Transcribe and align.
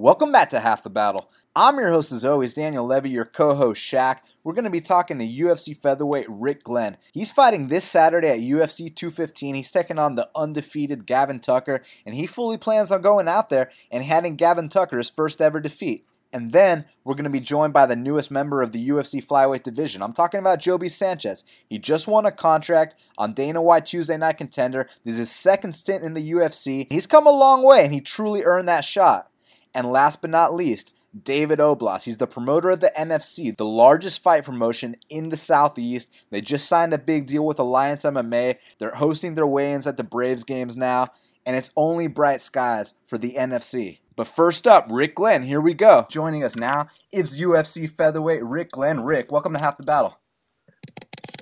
Welcome 0.00 0.32
back 0.32 0.48
to 0.48 0.60
Half 0.60 0.82
the 0.82 0.88
Battle. 0.88 1.30
I'm 1.54 1.76
your 1.76 1.90
host, 1.90 2.10
as 2.10 2.24
always, 2.24 2.54
Daniel 2.54 2.86
Levy, 2.86 3.10
your 3.10 3.26
co 3.26 3.54
host, 3.54 3.82
Shaq. 3.82 4.20
We're 4.42 4.54
going 4.54 4.64
to 4.64 4.70
be 4.70 4.80
talking 4.80 5.18
to 5.18 5.28
UFC 5.28 5.76
featherweight 5.76 6.24
Rick 6.26 6.64
Glenn. 6.64 6.96
He's 7.12 7.30
fighting 7.30 7.68
this 7.68 7.84
Saturday 7.84 8.30
at 8.30 8.38
UFC 8.38 8.96
215. 8.96 9.56
He's 9.56 9.70
taking 9.70 9.98
on 9.98 10.14
the 10.14 10.30
undefeated 10.34 11.04
Gavin 11.04 11.38
Tucker, 11.38 11.82
and 12.06 12.14
he 12.14 12.26
fully 12.26 12.56
plans 12.56 12.90
on 12.90 13.02
going 13.02 13.28
out 13.28 13.50
there 13.50 13.70
and 13.90 14.02
handing 14.02 14.36
Gavin 14.36 14.70
Tucker 14.70 14.96
his 14.96 15.10
first 15.10 15.42
ever 15.42 15.60
defeat. 15.60 16.06
And 16.32 16.52
then 16.52 16.86
we're 17.04 17.12
going 17.12 17.24
to 17.24 17.30
be 17.30 17.38
joined 17.38 17.74
by 17.74 17.84
the 17.84 17.94
newest 17.94 18.30
member 18.30 18.62
of 18.62 18.72
the 18.72 18.88
UFC 18.88 19.22
flyweight 19.22 19.64
division. 19.64 20.00
I'm 20.02 20.14
talking 20.14 20.40
about 20.40 20.60
Joby 20.60 20.88
Sanchez. 20.88 21.44
He 21.68 21.78
just 21.78 22.08
won 22.08 22.24
a 22.24 22.32
contract 22.32 22.94
on 23.18 23.34
Dana 23.34 23.60
White 23.60 23.84
Tuesday 23.84 24.16
Night 24.16 24.38
Contender. 24.38 24.88
This 25.04 25.16
is 25.16 25.18
his 25.18 25.30
second 25.30 25.74
stint 25.74 26.04
in 26.04 26.14
the 26.14 26.32
UFC. 26.32 26.86
He's 26.88 27.06
come 27.06 27.26
a 27.26 27.30
long 27.30 27.62
way, 27.62 27.84
and 27.84 27.92
he 27.92 28.00
truly 28.00 28.44
earned 28.44 28.66
that 28.66 28.86
shot. 28.86 29.29
And 29.74 29.90
last 29.90 30.20
but 30.20 30.30
not 30.30 30.54
least, 30.54 30.92
David 31.24 31.58
Oblas. 31.58 32.04
He's 32.04 32.18
the 32.18 32.26
promoter 32.26 32.70
of 32.70 32.80
the 32.80 32.92
NFC, 32.98 33.56
the 33.56 33.64
largest 33.64 34.22
fight 34.22 34.44
promotion 34.44 34.96
in 35.08 35.28
the 35.28 35.36
Southeast. 35.36 36.10
They 36.30 36.40
just 36.40 36.68
signed 36.68 36.92
a 36.92 36.98
big 36.98 37.26
deal 37.26 37.44
with 37.44 37.58
Alliance 37.58 38.04
MMA. 38.04 38.56
They're 38.78 38.94
hosting 38.94 39.34
their 39.34 39.46
weigh 39.46 39.72
ins 39.72 39.86
at 39.86 39.96
the 39.96 40.04
Braves 40.04 40.44
games 40.44 40.76
now, 40.76 41.08
and 41.44 41.56
it's 41.56 41.72
only 41.76 42.06
bright 42.06 42.40
skies 42.40 42.94
for 43.06 43.18
the 43.18 43.34
NFC. 43.34 43.98
But 44.16 44.28
first 44.28 44.66
up, 44.66 44.86
Rick 44.90 45.14
Glenn. 45.14 45.42
Here 45.42 45.60
we 45.60 45.74
go. 45.74 46.06
Joining 46.10 46.44
us 46.44 46.56
now 46.56 46.88
is 47.12 47.40
UFC 47.40 47.90
featherweight 47.90 48.44
Rick 48.44 48.72
Glenn. 48.72 49.00
Rick, 49.00 49.32
welcome 49.32 49.54
to 49.54 49.58
Half 49.58 49.78
the 49.78 49.84
Battle. 49.84 50.18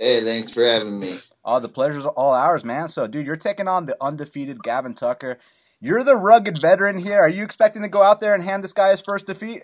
Hey, 0.01 0.21
thanks 0.21 0.55
for 0.55 0.65
having 0.65 1.01
me. 1.01 1.13
Oh, 1.45 1.59
the 1.59 1.69
pleasure's 1.69 2.07
all 2.07 2.33
ours, 2.33 2.65
man. 2.65 2.89
So, 2.89 3.09
dude, 3.09 3.27
you're 3.27 3.37
taking 3.37 3.67
on 3.67 3.87
the 3.87 3.97
undefeated 4.01 4.63
Gavin 4.63 4.95
Tucker. 4.95 5.39
You're 5.81 6.03
the 6.03 6.17
rugged 6.17 6.61
veteran 6.61 6.99
here. 6.99 7.19
Are 7.19 7.29
you 7.29 7.45
expecting 7.45 7.83
to 7.83 7.89
go 7.89 8.03
out 8.03 8.21
there 8.21 8.35
and 8.35 8.43
hand 8.43 8.65
this 8.65 8.73
guy 8.73 8.91
his 8.91 9.01
first 9.01 9.27
defeat? 9.27 9.63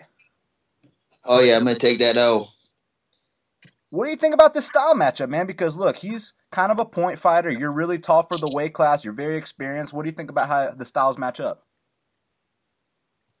Oh 1.25 1.43
yeah, 1.43 1.57
I'm 1.57 1.63
gonna 1.63 1.75
take 1.75 1.99
that 1.99 2.15
O. 2.17 2.43
What 3.91 4.05
do 4.05 4.11
you 4.11 4.17
think 4.17 4.33
about 4.33 4.53
this 4.53 4.67
style 4.67 4.95
matchup, 4.95 5.29
man? 5.29 5.47
Because 5.47 5.75
look, 5.75 5.97
he's 5.97 6.33
kind 6.51 6.71
of 6.71 6.79
a 6.79 6.85
point 6.85 7.19
fighter. 7.19 7.49
You're 7.49 7.75
really 7.75 7.99
tall 7.99 8.23
for 8.23 8.37
the 8.37 8.51
weight 8.53 8.73
class. 8.73 9.03
You're 9.03 9.13
very 9.13 9.35
experienced. 9.35 9.93
What 9.93 10.03
do 10.03 10.09
you 10.09 10.15
think 10.15 10.29
about 10.29 10.47
how 10.47 10.71
the 10.71 10.85
styles 10.85 11.17
match 11.17 11.39
up? 11.39 11.61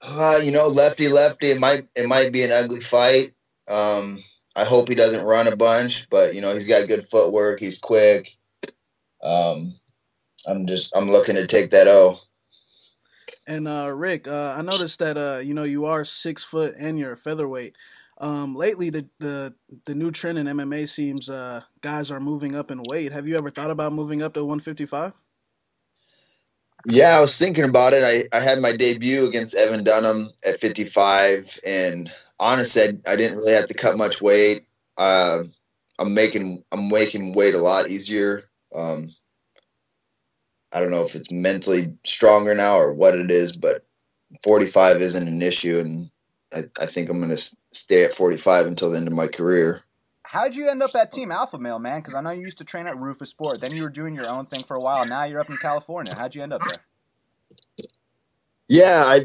Uh, 0.01 0.39
you 0.43 0.51
know, 0.51 0.67
lefty 0.67 1.07
lefty. 1.07 1.47
It 1.47 1.61
might 1.61 1.81
it 1.95 2.09
might 2.09 2.29
be 2.33 2.43
an 2.43 2.51
ugly 2.53 2.81
fight. 2.81 3.23
Um, 3.69 4.17
I 4.55 4.63
hope 4.63 4.87
he 4.87 4.95
doesn't 4.95 5.27
run 5.27 5.47
a 5.51 5.57
bunch, 5.57 6.09
but 6.09 6.33
you 6.33 6.41
know 6.41 6.53
he's 6.53 6.69
got 6.69 6.87
good 6.87 7.03
footwork. 7.11 7.59
He's 7.59 7.81
quick. 7.81 8.29
Um, 9.23 9.73
I'm 10.47 10.67
just 10.67 10.95
I'm 10.95 11.09
looking 11.09 11.35
to 11.35 11.47
take 11.47 11.71
that 11.71 11.87
O. 11.89 12.17
And 13.47 13.67
uh, 13.67 13.91
Rick, 13.93 14.27
uh, 14.27 14.55
I 14.57 14.61
noticed 14.61 14.99
that 14.99 15.17
uh, 15.17 15.39
you 15.39 15.53
know 15.53 15.63
you 15.63 15.85
are 15.85 16.03
six 16.03 16.43
foot 16.43 16.73
and 16.77 16.97
you're 16.97 17.13
a 17.13 17.17
featherweight. 17.17 17.75
Um, 18.17 18.55
lately, 18.55 18.89
the, 18.89 19.07
the 19.19 19.53
the 19.85 19.93
new 19.93 20.11
trend 20.11 20.37
in 20.37 20.47
MMA 20.47 20.87
seems 20.87 21.29
uh, 21.29 21.61
guys 21.81 22.11
are 22.11 22.19
moving 22.19 22.55
up 22.55 22.71
in 22.71 22.81
weight. 22.83 23.11
Have 23.11 23.27
you 23.27 23.37
ever 23.37 23.49
thought 23.49 23.71
about 23.71 23.93
moving 23.93 24.21
up 24.21 24.33
to 24.33 24.43
155? 24.43 25.13
Yeah, 26.87 27.17
I 27.17 27.21
was 27.21 27.37
thinking 27.37 27.67
about 27.67 27.93
it. 27.93 28.03
I, 28.03 28.37
I 28.37 28.41
had 28.41 28.61
my 28.61 28.71
debut 28.71 29.27
against 29.27 29.57
Evan 29.57 29.83
Dunham 29.83 30.27
at 30.47 30.59
55, 30.59 31.59
and 31.67 32.09
honestly, 32.39 32.99
I, 33.07 33.13
I 33.13 33.15
didn't 33.15 33.37
really 33.37 33.53
have 33.53 33.67
to 33.67 33.73
cut 33.73 33.97
much 33.97 34.21
weight. 34.21 34.61
Uh, 34.97 35.41
I'm 35.99 36.13
making 36.13 36.63
I'm 36.71 36.89
making 36.89 37.33
weight 37.35 37.53
a 37.53 37.61
lot 37.61 37.89
easier. 37.89 38.41
Um, 38.73 39.07
I 40.75 40.81
don't 40.81 40.91
know 40.91 41.03
if 41.03 41.15
it's 41.15 41.31
mentally 41.31 41.83
stronger 42.03 42.53
now 42.53 42.75
or 42.75 42.95
what 42.95 43.17
it 43.17 43.31
is, 43.31 43.55
but 43.55 43.75
45 44.43 44.97
isn't 44.97 45.33
an 45.33 45.41
issue, 45.41 45.79
and 45.79 46.05
I, 46.53 46.83
I 46.83 46.85
think 46.85 47.09
I'm 47.09 47.19
going 47.19 47.29
to 47.29 47.37
stay 47.37 48.03
at 48.03 48.11
45 48.11 48.65
until 48.65 48.91
the 48.91 48.97
end 48.97 49.07
of 49.07 49.13
my 49.13 49.27
career. 49.27 49.79
How'd 50.23 50.53
you 50.53 50.67
end 50.67 50.83
up 50.83 50.89
at 50.99 51.13
Team 51.13 51.31
Alpha 51.31 51.57
Male, 51.57 51.79
man? 51.79 52.01
Because 52.01 52.15
I 52.15 52.21
know 52.21 52.31
you 52.31 52.41
used 52.41 52.57
to 52.57 52.65
train 52.65 52.87
at 52.87 52.95
Roufusport. 52.95 53.61
Then 53.61 53.73
you 53.73 53.83
were 53.83 53.89
doing 53.89 54.15
your 54.15 54.29
own 54.29 54.47
thing 54.47 54.59
for 54.59 54.75
a 54.75 54.81
while. 54.81 55.05
Now 55.05 55.23
you're 55.23 55.39
up 55.39 55.49
in 55.49 55.55
California. 55.55 56.11
How'd 56.19 56.35
you 56.35 56.43
end 56.43 56.51
up 56.51 56.61
there? 56.61 57.87
Yeah, 58.67 58.83
I, 58.83 59.19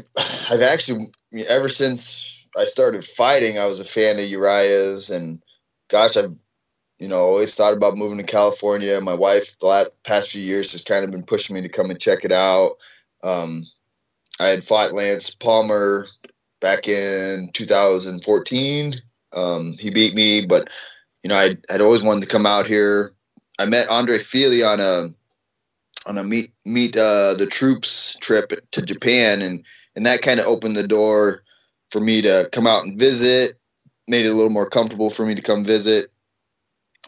I've 0.51 0.61
actually 0.61 1.03
ever 1.49 1.67
since 1.67 2.49
I 2.57 2.63
started 2.63 3.03
fighting, 3.03 3.57
I 3.57 3.65
was 3.65 3.81
a 3.81 3.85
fan 3.85 4.17
of 4.17 4.25
Urijah's, 4.25 5.11
and 5.11 5.41
gosh, 5.89 6.15
I've 6.15 6.31
you 7.01 7.07
know, 7.07 7.17
always 7.17 7.57
thought 7.57 7.75
about 7.75 7.97
moving 7.97 8.19
to 8.19 8.31
California. 8.31 9.01
My 9.01 9.15
wife, 9.15 9.57
the 9.57 9.65
last 9.65 9.91
past 10.03 10.33
few 10.33 10.43
years, 10.43 10.73
has 10.73 10.85
kind 10.85 11.03
of 11.03 11.11
been 11.11 11.23
pushing 11.23 11.55
me 11.55 11.63
to 11.63 11.69
come 11.69 11.89
and 11.89 11.99
check 11.99 12.23
it 12.23 12.31
out. 12.31 12.73
Um, 13.23 13.63
I 14.39 14.49
had 14.49 14.63
fought 14.63 14.93
Lance 14.93 15.33
Palmer 15.33 16.05
back 16.59 16.87
in 16.87 17.49
2014. 17.53 18.93
Um, 19.33 19.73
he 19.79 19.89
beat 19.89 20.13
me, 20.13 20.45
but 20.47 20.69
you 21.23 21.31
know, 21.31 21.35
I 21.35 21.49
had 21.71 21.81
always 21.81 22.05
wanted 22.05 22.27
to 22.27 22.31
come 22.31 22.45
out 22.45 22.67
here. 22.67 23.09
I 23.59 23.65
met 23.65 23.89
Andre 23.89 24.19
Fili 24.19 24.61
on 24.61 24.79
a 24.79 25.07
on 26.07 26.19
a 26.19 26.23
meet 26.23 26.49
meet 26.65 26.95
uh, 26.95 27.33
the 27.33 27.49
troops 27.51 28.19
trip 28.19 28.51
to 28.73 28.85
Japan, 28.85 29.41
and 29.41 29.59
and 29.95 30.05
that 30.05 30.21
kind 30.21 30.39
of 30.39 30.45
opened 30.45 30.75
the 30.75 30.87
door 30.87 31.41
for 31.89 31.99
me 31.99 32.21
to 32.21 32.47
come 32.51 32.67
out 32.67 32.83
and 32.83 32.99
visit. 32.99 33.53
Made 34.07 34.27
it 34.27 34.29
a 34.29 34.35
little 34.35 34.51
more 34.51 34.69
comfortable 34.69 35.09
for 35.09 35.25
me 35.25 35.33
to 35.33 35.41
come 35.41 35.63
visit 35.63 36.10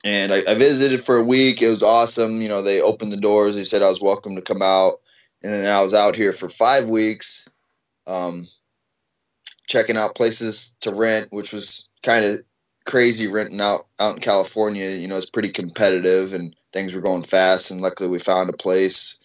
and 0.04 0.32
I, 0.32 0.38
I, 0.50 0.56
visited 0.56 1.00
for 1.00 1.18
a 1.18 1.26
week. 1.26 1.62
It 1.62 1.70
was 1.70 1.84
awesome. 1.84 2.42
You 2.42 2.50
know, 2.50 2.62
they 2.62 2.82
opened 2.82 3.12
the 3.12 3.18
doors. 3.18 3.56
They 3.56 3.64
said 3.64 3.82
I 3.82 3.90
was 3.90 4.04
welcome 4.04 4.36
to 4.36 4.42
come 4.42 4.62
out, 4.62 4.94
and 5.42 5.52
then 5.52 5.66
I 5.66 5.82
was 5.82 5.94
out 5.94 6.16
here 6.16 6.34
for 6.34 6.50
five 6.50 6.90
weeks, 6.90 7.56
um, 8.06 8.44
checking 9.68 9.98
out 9.98 10.16
places 10.16 10.78
to 10.82 10.96
rent, 10.96 11.28
which 11.32 11.54
was 11.54 11.90
kind 12.04 12.26
of 12.26 12.36
crazy 12.86 13.32
renting 13.32 13.62
out 13.62 13.82
out 14.00 14.16
in 14.16 14.22
California. 14.22 14.90
You 14.90 15.08
know, 15.08 15.18
it's 15.18 15.32
pretty 15.32 15.52
competitive, 15.52 16.34
and 16.34 16.56
things 16.74 16.94
were 16.94 17.02
going 17.02 17.24
fast. 17.24 17.72
And 17.72 17.82
luckily, 17.82 18.10
we 18.10 18.20
found 18.20 18.50
a 18.50 18.58
place, 18.58 19.22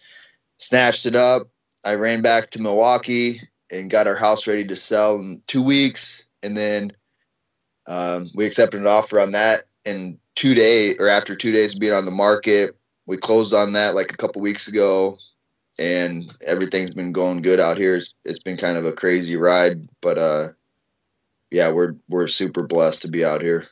snatched 0.57 1.05
it 1.05 1.15
up. 1.15 1.41
I 1.83 1.95
ran 1.95 2.21
back 2.21 2.49
to 2.51 2.63
Milwaukee 2.63 3.33
and 3.71 3.91
got 3.91 4.07
our 4.07 4.15
house 4.15 4.47
ready 4.47 4.65
to 4.67 4.75
sell 4.75 5.17
in 5.17 5.41
two 5.45 5.65
weeks, 5.65 6.31
and 6.41 6.55
then 6.55 6.91
um, 7.89 8.27
we 8.35 8.45
accepted 8.45 8.79
an 8.79 8.87
offer 8.87 9.19
on 9.19 9.31
that 9.31 9.57
and 9.83 10.19
two 10.35 10.53
days 10.53 10.99
or 10.99 11.09
after 11.09 11.35
two 11.35 11.51
days 11.51 11.75
of 11.75 11.81
being 11.81 11.93
on 11.93 12.05
the 12.05 12.11
market, 12.11 12.71
we 13.07 13.17
closed 13.17 13.53
on 13.53 13.73
that 13.73 13.95
like 13.95 14.13
a 14.13 14.17
couple 14.17 14.43
weeks 14.43 14.71
ago, 14.71 15.17
and 15.79 16.23
everything's 16.45 16.93
been 16.93 17.11
going 17.11 17.41
good 17.41 17.59
out 17.59 17.77
here. 17.77 17.95
It's, 17.95 18.15
it's 18.23 18.43
been 18.43 18.57
kind 18.57 18.77
of 18.77 18.85
a 18.85 18.91
crazy 18.91 19.37
ride, 19.37 19.77
but 20.01 20.17
uh, 20.19 20.45
yeah, 21.49 21.73
we're 21.73 21.93
we're 22.07 22.27
super 22.27 22.67
blessed 22.67 23.05
to 23.05 23.11
be 23.11 23.25
out 23.25 23.41
here. 23.41 23.63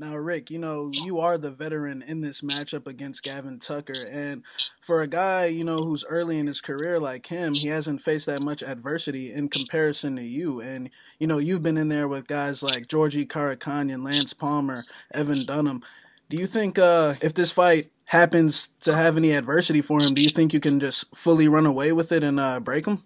Now, 0.00 0.16
Rick, 0.16 0.50
you 0.50 0.58
know, 0.58 0.90
you 0.90 1.20
are 1.20 1.36
the 1.36 1.50
veteran 1.50 2.00
in 2.00 2.22
this 2.22 2.40
matchup 2.40 2.86
against 2.86 3.22
Gavin 3.22 3.58
Tucker. 3.58 3.92
And 4.10 4.42
for 4.80 5.02
a 5.02 5.06
guy, 5.06 5.44
you 5.44 5.62
know, 5.62 5.76
who's 5.76 6.06
early 6.06 6.38
in 6.38 6.46
his 6.46 6.62
career 6.62 6.98
like 6.98 7.26
him, 7.26 7.52
he 7.52 7.68
hasn't 7.68 8.00
faced 8.00 8.24
that 8.24 8.40
much 8.40 8.62
adversity 8.62 9.30
in 9.30 9.50
comparison 9.50 10.16
to 10.16 10.22
you. 10.22 10.58
And, 10.58 10.88
you 11.18 11.26
know, 11.26 11.36
you've 11.36 11.60
been 11.60 11.76
in 11.76 11.90
there 11.90 12.08
with 12.08 12.26
guys 12.26 12.62
like 12.62 12.88
Georgi 12.88 13.26
Karakhanyan, 13.26 14.02
Lance 14.02 14.32
Palmer, 14.32 14.86
Evan 15.12 15.40
Dunham. 15.44 15.82
Do 16.30 16.38
you 16.38 16.46
think 16.46 16.78
uh, 16.78 17.16
if 17.20 17.34
this 17.34 17.52
fight 17.52 17.90
happens 18.06 18.68
to 18.80 18.94
have 18.94 19.18
any 19.18 19.32
adversity 19.32 19.82
for 19.82 20.00
him, 20.00 20.14
do 20.14 20.22
you 20.22 20.30
think 20.30 20.54
you 20.54 20.60
can 20.60 20.80
just 20.80 21.14
fully 21.14 21.46
run 21.46 21.66
away 21.66 21.92
with 21.92 22.10
it 22.10 22.24
and 22.24 22.40
uh, 22.40 22.58
break 22.58 22.86
him? 22.86 23.02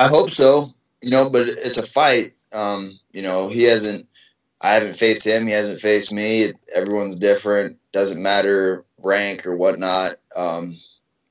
I 0.00 0.08
hope 0.08 0.32
so. 0.32 0.64
You 1.00 1.12
know, 1.12 1.28
but 1.30 1.42
it's 1.42 1.80
a 1.80 1.86
fight. 1.86 2.26
Um, 2.52 2.88
you 3.12 3.22
know, 3.22 3.48
he 3.48 3.62
hasn't 3.62 4.08
I 4.60 4.74
haven't 4.74 4.94
faced 4.94 5.26
him. 5.26 5.46
He 5.46 5.52
hasn't 5.52 5.80
faced 5.80 6.14
me. 6.14 6.44
Everyone's 6.74 7.20
different. 7.20 7.78
Doesn't 7.92 8.22
matter 8.22 8.84
rank 9.04 9.46
or 9.46 9.56
whatnot. 9.56 10.14
Um, 10.36 10.68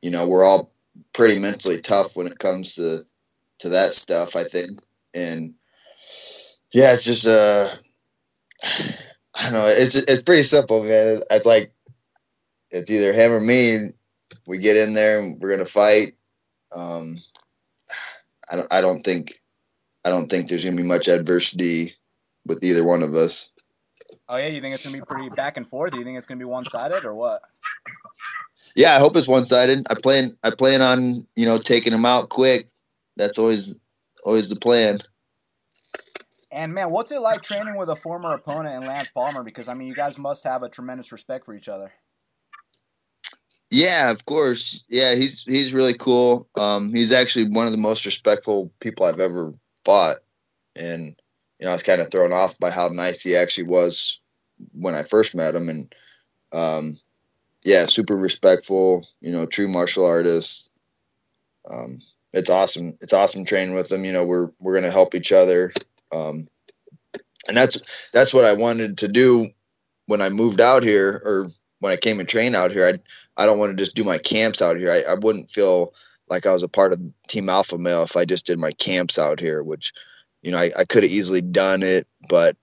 you 0.02 0.12
know, 0.12 0.30
we're 0.30 0.46
all 0.46 0.72
pretty 1.13 1.40
mentally 1.40 1.78
tough 1.81 2.12
when 2.16 2.28
it 2.28 2.38
comes 2.40 2.75
to 2.75 3.00
to 3.59 3.69
that 3.69 3.90
stuff. 3.90 4.35
I 4.35 4.44
think, 4.44 4.68
and 5.14 5.55
yeah, 6.72 6.94
it's 6.94 7.05
just 7.05 7.28
uh, 7.28 7.67
I 9.35 9.44
don't 9.44 9.53
know. 9.53 9.67
It's 9.70 10.08
it's 10.08 10.23
pretty 10.23 10.44
simple, 10.44 10.84
man. 10.84 11.22
I'd 11.32 11.46
like 11.46 11.72
it's 12.72 12.91
either 12.91 13.14
him 13.14 13.32
or 13.32 13.41
me. 13.41 13.78
We 14.47 14.59
get 14.59 14.78
in 14.78 14.94
there 14.94 15.20
and 15.20 15.41
we're 15.41 15.52
gonna 15.52 15.66
fight. 15.66 16.11
Um, 16.76 17.16
I 18.52 18.58
don't. 18.58 18.73
I 18.73 18.82
don't 18.82 19.02
think. 19.02 19.32
I 20.05 20.09
don't 20.09 20.28
think 20.28 20.47
there's 20.47 20.66
gonna 20.66 20.79
be 20.79 20.88
much 20.88 21.08
adversity 21.08 21.90
with 22.46 22.64
either 22.64 22.86
one 22.86 23.03
of 23.03 23.14
us. 23.14 23.52
Oh 24.28 24.38
yeah, 24.38 24.47
you 24.47 24.62
think 24.62 24.74
it's 24.74 24.86
gonna 24.86 24.97
be 24.97 25.03
pretty 25.08 25.30
back 25.36 25.58
and 25.58 25.68
forth? 25.68 25.92
Do 25.92 26.00
you 26.00 26.03
think 26.03 26.18
it's 26.18 26.28
gonna 26.28 26.40
be 26.40 26.46
one 26.46 26.64
sided 26.64 27.06
or 27.06 27.14
what? 27.14 27.40
Yeah, 28.76 28.96
I 28.96 29.00
hope 29.00 29.16
it's 29.16 29.28
one 29.28 29.46
sided. 29.46 29.86
I 29.90 29.96
plan 30.02 30.30
I 30.44 30.52
plan 30.58 30.82
on 30.82 31.16
you 31.36 31.46
know 31.46 31.58
taking 31.58 31.94
him 31.94 32.06
out 32.06 32.30
quick. 32.30 32.64
That's 33.18 33.38
always 33.38 33.80
always 34.26 34.50
the 34.50 34.58
plan. 34.58 34.97
And 36.52 36.74
man, 36.74 36.90
what's 36.90 37.12
it 37.12 37.20
like 37.20 37.42
training 37.42 37.76
with 37.78 37.90
a 37.90 37.96
former 37.96 38.34
opponent 38.34 38.76
and 38.76 38.86
Lance 38.86 39.12
Palmer? 39.12 39.44
Because 39.44 39.68
I 39.68 39.74
mean, 39.74 39.88
you 39.88 39.96
guys 39.96 40.18
must 40.18 40.46
have 40.46 40.64
a 40.64 40.70
tremendous 40.70 41.12
respect 41.12 41.46
for 41.46 41.53
each 41.53 41.68
other. 41.68 41.92
Yeah, 43.72 44.12
of 44.12 44.26
course. 44.26 44.86
Yeah, 44.90 45.16
he's 45.16 45.44
he's 45.44 45.74
really 45.74 45.96
cool. 46.00 46.46
Um, 46.59 46.94
he's 46.94 47.14
actually 47.14 47.50
one 47.50 47.66
of 47.66 47.72
the 47.72 47.78
most 47.78 48.06
respectful 48.06 48.72
people 48.80 49.06
I've 49.06 49.20
ever 49.20 49.53
fought, 49.84 50.16
and 50.76 51.16
you 51.66 51.70
know, 51.70 51.72
I 51.72 51.78
was 51.78 51.84
kind 51.84 52.00
of 52.00 52.12
thrown 52.12 52.32
off 52.32 52.59
by 52.59 52.70
how 52.70 52.90
nice 52.90 53.23
he 53.23 53.35
actually 53.35 53.70
was 53.70 54.22
when 54.73 54.94
I 54.94 55.02
first 55.02 55.35
met 55.35 55.56
him, 55.56 55.67
and 55.67 55.96
um, 56.53 56.96
yeah, 57.64 57.88
super 57.88 58.16
respectful. 58.16 59.03
You 59.20 59.32
know, 59.32 59.47
true 59.47 59.67
martial 59.67 60.06
artist. 60.06 60.78
Um, 61.67 62.02
it's 62.34 62.52
awesome. 62.52 63.00
It's 63.02 63.14
awesome 63.14 63.46
training 63.46 63.73
with 63.73 63.91
him. 63.91 64.06
You 64.06 64.12
know, 64.12 64.26
we're 64.26 64.50
we're 64.59 64.76
gonna 64.76 64.91
help 64.91 65.16
each 65.16 65.34
other, 65.34 65.73
um, 66.12 66.47
and 67.47 67.58
that's 67.58 68.11
that's 68.11 68.32
what 68.32 68.46
I 68.46 68.53
wanted 68.53 69.00
to 69.00 69.08
do 69.08 69.47
when 70.06 70.22
I 70.22 70.29
moved 70.29 70.61
out 70.61 70.84
here, 70.84 71.20
or 71.26 71.47
when 71.79 71.91
I 71.91 71.96
came 71.96 72.20
and 72.20 72.29
trained 72.29 72.56
out 72.56 72.73
here. 72.73 72.85
I 72.85 72.94
I 73.41 73.47
don't 73.47 73.58
want 73.58 73.72
to 73.72 73.84
just 73.84 73.96
do 73.96 74.03
my 74.03 74.20
camps 74.20 74.61
out 74.61 74.78
here. 74.78 74.91
I, 74.91 75.14
I 75.14 75.16
wouldn't 75.20 75.50
feel 75.50 75.96
like 76.29 76.46
I 76.46 76.52
was 76.52 76.61
a 76.61 76.68
part 76.68 76.94
of 76.94 77.02
Team 77.28 77.50
Alpha 77.50 77.79
Male 77.79 78.03
if 78.03 78.16
I 78.16 78.26
just 78.26 78.46
did 78.46 78.59
my 78.59 78.72
camps 78.72 79.18
out 79.18 79.40
here, 79.40 79.64
which 79.64 79.94
you 80.46 80.52
know 80.52 80.59
I, 80.59 80.70
I 80.78 80.86
could 80.86 81.02
have 81.02 81.12
easily 81.12 81.42
done 81.42 81.82
it, 81.82 82.06
but 82.30 82.56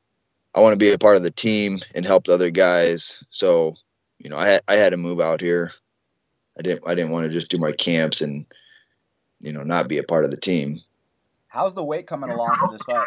I 0.55 0.61
want 0.61 0.75
to 0.75 0.79
be 0.79 0.93
a 0.93 0.99
part 0.99 1.17
of 1.17 1.25
the 1.25 1.33
team 1.33 1.79
and 1.97 2.07
help 2.07 2.25
the 2.25 2.35
other 2.35 2.51
guys. 2.51 3.25
So 3.29 3.75
you 4.19 4.31
know 4.31 4.37
I 4.37 4.47
had, 4.47 4.61
I 4.69 4.75
had 4.77 4.91
to 4.91 4.97
move 4.97 5.21
out 5.21 5.41
here. 5.41 5.73
I 6.57 6.63
didn't 6.63 6.87
I 6.87 6.95
didn't 6.95 7.11
want 7.11 7.27
to 7.27 7.33
just 7.33 7.51
do 7.51 7.61
my 7.61 7.73
camps 7.73 8.21
and 8.21 8.47
you 9.41 9.53
know 9.53 9.65
not 9.65 9.89
be 9.89 9.99
a 9.99 10.05
part 10.05 10.25
of 10.25 10.31
the 10.31 10.37
team. 10.37 10.77
How's 11.49 11.75
the 11.75 11.83
weight 11.83 12.07
coming 12.07 12.31
along 12.31 12.55
for 12.55 12.73
this 12.73 12.83
fight? 12.83 13.05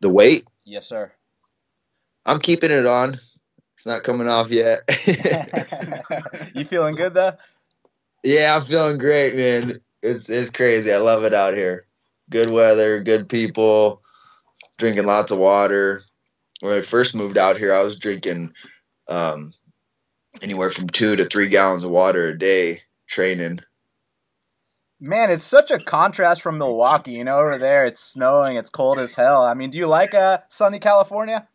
The 0.00 0.12
weight? 0.12 0.44
Yes, 0.64 0.84
sir. 0.84 1.12
I'm 2.26 2.40
keeping 2.40 2.72
it 2.72 2.84
on. 2.84 3.10
It's 3.10 3.86
not 3.86 4.02
coming 4.02 4.28
off 4.28 4.50
yet. 4.50 4.78
you 6.54 6.64
feeling 6.64 6.96
good 6.96 7.14
though? 7.14 7.34
Yeah, 8.24 8.56
I'm 8.56 8.62
feeling 8.62 8.98
great, 8.98 9.36
man. 9.36 9.62
It's 10.02 10.30
it's 10.30 10.52
crazy. 10.52 10.92
I 10.92 10.98
love 10.98 11.22
it 11.22 11.32
out 11.32 11.54
here. 11.54 11.86
Good 12.30 12.50
weather, 12.50 13.02
good 13.02 13.28
people, 13.28 14.02
drinking 14.78 15.06
lots 15.06 15.30
of 15.30 15.38
water. 15.38 16.00
When 16.60 16.72
I 16.72 16.80
first 16.80 17.16
moved 17.16 17.36
out 17.36 17.56
here, 17.56 17.72
I 17.72 17.82
was 17.82 18.00
drinking 18.00 18.52
um, 19.08 19.52
anywhere 20.42 20.70
from 20.70 20.88
two 20.88 21.16
to 21.16 21.24
three 21.24 21.48
gallons 21.48 21.84
of 21.84 21.90
water 21.90 22.28
a 22.28 22.38
day 22.38 22.74
training. 23.06 23.60
Man, 25.00 25.30
it's 25.30 25.44
such 25.44 25.70
a 25.70 25.78
contrast 25.78 26.40
from 26.40 26.58
Milwaukee. 26.58 27.12
You 27.12 27.24
know, 27.24 27.38
over 27.38 27.58
there 27.58 27.86
it's 27.86 28.00
snowing, 28.00 28.56
it's 28.56 28.70
cold 28.70 28.98
as 28.98 29.16
hell. 29.16 29.42
I 29.42 29.54
mean, 29.54 29.70
do 29.70 29.78
you 29.78 29.86
like 29.86 30.14
uh, 30.14 30.38
sunny 30.48 30.78
California? 30.78 31.46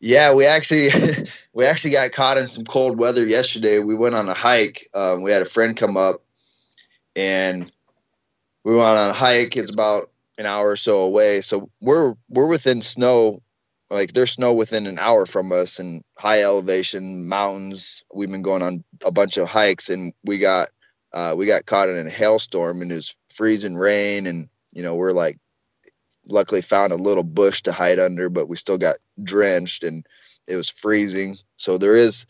Yeah, 0.00 0.34
we 0.34 0.46
actually 0.46 0.88
we 1.54 1.66
actually 1.66 1.92
got 1.92 2.12
caught 2.12 2.38
in 2.38 2.44
some 2.44 2.66
cold 2.66 2.98
weather 2.98 3.26
yesterday. 3.26 3.80
We 3.80 3.96
went 3.96 4.14
on 4.14 4.28
a 4.28 4.34
hike. 4.34 4.80
Um, 4.94 5.22
we 5.22 5.30
had 5.30 5.42
a 5.42 5.46
friend 5.46 5.76
come 5.76 5.96
up, 5.96 6.16
and 7.16 7.70
we 8.64 8.74
went 8.74 8.88
on 8.88 9.10
a 9.10 9.12
hike. 9.12 9.56
It's 9.56 9.74
about 9.74 10.04
an 10.38 10.46
hour 10.46 10.70
or 10.70 10.76
so 10.76 11.02
away, 11.02 11.40
so 11.40 11.70
we're 11.80 12.14
we're 12.28 12.48
within 12.48 12.82
snow. 12.82 13.40
Like 13.90 14.12
there's 14.12 14.32
snow 14.32 14.54
within 14.54 14.86
an 14.86 14.98
hour 15.00 15.26
from 15.26 15.50
us, 15.52 15.80
and 15.80 16.02
high 16.16 16.42
elevation 16.42 17.28
mountains. 17.28 18.04
We've 18.14 18.30
been 18.30 18.42
going 18.42 18.62
on 18.62 18.84
a 19.04 19.10
bunch 19.10 19.36
of 19.36 19.48
hikes, 19.48 19.90
and 19.90 20.12
we 20.24 20.38
got 20.38 20.68
uh, 21.12 21.34
we 21.36 21.46
got 21.46 21.66
caught 21.66 21.88
in 21.88 22.06
a 22.06 22.10
hailstorm, 22.10 22.82
and 22.82 22.92
it 22.92 22.96
was 22.96 23.18
freezing 23.28 23.74
rain, 23.76 24.26
and 24.26 24.48
you 24.74 24.82
know 24.82 24.94
we're 24.94 25.12
like 25.12 25.38
luckily 26.28 26.62
found 26.62 26.92
a 26.92 26.96
little 26.96 27.24
bush 27.24 27.62
to 27.62 27.72
hide 27.72 27.98
under, 27.98 28.28
but 28.28 28.48
we 28.48 28.56
still 28.56 28.78
got 28.78 28.96
drenched 29.22 29.84
and 29.84 30.06
it 30.46 30.56
was 30.56 30.70
freezing. 30.70 31.36
So 31.56 31.78
there 31.78 31.96
is, 31.96 32.26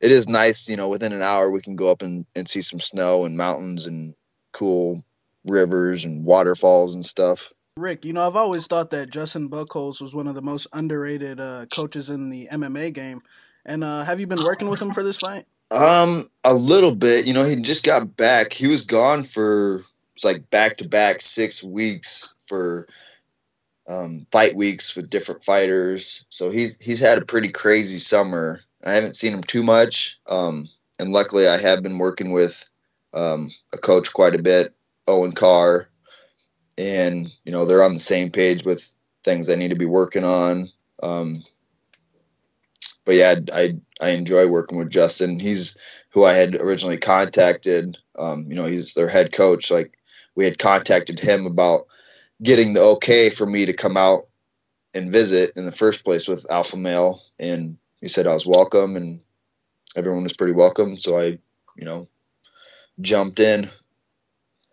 it 0.00 0.10
is 0.10 0.28
nice, 0.28 0.68
you 0.68 0.76
know, 0.76 0.88
within 0.88 1.12
an 1.12 1.22
hour 1.22 1.50
we 1.50 1.60
can 1.62 1.76
go 1.76 1.90
up 1.90 2.02
and, 2.02 2.26
and 2.34 2.48
see 2.48 2.60
some 2.60 2.80
snow 2.80 3.24
and 3.24 3.36
mountains 3.36 3.86
and 3.86 4.14
cool 4.52 5.02
rivers 5.46 6.04
and 6.04 6.24
waterfalls 6.24 6.94
and 6.94 7.04
stuff. 7.04 7.52
Rick, 7.76 8.04
you 8.04 8.12
know, 8.12 8.26
I've 8.26 8.36
always 8.36 8.66
thought 8.66 8.90
that 8.90 9.10
Justin 9.10 9.48
Buchholz 9.48 10.00
was 10.00 10.14
one 10.14 10.26
of 10.26 10.34
the 10.34 10.42
most 10.42 10.66
underrated 10.72 11.40
uh, 11.40 11.66
coaches 11.72 12.10
in 12.10 12.28
the 12.28 12.48
MMA 12.52 12.92
game. 12.92 13.20
And 13.64 13.84
uh, 13.84 14.04
have 14.04 14.20
you 14.20 14.26
been 14.26 14.42
working 14.44 14.68
with 14.68 14.82
him 14.82 14.90
for 14.90 15.02
this 15.02 15.18
fight? 15.18 15.46
Um, 15.70 16.22
a 16.44 16.52
little 16.52 16.96
bit. 16.96 17.26
You 17.26 17.34
know, 17.34 17.44
he 17.44 17.56
just 17.60 17.86
got 17.86 18.16
back. 18.16 18.52
He 18.52 18.66
was 18.66 18.86
gone 18.86 19.22
for 19.22 19.82
it's 20.20 20.24
like 20.24 20.50
back 20.50 20.76
to 20.76 20.88
back 20.88 21.20
six 21.20 21.64
weeks 21.64 22.34
for 22.46 22.84
um, 23.88 24.26
fight 24.30 24.54
weeks 24.54 24.96
with 24.96 25.08
different 25.08 25.44
fighters. 25.44 26.26
So 26.30 26.50
he's 26.50 26.78
he's 26.78 27.02
had 27.02 27.22
a 27.22 27.26
pretty 27.26 27.50
crazy 27.50 27.98
summer. 27.98 28.60
I 28.84 28.92
haven't 28.92 29.16
seen 29.16 29.32
him 29.32 29.42
too 29.42 29.62
much, 29.62 30.18
um, 30.28 30.66
and 30.98 31.12
luckily 31.12 31.46
I 31.46 31.58
have 31.58 31.82
been 31.82 31.98
working 31.98 32.32
with 32.32 32.70
um, 33.14 33.48
a 33.72 33.78
coach 33.78 34.12
quite 34.12 34.34
a 34.34 34.42
bit, 34.42 34.68
Owen 35.10 35.32
Carr, 35.32 35.84
and 36.78 37.26
you 37.44 37.52
know 37.52 37.64
they're 37.64 37.82
on 37.82 37.94
the 37.94 38.00
same 38.00 38.30
page 38.30 38.64
with 38.64 38.98
things 39.24 39.50
I 39.50 39.56
need 39.56 39.68
to 39.68 39.76
be 39.76 39.86
working 39.86 40.24
on. 40.24 40.64
Um, 41.02 41.38
but 43.04 43.14
yeah, 43.14 43.34
I 43.54 43.72
I 44.00 44.10
enjoy 44.10 44.48
working 44.48 44.78
with 44.78 44.90
Justin. 44.90 45.38
He's 45.38 45.78
who 46.12 46.24
I 46.24 46.34
had 46.34 46.54
originally 46.54 46.98
contacted. 46.98 47.96
Um, 48.18 48.44
you 48.48 48.54
know, 48.54 48.64
he's 48.64 48.94
their 48.94 49.08
head 49.08 49.32
coach. 49.32 49.70
Like 49.70 49.96
we 50.34 50.44
had 50.44 50.58
contacted 50.58 51.18
him 51.18 51.46
about 51.46 51.82
getting 52.42 52.72
the 52.72 52.82
okay 52.96 53.30
for 53.30 53.46
me 53.46 53.66
to 53.66 53.72
come 53.72 53.96
out 53.96 54.20
and 54.94 55.12
visit 55.12 55.52
in 55.56 55.66
the 55.66 55.72
first 55.72 56.04
place 56.04 56.28
with 56.28 56.50
Alpha 56.50 56.78
Male, 56.78 57.20
and 57.38 57.78
he 58.00 58.08
said 58.08 58.26
I 58.26 58.32
was 58.32 58.46
welcome, 58.46 58.96
and 58.96 59.22
everyone 59.96 60.24
was 60.24 60.36
pretty 60.36 60.54
welcome. 60.54 60.96
So 60.96 61.18
I, 61.18 61.36
you 61.76 61.84
know, 61.84 62.06
jumped 63.00 63.40
in. 63.40 63.64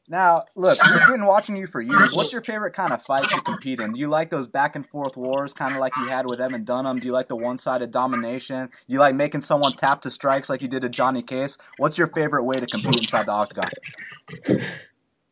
Now, 0.09 0.43
look, 0.55 0.77
we've 0.83 1.07
been 1.15 1.25
watching 1.33 1.57
you 1.57 1.67
for 1.67 1.81
years. 1.81 2.13
What's 2.13 2.31
your 2.31 2.41
favorite 2.41 2.73
kind 2.73 2.93
of 2.93 3.01
fight 3.03 3.23
to 3.23 3.41
compete 3.41 3.81
in? 3.81 3.91
Do 3.93 3.99
you 3.99 4.07
like 4.07 4.29
those 4.29 4.47
back 4.47 4.75
and 4.75 4.85
forth 4.85 5.17
wars, 5.17 5.53
kind 5.53 5.73
of 5.73 5.81
like 5.81 5.93
you 5.97 6.07
had 6.07 6.25
with 6.25 6.41
Evan 6.41 6.63
Dunham? 6.63 6.99
Do 6.99 7.07
you 7.07 7.13
like 7.13 7.27
the 7.27 7.35
one-sided 7.35 7.91
domination? 7.91 8.67
Do 8.67 8.93
you 8.93 8.99
like 8.99 9.15
making 9.15 9.41
someone 9.41 9.71
tap 9.73 10.01
to 10.01 10.09
strikes 10.09 10.49
like 10.49 10.61
you 10.61 10.69
did 10.69 10.83
to 10.83 10.89
Johnny 10.89 11.23
Case? 11.23 11.57
What's 11.77 11.97
your 11.97 12.07
favorite 12.07 12.43
way 12.43 12.57
to 12.57 12.65
compete 12.65 12.99
inside 12.99 13.25
the 13.25 13.33
octagon? 13.33 13.65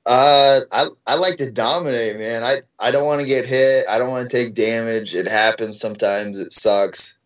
Uh, 0.07 0.59
I 0.71 0.85
I 1.07 1.17
like 1.17 1.37
to 1.37 1.51
dominate, 1.51 2.19
man. 2.19 2.43
I 2.43 2.57
I 2.79 2.91
don't 2.91 3.05
want 3.05 3.21
to 3.21 3.27
get 3.27 3.43
hit. 3.45 3.85
I 3.89 3.97
don't 3.97 4.11
want 4.11 4.29
to 4.29 4.37
take 4.37 4.53
damage. 4.53 5.15
It 5.15 5.27
happens 5.27 5.79
sometimes. 5.79 6.37
It 6.37 6.53
sucks. 6.53 7.19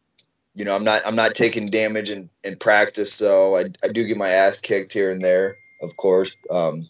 You 0.55 0.63
know, 0.63 0.75
I'm 0.75 0.85
not 0.85 0.99
I'm 1.05 1.15
not 1.15 1.31
taking 1.31 1.65
damage 1.65 2.09
in, 2.09 2.29
in 2.43 2.55
practice, 2.55 3.13
so 3.13 3.57
I 3.57 3.63
I 3.83 3.89
do 3.89 4.07
get 4.07 4.15
my 4.15 4.29
ass 4.29 4.61
kicked 4.61 4.93
here 4.93 5.11
and 5.11 5.21
there, 5.21 5.55
of 5.81 5.95
course. 5.97 6.37
Um, 6.49 6.85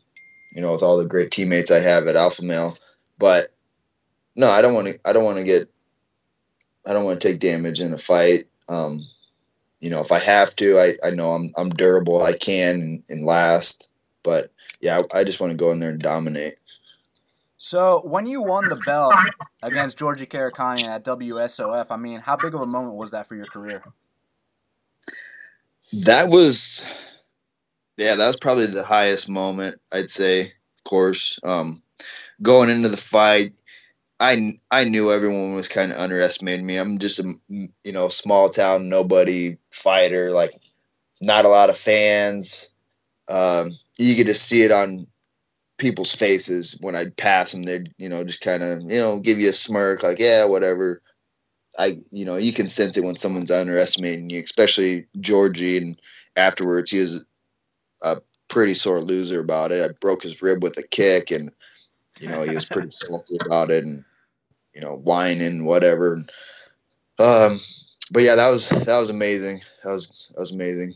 you 0.53 0.61
know, 0.61 0.71
with 0.71 0.83
all 0.83 1.01
the 1.01 1.09
great 1.09 1.31
teammates 1.31 1.75
I 1.75 1.79
have 1.79 2.07
at 2.07 2.15
Alpha 2.15 2.45
Male, 2.45 2.71
but 3.17 3.43
no, 4.35 4.47
I 4.47 4.61
don't 4.61 4.73
want 4.73 4.87
to. 4.87 4.99
I 5.05 5.13
don't 5.13 5.25
want 5.25 5.37
to 5.37 5.45
get. 5.45 5.63
I 6.87 6.93
don't 6.93 7.05
want 7.05 7.21
to 7.21 7.27
take 7.27 7.39
damage 7.39 7.81
in 7.81 7.93
a 7.93 7.97
fight. 7.97 8.43
Um, 8.67 8.99
you 9.79 9.89
know, 9.89 10.01
if 10.01 10.11
I 10.11 10.19
have 10.19 10.55
to, 10.57 10.77
I, 10.77 11.07
I 11.07 11.11
know 11.11 11.31
I'm 11.31 11.51
I'm 11.57 11.69
durable. 11.69 12.21
I 12.21 12.33
can 12.33 12.75
and, 12.75 13.03
and 13.09 13.25
last, 13.25 13.93
but 14.23 14.47
yeah, 14.81 14.97
I, 14.97 15.21
I 15.21 15.23
just 15.23 15.41
want 15.41 15.51
to 15.51 15.57
go 15.57 15.71
in 15.71 15.79
there 15.79 15.91
and 15.91 15.99
dominate. 15.99 16.53
So 17.61 18.01
when 18.05 18.25
you 18.25 18.41
won 18.41 18.69
the 18.69 18.81
belt 18.85 19.13
against 19.63 19.97
Georgi 19.97 20.25
Karakhanyan 20.25 20.87
at 20.87 21.03
WSOF, 21.03 21.87
I 21.89 21.97
mean, 21.97 22.21
how 22.21 22.37
big 22.37 22.53
of 22.55 22.61
a 22.61 22.71
moment 22.71 22.95
was 22.95 23.11
that 23.11 23.27
for 23.27 23.35
your 23.35 23.45
career? 23.45 23.77
That 26.05 26.29
was, 26.29 27.18
yeah, 27.99 28.15
that 28.15 28.27
was 28.27 28.39
probably 28.39 28.67
the 28.67 28.83
highest 28.83 29.29
moment 29.29 29.75
I'd 29.91 30.09
say. 30.09 30.41
Of 30.41 30.83
course, 30.87 31.39
um, 31.43 31.81
going 32.41 32.69
into 32.69 32.89
the 32.89 32.97
fight, 32.97 33.49
I 34.19 34.51
I 34.71 34.85
knew 34.85 35.11
everyone 35.11 35.55
was 35.55 35.67
kind 35.67 35.91
of 35.91 35.97
underestimating 35.97 36.65
me. 36.65 36.77
I'm 36.77 36.97
just 36.99 37.19
a 37.19 37.33
you 37.49 37.91
know 37.91 38.09
small 38.09 38.49
town 38.49 38.89
nobody 38.89 39.55
fighter, 39.71 40.31
like 40.31 40.51
not 41.21 41.45
a 41.45 41.49
lot 41.49 41.69
of 41.69 41.77
fans. 41.77 42.73
Um, 43.27 43.69
you 43.97 44.15
could 44.15 44.25
just 44.25 44.47
see 44.47 44.63
it 44.63 44.71
on 44.71 45.05
people's 45.77 46.15
faces 46.15 46.79
when 46.81 46.95
I'd 46.95 47.17
pass 47.17 47.53
them. 47.53 47.63
They'd, 47.63 47.93
you 47.97 48.09
know, 48.09 48.23
just 48.23 48.43
kind 48.43 48.63
of, 48.63 48.81
you 48.83 48.99
know, 48.99 49.19
give 49.19 49.39
you 49.39 49.49
a 49.49 49.53
smirk, 49.53 50.03
like, 50.03 50.19
yeah, 50.19 50.47
whatever. 50.47 51.01
I, 51.77 51.91
you 52.11 52.25
know, 52.25 52.37
you 52.37 52.53
can 52.53 52.67
sense 52.69 52.97
it 52.97 53.05
when 53.05 53.15
someone's 53.15 53.51
underestimating 53.51 54.29
you, 54.29 54.39
especially 54.41 55.05
Georgi. 55.19 55.77
And 55.77 55.99
afterwards, 56.35 56.91
he 56.91 56.99
was 56.99 57.29
a 58.01 58.15
pretty 58.47 58.73
sore 58.73 58.99
loser 58.99 59.41
about 59.41 59.71
it. 59.71 59.83
I 59.83 59.93
broke 59.99 60.23
his 60.23 60.41
rib 60.41 60.63
with 60.63 60.77
a 60.77 60.87
kick, 60.87 61.31
and 61.31 61.51
you 62.19 62.29
know, 62.29 62.43
he 62.43 62.53
was 62.53 62.69
pretty 62.69 62.89
salty 62.91 63.37
about 63.45 63.69
it, 63.69 63.83
and 63.83 64.03
you 64.73 64.81
know, 64.81 64.95
whining, 64.95 65.65
whatever. 65.65 66.15
Um, 67.19 67.57
but 68.11 68.23
yeah, 68.23 68.35
that 68.35 68.49
was 68.49 68.69
that 68.69 68.99
was 68.99 69.13
amazing. 69.13 69.59
That 69.83 69.91
was 69.91 70.33
that 70.35 70.41
was 70.41 70.55
amazing. 70.55 70.93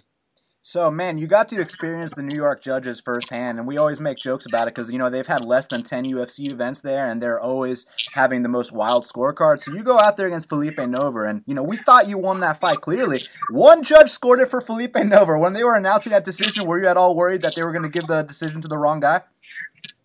So, 0.66 0.90
man, 0.90 1.18
you 1.18 1.28
got 1.28 1.50
to 1.50 1.60
experience 1.60 2.16
the 2.16 2.24
New 2.24 2.38
York 2.38 2.62
judges 2.62 3.02
firsthand, 3.02 3.58
and 3.58 3.68
we 3.68 3.78
always 3.78 4.00
make 4.00 4.16
jokes 4.16 4.46
about 4.46 4.70
it 4.70 4.74
because, 4.74 4.90
you 4.90 4.98
know, 4.98 5.10
they've 5.10 5.28
had 5.28 5.44
less 5.44 5.68
than 5.68 5.84
10 5.84 6.06
UFC 6.06 6.50
events 6.54 6.80
there, 6.80 7.12
and 7.12 7.22
they're 7.22 7.40
always 7.40 7.86
having 8.16 8.44
the 8.44 8.50
most 8.50 8.72
wild 8.72 9.04
scorecards. 9.04 9.64
So 9.64 9.76
you 9.76 9.84
go 9.84 10.00
out 10.00 10.16
there 10.16 10.28
against 10.28 10.48
Phillipe 10.48 10.76
Nover, 10.78 11.30
and, 11.30 11.44
you 11.46 11.54
know, 11.54 11.64
we 11.64 11.76
thought 11.76 12.08
you 12.08 12.18
won 12.18 12.40
that 12.40 12.62
fight 12.62 12.78
clearly. 12.78 13.20
One 13.52 13.84
judge 13.84 14.10
scored 14.10 14.40
it 14.40 14.50
for 14.50 14.62
Phillipe 14.62 14.94
Nover. 14.94 15.38
When 15.38 15.52
they 15.52 15.66
were 15.66 15.76
announcing 15.76 16.14
that 16.14 16.24
decision, 16.24 16.66
were 16.66 16.80
you 16.80 16.88
at 16.88 16.96
all 16.96 17.14
worried 17.14 17.42
that 17.42 17.58
they 17.58 17.62
were 17.62 17.74
going 17.74 17.92
to 17.92 17.92
give 17.92 18.08
the 18.08 18.24
decision 18.24 18.62
to 18.62 18.70
the 18.70 18.78
wrong 18.78 19.02
guy? 19.02 19.22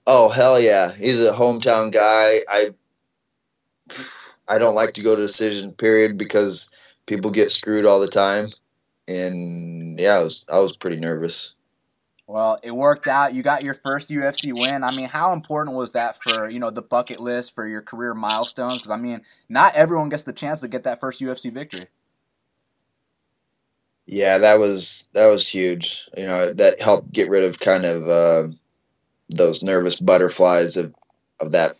Oh, 0.08 0.28
hell 0.28 0.60
yeah. 0.60 0.88
He's 0.90 1.24
a 1.24 1.32
hometown 1.32 1.92
guy. 1.92 2.38
I 2.50 2.64
I 4.48 4.58
don't 4.58 4.74
like 4.74 4.94
to 4.94 5.02
go 5.02 5.14
to 5.14 5.22
decision 5.22 5.74
period 5.74 6.18
because 6.18 6.98
people 7.06 7.30
get 7.30 7.52
screwed 7.52 7.86
all 7.86 8.00
the 8.00 8.08
time 8.08 8.46
and 9.08 9.98
yeah, 9.98 10.18
I 10.18 10.22
was 10.22 10.46
I 10.52 10.58
was 10.58 10.76
pretty 10.76 10.96
nervous. 10.96 11.56
Well, 12.26 12.58
it 12.62 12.72
worked 12.72 13.08
out. 13.08 13.34
You 13.34 13.42
got 13.42 13.64
your 13.64 13.74
first 13.74 14.10
UFC 14.10 14.52
win. 14.54 14.84
I 14.84 14.94
mean, 14.94 15.08
how 15.08 15.32
important 15.32 15.76
was 15.76 15.92
that 15.92 16.22
for 16.22 16.48
you 16.48 16.60
know 16.60 16.70
the 16.70 16.82
bucket 16.82 17.20
list 17.20 17.54
for 17.54 17.66
your 17.66 17.82
career 17.82 18.14
milestones? 18.14 18.82
Because 18.82 19.00
I 19.00 19.02
mean, 19.02 19.22
not 19.48 19.74
everyone 19.74 20.10
gets 20.10 20.24
the 20.24 20.32
chance 20.32 20.60
to 20.60 20.68
get 20.68 20.84
that 20.84 21.00
first 21.00 21.20
UFC 21.20 21.52
victory. 21.52 21.86
Yeah, 24.06 24.38
that 24.38 24.58
was 24.58 25.10
that 25.14 25.30
was 25.30 25.48
huge. 25.48 26.08
You 26.16 26.26
know, 26.26 26.52
that 26.52 26.80
helped 26.80 27.12
get 27.12 27.30
rid 27.30 27.44
of 27.44 27.58
kind 27.58 27.84
of 27.84 28.02
uh, 28.06 28.42
those 29.34 29.64
nervous 29.64 30.00
butterflies 30.00 30.76
of 30.76 30.94
of 31.40 31.52
that 31.52 31.70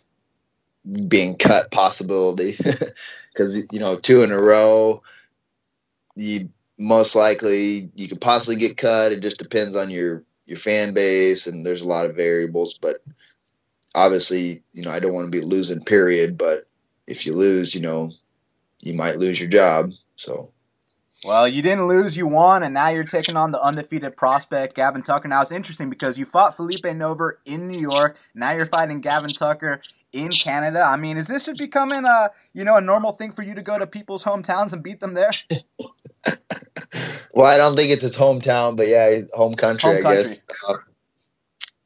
being 1.07 1.35
cut 1.37 1.69
possibility 1.71 2.51
because 2.57 3.67
you 3.71 3.79
know 3.79 3.95
two 3.95 4.23
in 4.23 4.31
a 4.31 4.41
row 4.41 5.03
you 6.15 6.49
most 6.79 7.15
likely 7.15 7.81
you 7.93 8.07
could 8.07 8.21
possibly 8.21 8.59
get 8.59 8.77
cut. 8.77 9.11
It 9.11 9.21
just 9.21 9.43
depends 9.43 9.75
on 9.75 9.91
your 9.91 10.23
your 10.45 10.57
fan 10.57 10.93
base, 10.93 11.47
and 11.47 11.65
there's 11.65 11.83
a 11.83 11.89
lot 11.89 12.05
of 12.05 12.15
variables. 12.15 12.79
But 12.79 12.95
obviously, 13.93 14.53
you 14.71 14.83
know, 14.83 14.91
I 14.91 14.99
don't 14.99 15.13
want 15.13 15.31
to 15.31 15.37
be 15.37 15.45
losing. 15.45 15.83
Period. 15.83 16.37
But 16.37 16.57
if 17.05 17.27
you 17.27 17.35
lose, 17.35 17.75
you 17.75 17.81
know, 17.81 18.09
you 18.81 18.97
might 18.97 19.17
lose 19.17 19.39
your 19.39 19.49
job. 19.49 19.91
So. 20.15 20.45
Well, 21.25 21.49
you 21.49 21.61
didn't 21.61 21.85
lose, 21.85 22.17
you 22.17 22.29
won, 22.29 22.63
and 22.63 22.73
now 22.73 22.87
you're 22.87 23.03
taking 23.03 23.35
on 23.35 23.51
the 23.51 23.61
undefeated 23.61 24.15
prospect, 24.15 24.73
Gavin 24.73 25.01
Tucker. 25.01 25.27
Now 25.27 25.41
it's 25.41 25.51
interesting 25.51 25.89
because 25.89 26.17
you 26.17 26.25
fought 26.25 26.55
Phillipe 26.55 26.83
Nover 26.83 27.33
in 27.43 27.67
New 27.67 27.77
York. 27.77 28.17
Now 28.33 28.51
you're 28.51 28.65
fighting 28.65 29.01
Gavin 29.01 29.31
Tucker 29.31 29.81
in 30.11 30.29
Canada. 30.29 30.81
I 30.81 30.97
mean, 30.97 31.17
is 31.17 31.27
this 31.27 31.45
just 31.45 31.59
becoming 31.59 32.05
a 32.05 32.31
you 32.53 32.63
know 32.63 32.75
a 32.77 32.81
normal 32.81 33.11
thing 33.13 33.31
for 33.31 33.43
you 33.43 33.55
to 33.55 33.61
go 33.61 33.77
to 33.77 33.87
people's 33.87 34.23
hometowns 34.23 34.73
and 34.73 34.83
beat 34.83 34.99
them 34.99 35.13
there? 35.13 35.31
well, 37.35 37.45
I 37.45 37.57
don't 37.57 37.75
think 37.75 37.91
it's 37.91 38.01
his 38.01 38.19
hometown, 38.19 38.77
but 38.77 38.87
yeah, 38.87 39.09
his 39.09 39.31
home 39.33 39.55
country, 39.55 39.89
home 39.89 39.97
I 39.97 40.01
country. 40.01 40.23
guess. 40.23 40.45
Uh, 40.67 40.73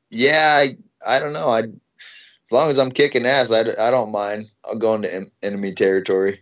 yeah, 0.09 0.63
I 0.63 0.67
I 1.07 1.19
don't 1.19 1.33
know. 1.33 1.49
I 1.49 1.59
as 1.59 2.51
long 2.51 2.69
as 2.69 2.79
I'm 2.79 2.91
kicking 2.91 3.25
ass, 3.25 3.53
I, 3.53 3.87
I 3.87 3.91
don't 3.91 4.11
mind. 4.11 4.43
I'll 4.65 4.77
go 4.77 4.95
into 4.95 5.09
enemy 5.41 5.71
territory. 5.71 6.33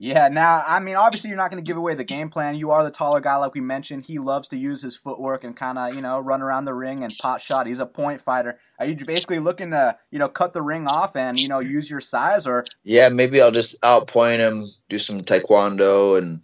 Yeah, 0.00 0.28
now, 0.28 0.62
I 0.64 0.78
mean, 0.78 0.94
obviously, 0.94 1.30
you're 1.30 1.38
not 1.38 1.50
going 1.50 1.62
to 1.62 1.66
give 1.66 1.76
away 1.76 1.94
the 1.94 2.04
game 2.04 2.30
plan. 2.30 2.56
You 2.56 2.70
are 2.70 2.84
the 2.84 2.90
taller 2.90 3.20
guy, 3.20 3.34
like 3.36 3.54
we 3.54 3.60
mentioned. 3.60 4.04
He 4.04 4.20
loves 4.20 4.48
to 4.48 4.56
use 4.56 4.80
his 4.80 4.96
footwork 4.96 5.42
and 5.42 5.56
kind 5.56 5.76
of, 5.76 5.94
you 5.94 6.02
know, 6.02 6.20
run 6.20 6.40
around 6.40 6.66
the 6.66 6.74
ring 6.74 7.02
and 7.02 7.12
pot 7.20 7.40
shot. 7.40 7.66
He's 7.66 7.80
a 7.80 7.86
point 7.86 8.20
fighter. 8.20 8.60
Are 8.78 8.86
you 8.86 8.96
basically 8.96 9.40
looking 9.40 9.70
to, 9.72 9.96
you 10.10 10.18
know, 10.18 10.28
cut 10.28 10.52
the 10.52 10.62
ring 10.62 10.86
off 10.86 11.16
and, 11.16 11.38
you 11.38 11.48
know, 11.48 11.60
use 11.60 11.90
your 11.90 12.00
size 12.00 12.46
or? 12.46 12.64
Yeah, 12.84 13.08
maybe 13.12 13.40
I'll 13.40 13.50
just 13.50 13.82
outpoint 13.82 14.38
him, 14.38 14.64
do 14.88 14.98
some 14.98 15.20
taekwondo, 15.20 16.22
and 16.22 16.42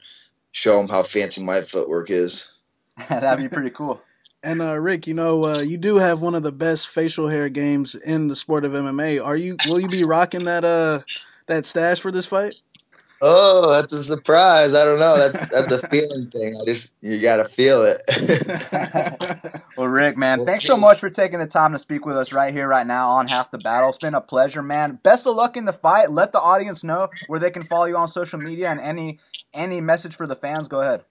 show 0.51 0.81
him 0.81 0.89
how 0.89 1.03
fancy 1.03 1.45
my 1.45 1.59
footwork 1.61 2.11
is. 2.11 2.61
That'd 3.09 3.49
be 3.49 3.55
pretty 3.55 3.71
cool. 3.71 4.03
And 4.43 4.61
uh, 4.61 4.75
Rick, 4.75 5.07
you 5.07 5.15
know, 5.15 5.45
uh, 5.45 5.61
you 5.61 5.79
do 5.79 5.97
have 5.97 6.21
one 6.21 6.35
of 6.35 6.43
the 6.43 6.53
best 6.53 6.89
facial 6.89 7.29
hair 7.29 7.49
games 7.49 7.95
in 7.95 8.29
the 8.29 8.37
sport 8.37 8.65
of 8.65 8.73
MMA. 8.73 9.25
Are 9.25 9.37
you? 9.37 9.57
Will 9.69 9.81
you 9.81 9.89
be 9.89 10.05
rocking 10.05 10.45
that 10.45 10.65
uh 10.65 11.01
that 11.47 11.65
stash 11.65 11.99
for 11.99 12.13
this 12.13 12.27
fight? 12.27 12.55
Oh, 13.27 13.73
that's 13.73 13.91
a 13.91 14.03
surprise. 14.03 14.75
I 14.75 14.85
don't 14.85 14.99
know. 14.99 15.17
That's 15.17 15.51
that's 15.51 15.83
a 15.83 15.89
feeling 15.89 16.31
thing. 16.31 16.55
I 16.61 16.65
just 16.67 16.95
you 17.01 17.23
gotta 17.23 17.45
feel 17.45 17.83
it. 17.85 17.97
well, 19.79 19.89
Rick, 19.89 20.19
man, 20.19 20.45
thanks 20.45 20.67
so 20.67 20.77
much 20.77 20.99
for 20.99 21.09
taking 21.09 21.39
the 21.39 21.47
time 21.47 21.73
to 21.73 21.79
speak 21.79 22.05
with 22.05 22.19
us 22.19 22.35
right 22.35 22.53
here, 22.53 22.69
right 22.69 22.87
now 22.87 23.13
on 23.13 23.27
Half 23.27 23.51
the 23.51 23.57
Battle. 23.57 23.89
It's 23.89 23.97
been 23.97 24.15
a 24.15 24.21
pleasure, 24.21 24.63
man. 24.63 25.01
Best 25.03 25.27
of 25.27 25.37
luck 25.37 25.57
in 25.57 25.65
the 25.65 25.73
fight. 25.73 26.11
Let 26.11 26.33
the 26.33 26.39
audience 26.39 26.85
know 26.85 27.09
where 27.29 27.41
they 27.41 27.51
can 27.51 27.63
follow 27.63 27.87
you 27.87 27.97
on 27.97 28.09
social 28.09 28.39
media 28.39 28.69
and 28.69 28.79
any 28.79 29.21
any 29.55 29.81
message 29.81 30.17
for 30.17 30.27
the 30.27 30.37
fans. 30.37 30.69
Go 30.69 30.83
ahead. 30.83 31.03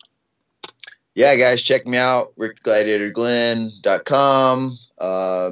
Yeah, 1.15 1.35
guys, 1.35 1.65
check 1.65 1.87
me 1.87 1.97
out, 1.97 2.25
rickgladiatorglenn.com. 2.39 4.71
Uh, 4.99 5.49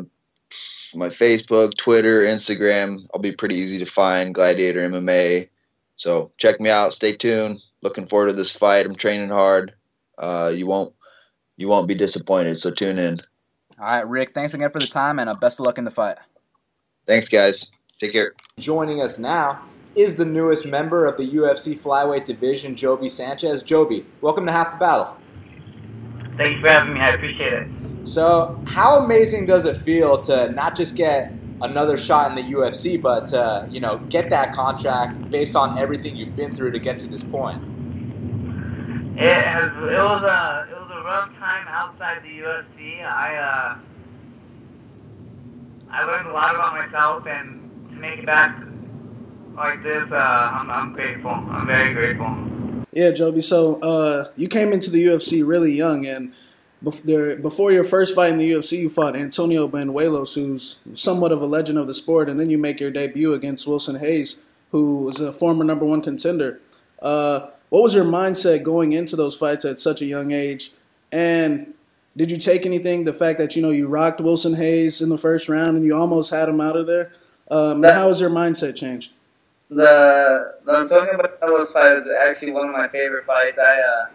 my 0.95 1.07
Facebook, 1.07 1.75
Twitter, 1.75 2.19
Instagram. 2.19 2.99
I'll 3.15 3.21
be 3.21 3.33
pretty 3.35 3.55
easy 3.55 3.83
to 3.83 3.89
find. 3.89 4.35
Gladiator 4.35 4.87
MMA. 4.87 5.49
So 6.01 6.31
check 6.35 6.59
me 6.59 6.71
out. 6.71 6.93
Stay 6.93 7.11
tuned. 7.11 7.59
Looking 7.83 8.07
forward 8.07 8.29
to 8.29 8.35
this 8.35 8.57
fight. 8.57 8.87
I'm 8.87 8.95
training 8.95 9.29
hard. 9.29 9.71
Uh, 10.17 10.51
you 10.51 10.65
won't 10.65 10.91
you 11.57 11.67
won't 11.69 11.87
be 11.87 11.93
disappointed. 11.93 12.57
So 12.57 12.71
tune 12.73 12.97
in. 12.97 13.17
All 13.79 13.85
right, 13.85 14.07
Rick. 14.07 14.33
Thanks 14.33 14.55
again 14.55 14.71
for 14.71 14.79
the 14.79 14.87
time 14.87 15.19
and 15.19 15.29
uh, 15.29 15.35
best 15.39 15.59
of 15.59 15.67
luck 15.67 15.77
in 15.77 15.85
the 15.85 15.91
fight. 15.91 16.17
Thanks, 17.05 17.29
guys. 17.29 17.71
Take 17.99 18.13
care. 18.13 18.31
Joining 18.57 18.99
us 18.99 19.19
now 19.19 19.61
is 19.93 20.15
the 20.15 20.25
newest 20.25 20.65
member 20.65 21.05
of 21.05 21.17
the 21.17 21.35
UFC 21.35 21.79
flyweight 21.79 22.25
division, 22.25 22.75
Joby 22.75 23.07
Sanchez. 23.07 23.61
Joby, 23.61 24.03
welcome 24.21 24.47
to 24.47 24.51
Half 24.51 24.71
the 24.71 24.77
Battle. 24.77 25.15
Thanks 26.35 26.61
for 26.61 26.69
having 26.69 26.95
me. 26.95 26.99
I 26.99 27.11
appreciate 27.11 27.53
it. 27.53 27.67
So, 28.05 28.59
how 28.65 29.03
amazing 29.05 29.45
does 29.45 29.65
it 29.65 29.75
feel 29.75 30.19
to 30.21 30.49
not 30.49 30.75
just 30.75 30.95
get 30.95 31.31
another 31.61 31.97
shot 31.97 32.29
in 32.29 32.35
the 32.35 32.53
UFC, 32.55 33.01
but 33.01 33.33
uh, 33.33 33.65
you 33.69 33.79
know, 33.79 33.97
get 34.09 34.29
that 34.29 34.53
contract 34.53 35.29
based 35.29 35.55
on 35.55 35.77
everything 35.77 36.15
you've 36.15 36.35
been 36.35 36.55
through 36.55 36.71
to 36.71 36.79
get 36.79 36.99
to 36.99 37.07
this 37.07 37.23
point. 37.23 37.61
It 39.17 39.43
has. 39.45 39.65
It 39.65 40.01
was 40.01 40.23
a. 40.23 40.67
It 40.71 40.79
was 40.79 40.91
a 40.91 41.03
rough 41.03 41.29
time 41.37 41.67
outside 41.67 42.23
the 42.23 42.29
UFC. 42.29 43.03
I. 43.05 43.35
Uh, 43.35 43.77
I 45.93 46.05
learned 46.05 46.29
a 46.29 46.31
lot 46.31 46.55
about 46.55 46.73
myself, 46.73 47.27
and 47.27 47.89
to 47.89 47.95
make 47.95 48.19
it 48.19 48.25
back 48.25 48.55
like 49.55 49.83
this, 49.83 50.09
uh, 50.09 50.49
I'm, 50.53 50.71
I'm 50.71 50.93
grateful. 50.93 51.31
I'm 51.31 51.67
very 51.67 51.93
grateful. 51.93 52.85
Yeah, 52.93 53.11
Joby. 53.11 53.41
So 53.41 53.75
uh, 53.81 54.31
you 54.37 54.47
came 54.47 54.71
into 54.71 54.89
the 54.89 55.05
UFC 55.05 55.45
really 55.45 55.73
young, 55.73 56.05
and 56.05 56.33
before 56.83 57.71
your 57.71 57.83
first 57.83 58.15
fight 58.15 58.31
in 58.31 58.37
the 58.37 58.51
UFC, 58.51 58.79
you 58.79 58.89
fought 58.89 59.15
Antonio 59.15 59.67
Banuelos, 59.67 60.33
who's 60.33 60.77
somewhat 60.95 61.31
of 61.31 61.41
a 61.41 61.45
legend 61.45 61.77
of 61.77 61.87
the 61.87 61.93
sport, 61.93 62.27
and 62.27 62.39
then 62.39 62.49
you 62.49 62.57
make 62.57 62.79
your 62.79 62.89
debut 62.89 63.33
against 63.33 63.67
Wilson 63.67 63.99
Reis, 64.01 64.37
who 64.71 65.03
was 65.03 65.21
a 65.21 65.31
former 65.31 65.63
number 65.63 65.85
one 65.85 66.01
contender. 66.01 66.59
Uh, 66.99 67.49
what 67.69 67.83
was 67.83 67.93
your 67.93 68.05
mindset 68.05 68.63
going 68.63 68.93
into 68.93 69.15
those 69.15 69.35
fights 69.35 69.63
at 69.63 69.79
such 69.79 70.01
a 70.01 70.05
young 70.05 70.31
age? 70.31 70.71
And 71.11 71.73
did 72.17 72.31
you 72.31 72.37
take 72.37 72.65
anything? 72.65 73.03
The 73.03 73.13
fact 73.13 73.37
that 73.37 73.55
you 73.55 73.61
know 73.61 73.69
you 73.69 73.87
rocked 73.87 74.19
Wilson 74.19 74.53
Reis 74.53 75.01
in 75.01 75.09
the 75.09 75.17
first 75.17 75.49
round 75.49 75.77
and 75.77 75.85
you 75.85 75.95
almost 75.95 76.31
had 76.31 76.49
him 76.49 76.59
out 76.59 76.75
of 76.75 76.87
there. 76.87 77.13
Um, 77.49 77.81
that, 77.81 77.93
how 77.93 78.07
has 78.07 78.19
your 78.19 78.29
mindset 78.29 78.75
changed? 78.75 79.11
The 79.69 80.55
the 80.65 80.77
Antonio 80.77 81.13
Banuelos 81.13 81.73
fight 81.73 81.93
is 81.93 82.11
actually 82.21 82.53
one 82.53 82.69
of 82.69 82.73
my 82.73 82.87
favorite 82.87 83.25
fights. 83.25 83.61
I. 83.61 83.81
Uh, 83.81 84.05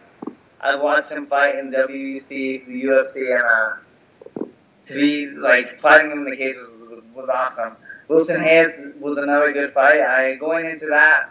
I 0.66 0.75
watched 0.75 1.14
him 1.14 1.26
fight 1.26 1.54
in 1.54 1.70
WEC, 1.70 2.66
the 2.66 2.85
UFC, 2.85 3.32
and 3.32 3.44
uh, 3.44 4.46
to 4.87 4.99
be 4.99 5.28
like 5.28 5.68
fighting 5.68 6.11
him 6.11 6.18
in 6.18 6.25
the 6.25 6.37
cage 6.37 6.56
was, 6.56 7.02
was 7.14 7.28
awesome. 7.28 7.76
Wilson 8.08 8.40
Reis 8.40 8.88
was 8.99 9.18
another 9.18 9.52
good 9.52 9.70
fight. 9.70 10.00
I 10.00 10.35
going 10.35 10.66
into 10.66 10.87
that 10.87 11.30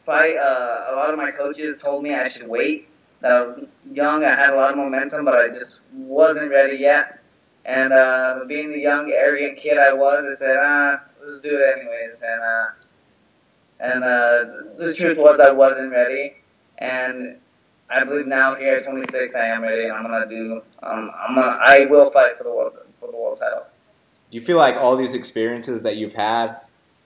fight, 0.00 0.36
uh, 0.36 0.86
a 0.90 0.96
lot 0.96 1.14
of 1.14 1.18
my 1.18 1.30
coaches 1.30 1.80
told 1.80 2.02
me 2.02 2.14
I 2.14 2.28
should 2.28 2.48
wait. 2.48 2.88
That 3.20 3.32
I 3.32 3.44
was 3.44 3.64
young, 3.90 4.22
I 4.22 4.34
had 4.34 4.52
a 4.52 4.56
lot 4.56 4.72
of 4.72 4.76
momentum, 4.76 5.24
but 5.24 5.38
I 5.38 5.48
just 5.48 5.82
wasn't 5.94 6.50
ready 6.50 6.76
yet. 6.76 7.20
And 7.64 7.94
uh, 7.94 8.40
being 8.48 8.70
the 8.70 8.80
young, 8.80 9.10
arrogant 9.10 9.58
kid 9.58 9.78
I 9.78 9.94
was, 9.94 10.24
I 10.30 10.34
said, 10.34 10.56
ah, 10.60 11.02
let's 11.24 11.40
do 11.40 11.56
it 11.56 11.78
anyways. 11.78 12.22
And 12.22 12.42
uh, 12.42 12.66
and 13.80 14.04
uh, 14.04 14.44
the 14.76 14.94
truth 14.94 15.16
was, 15.16 15.40
I 15.40 15.52
wasn't 15.52 15.90
ready. 15.92 16.34
And 16.78 17.38
I 17.92 18.04
believe 18.04 18.26
now 18.26 18.54
here 18.54 18.76
at 18.76 18.84
26, 18.84 19.36
I 19.36 19.46
am 19.46 19.62
ready. 19.62 19.90
I'm 19.90 20.02
gonna 20.02 20.26
do. 20.28 20.62
Um, 20.82 21.10
I'm 21.14 21.34
gonna. 21.34 21.58
I 21.60 21.84
will 21.86 22.10
fight 22.10 22.36
for 22.38 22.44
the 22.44 22.50
world 22.50 22.72
for 22.98 23.10
the 23.10 23.16
world 23.16 23.38
title. 23.40 23.66
Do 24.30 24.38
you 24.38 24.44
feel 24.44 24.56
like 24.56 24.76
all 24.76 24.96
these 24.96 25.12
experiences 25.12 25.82
that 25.82 25.96
you've 25.96 26.14
had 26.14 26.56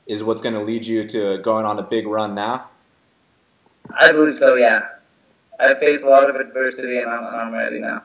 is 0.06 0.22
what's 0.22 0.40
going 0.40 0.54
to 0.54 0.62
lead 0.62 0.86
you 0.86 1.08
to 1.08 1.38
going 1.38 1.66
on 1.66 1.76
a 1.78 1.82
big 1.82 2.06
run 2.06 2.36
now? 2.36 2.68
I 3.98 4.12
believe 4.12 4.36
so. 4.36 4.54
Yeah, 4.54 4.86
I've 5.58 5.78
faced 5.78 6.06
a 6.06 6.10
lot 6.10 6.30
of 6.30 6.36
adversity, 6.36 6.98
and 6.98 7.10
I'm, 7.10 7.24
I'm 7.24 7.52
ready 7.52 7.80
now. 7.80 8.04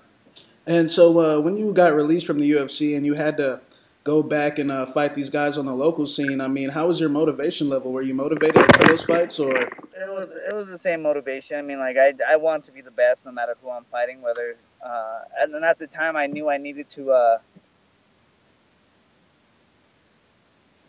And 0.66 0.92
so, 0.92 1.20
uh, 1.20 1.40
when 1.40 1.58
you 1.58 1.74
got 1.74 1.94
released 1.94 2.26
from 2.26 2.40
the 2.40 2.50
UFC 2.50 2.98
and 2.98 3.06
you 3.06 3.14
had 3.14 3.38
to 3.38 3.62
go 4.04 4.24
back 4.24 4.58
and 4.60 4.72
uh, 4.72 4.86
fight 4.86 5.14
these 5.14 5.30
guys 5.30 5.58
on 5.58 5.66
the 5.66 5.76
local 5.76 6.08
scene. 6.08 6.42
I 6.42 6.48
mean, 6.48 6.70
how 6.70 6.88
was 6.88 7.00
your 7.00 7.10
motivation 7.10 7.70
level? 7.70 7.92
Were 7.92 8.02
you 8.02 8.14
motivated 8.14 8.64
for 8.76 8.84
those 8.86 9.06
fights, 9.06 9.40
or 9.40 9.56
it 9.56 10.10
was 10.10 10.36
it 10.36 10.54
was 10.56 10.68
the 10.68 10.78
same 10.78 11.02
motivation. 11.02 11.58
I 11.58 11.62
mean, 11.62 11.80
like 11.80 11.98
I 11.98 12.14
I 12.28 12.36
want 12.38 12.64
to 12.66 12.72
be 12.72 12.82
the 12.82 12.92
best 12.92 13.26
no 13.26 13.32
matter 13.32 13.56
who 13.62 13.70
I'm 13.70 13.86
fighting, 13.86 14.22
whether 14.22 14.56
Uh, 14.84 15.22
and 15.40 15.64
at 15.64 15.78
the 15.78 15.88
time, 15.88 16.16
I 16.16 16.26
knew 16.26 16.50
I 16.50 16.58
needed 16.58 16.90
to 16.92 17.12
uh, 17.12 17.38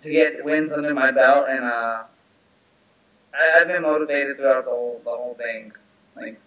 to 0.03 0.11
get 0.11 0.45
wins 0.45 0.73
under 0.73 0.95
my 0.95 1.11
belt, 1.11 1.47
and 1.49 1.65
uh, 1.65 2.05
I, 3.35 3.59
have 3.59 3.69
been 3.69 3.83
motivated 3.83 4.39
throughout 4.39 4.65
the 4.65 4.71
whole 4.71 5.01
the 5.05 5.11
whole 5.11 5.35
thing. 5.35 5.73
Like, 6.17 6.41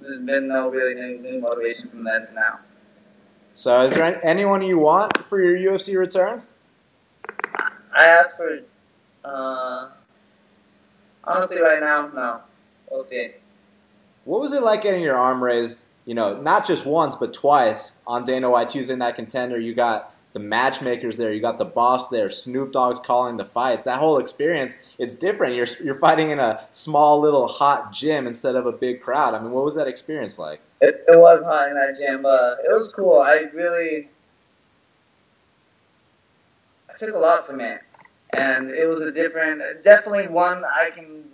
there's 0.00 0.20
been 0.20 0.46
no 0.46 0.70
really 0.70 0.94
new, 0.94 1.18
new 1.18 1.40
motivation 1.40 1.90
from 1.90 2.04
then 2.04 2.26
to 2.26 2.34
now. 2.34 2.58
So, 3.56 3.86
is 3.86 3.94
there 3.94 4.20
anyone 4.22 4.60
you 4.60 4.78
want 4.78 5.16
for 5.24 5.42
your 5.42 5.56
UFC 5.56 5.98
return? 5.98 6.42
I 7.96 8.04
asked 8.04 8.36
for, 8.36 8.60
uh, 9.24 9.88
honestly, 11.24 11.62
right 11.62 11.80
now, 11.80 12.10
no. 12.14 12.40
We'll 12.90 13.02
see. 13.02 13.30
What 14.24 14.42
was 14.42 14.52
it 14.52 14.62
like 14.62 14.82
getting 14.82 15.02
your 15.02 15.16
arm 15.16 15.42
raised? 15.42 15.84
You 16.04 16.14
know, 16.14 16.38
not 16.38 16.66
just 16.66 16.84
once, 16.84 17.16
but 17.16 17.32
twice 17.32 17.92
on 18.06 18.26
Dana 18.26 18.50
White 18.50 18.68
Tuesday 18.68 18.94
Night 18.94 19.14
Contender. 19.14 19.58
You 19.58 19.72
got 19.72 20.14
the 20.36 20.40
matchmakers 20.40 21.16
there, 21.16 21.32
you 21.32 21.40
got 21.40 21.56
the 21.56 21.64
boss 21.64 22.10
there, 22.10 22.30
Snoop 22.30 22.70
Dogg's 22.70 23.00
calling 23.00 23.38
the 23.38 23.44
fights. 23.46 23.84
That 23.84 23.98
whole 23.98 24.18
experience, 24.18 24.76
it's 24.98 25.16
different. 25.16 25.54
You're 25.54 25.66
you're 25.82 25.94
fighting 25.94 26.28
in 26.28 26.38
a 26.38 26.60
small 26.72 27.18
little 27.18 27.48
hot 27.48 27.90
gym 27.90 28.26
instead 28.26 28.54
of 28.54 28.66
a 28.66 28.72
big 28.72 29.00
crowd. 29.00 29.32
I 29.32 29.40
mean, 29.40 29.52
what 29.52 29.64
was 29.64 29.74
that 29.76 29.88
experience 29.88 30.38
like? 30.38 30.60
It, 30.82 31.02
it 31.08 31.18
was 31.18 31.46
hot 31.46 31.70
in 31.70 31.74
that 31.76 31.98
gym. 31.98 32.26
Uh, 32.26 32.56
it 32.62 32.70
was 32.70 32.92
cool. 32.92 33.18
I 33.18 33.44
really 33.54 34.10
I 36.90 36.98
took 36.98 37.14
a 37.14 37.18
lot 37.18 37.48
from 37.48 37.62
it, 37.62 37.80
and 38.34 38.68
it 38.68 38.86
was 38.86 39.06
a 39.06 39.12
different, 39.12 39.62
definitely 39.84 40.26
one 40.26 40.62
I 40.66 40.90
can 40.94 41.24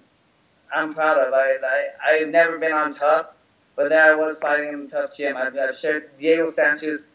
I'm 0.72 0.94
proud 0.94 1.18
of. 1.18 1.34
I 1.34 1.56
I 1.60 1.88
I've 2.04 2.28
never 2.28 2.56
been 2.56 2.72
on 2.72 2.94
TUF, 2.94 3.34
but 3.74 3.88
there 3.88 4.12
I 4.12 4.14
was 4.14 4.38
fighting 4.38 4.72
in 4.72 4.82
a 4.82 4.86
TUF 4.86 5.16
gym. 5.16 5.36
I've, 5.36 5.58
I've 5.58 5.76
shared 5.76 6.08
Diego 6.20 6.52
Sanchez 6.52 7.10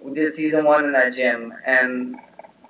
we 0.00 0.14
did 0.14 0.32
season 0.32 0.64
one 0.64 0.84
in 0.84 0.92
that 0.92 1.14
gym, 1.14 1.52
and 1.66 2.16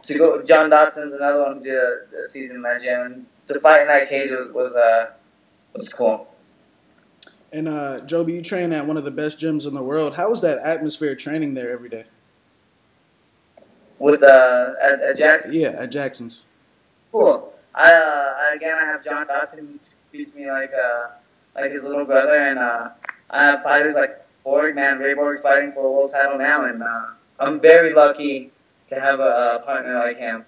to 0.03 0.19
go 0.19 0.43
John 0.43 0.71
Dodson's 0.71 1.15
another 1.15 1.45
one 1.45 1.63
did 1.63 1.75
a, 1.75 2.01
a 2.25 2.29
season 2.29 2.59
in 2.59 2.63
that 2.63 2.83
gym. 2.83 3.01
And 3.01 3.27
to 3.49 3.61
fight 3.61 3.83
in 3.83 3.87
that 3.89 4.09
cage 4.09 4.31
was 4.31 4.53
was, 4.53 4.77
uh, 4.77 5.11
was 5.75 5.93
cool. 5.93 6.29
And 7.53 7.69
uh, 7.69 8.01
Joby, 8.01 8.35
you 8.35 8.43
train 8.43 8.73
at 8.73 8.87
one 8.87 8.97
of 8.97 9.05
the 9.05 9.11
best 9.11 9.39
gyms 9.39 9.67
in 9.67 9.75
the 9.75 9.83
world. 9.83 10.17
How 10.17 10.29
was 10.29 10.41
that 10.43 10.59
atmosphere 10.59 11.15
training 11.15 11.55
there 11.55 11.71
every 11.71 11.89
day? 11.89 12.05
With 13.99 14.23
uh, 14.23 14.75
at, 14.83 15.01
at 15.01 15.19
Jackson. 15.19 15.59
Yeah, 15.59 15.71
at 15.71 15.91
Jackson's. 15.91 16.43
Cool. 17.11 17.53
I 17.75 17.93
uh, 17.93 18.57
again, 18.57 18.77
I 18.79 18.85
have 18.85 19.05
John 19.05 19.27
Dodson 19.27 19.81
treats 20.11 20.37
me 20.37 20.51
like 20.51 20.71
uh, 20.73 21.09
like 21.55 21.71
his 21.73 21.85
little 21.85 22.05
brother, 22.05 22.37
and 22.37 22.59
uh, 22.59 22.91
I 23.31 23.45
have 23.45 23.63
fighters 23.63 23.97
like 23.97 24.11
Borg. 24.45 24.75
Man, 24.75 24.99
Ray 24.99 25.15
Borg's 25.15 25.43
fighting 25.43 25.73
for 25.73 25.87
a 25.87 25.91
world 25.91 26.13
title 26.13 26.39
now, 26.39 26.65
and 26.65 26.83
uh, 26.83 27.07
I'm 27.39 27.61
very 27.61 27.95
lucky 27.95 28.51
to 28.93 29.01
have 29.01 29.21
a, 29.21 29.61
a 29.61 29.63
partner 29.65 29.95
like 29.97 30.19
him. 30.19 30.45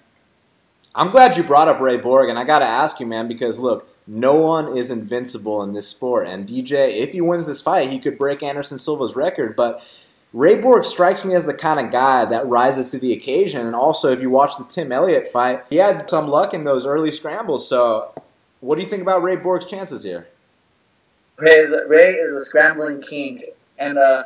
I'm 0.93 1.11
glad 1.11 1.37
you 1.37 1.43
brought 1.43 1.69
up 1.69 1.79
Ray 1.79 1.97
Borg, 1.97 2.29
and 2.29 2.37
I 2.37 2.43
got 2.43 2.59
to 2.59 2.65
ask 2.65 2.99
you, 2.99 3.05
man, 3.05 3.27
because 3.27 3.59
look, 3.59 3.87
no 4.07 4.35
one 4.35 4.75
is 4.77 4.91
invincible 4.91 5.63
in 5.63 5.73
this 5.73 5.87
sport. 5.87 6.27
And 6.27 6.47
DJ, 6.47 6.97
if 6.97 7.11
he 7.11 7.21
wins 7.21 7.45
this 7.45 7.61
fight, 7.61 7.89
he 7.89 7.99
could 7.99 8.17
break 8.17 8.43
Anderson 8.43 8.77
Silva's 8.77 9.15
record. 9.15 9.55
But 9.55 9.81
Ray 10.33 10.59
Borg 10.59 10.83
strikes 10.83 11.23
me 11.23 11.33
as 11.33 11.45
the 11.45 11.53
kind 11.53 11.79
of 11.79 11.91
guy 11.91 12.25
that 12.25 12.45
rises 12.47 12.89
to 12.91 12.99
the 12.99 13.13
occasion. 13.13 13.65
And 13.65 13.75
also, 13.75 14.11
if 14.11 14.21
you 14.21 14.29
watch 14.29 14.57
the 14.57 14.65
Tim 14.65 14.91
Elliott 14.91 15.31
fight, 15.31 15.63
he 15.69 15.77
had 15.77 16.09
some 16.09 16.27
luck 16.27 16.53
in 16.53 16.65
those 16.65 16.85
early 16.85 17.11
scrambles. 17.11 17.69
So, 17.69 18.09
what 18.59 18.75
do 18.75 18.81
you 18.81 18.87
think 18.87 19.01
about 19.01 19.23
Ray 19.23 19.37
Borg's 19.37 19.65
chances 19.65 20.03
here? 20.03 20.27
Ray 21.37 21.55
is, 21.55 21.75
Ray 21.87 22.11
is 22.11 22.35
a 22.35 22.43
scrambling 22.43 23.01
king. 23.01 23.43
And 23.77 23.97
uh, 23.97 24.23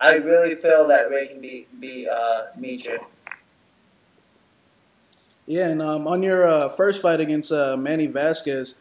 I 0.00 0.16
really 0.16 0.54
feel 0.54 0.86
that 0.88 1.10
Ray 1.10 1.26
can 1.28 1.40
be 1.40 1.66
be 1.80 2.08
uh. 2.08 2.46
Yeah, 5.46 5.68
and 5.68 5.80
um, 5.80 6.06
on 6.06 6.22
your 6.22 6.46
uh, 6.46 6.68
first 6.68 7.00
fight 7.00 7.20
against 7.20 7.50
uh, 7.50 7.76
Manny 7.76 8.06
Vasquez, 8.06 8.74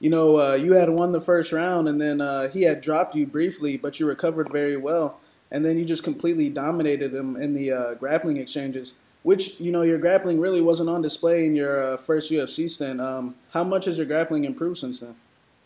you 0.00 0.10
know 0.10 0.40
uh, 0.40 0.54
you 0.54 0.72
had 0.72 0.90
won 0.90 1.12
the 1.12 1.20
first 1.20 1.52
round, 1.52 1.88
and 1.88 2.00
then 2.00 2.20
uh, 2.20 2.48
he 2.48 2.62
had 2.62 2.80
dropped 2.80 3.14
you 3.14 3.26
briefly, 3.26 3.76
but 3.76 4.00
you 4.00 4.06
recovered 4.06 4.50
very 4.50 4.76
well, 4.76 5.20
and 5.50 5.64
then 5.64 5.78
you 5.78 5.84
just 5.84 6.04
completely 6.04 6.50
dominated 6.50 7.14
him 7.14 7.36
in 7.36 7.54
the 7.54 7.72
uh, 7.72 7.94
grappling 7.94 8.36
exchanges. 8.36 8.92
Which 9.22 9.60
you 9.60 9.70
know 9.70 9.82
your 9.82 9.98
grappling 9.98 10.40
really 10.40 10.60
wasn't 10.60 10.90
on 10.90 11.00
display 11.00 11.46
in 11.46 11.54
your 11.54 11.96
first 11.98 12.30
UFC 12.30 12.70
stint. 12.70 13.00
Um, 13.00 13.34
how 13.52 13.64
much 13.64 13.84
has 13.84 13.96
your 13.96 14.06
grappling 14.06 14.44
improved 14.44 14.78
since 14.78 15.00
then? 15.00 15.14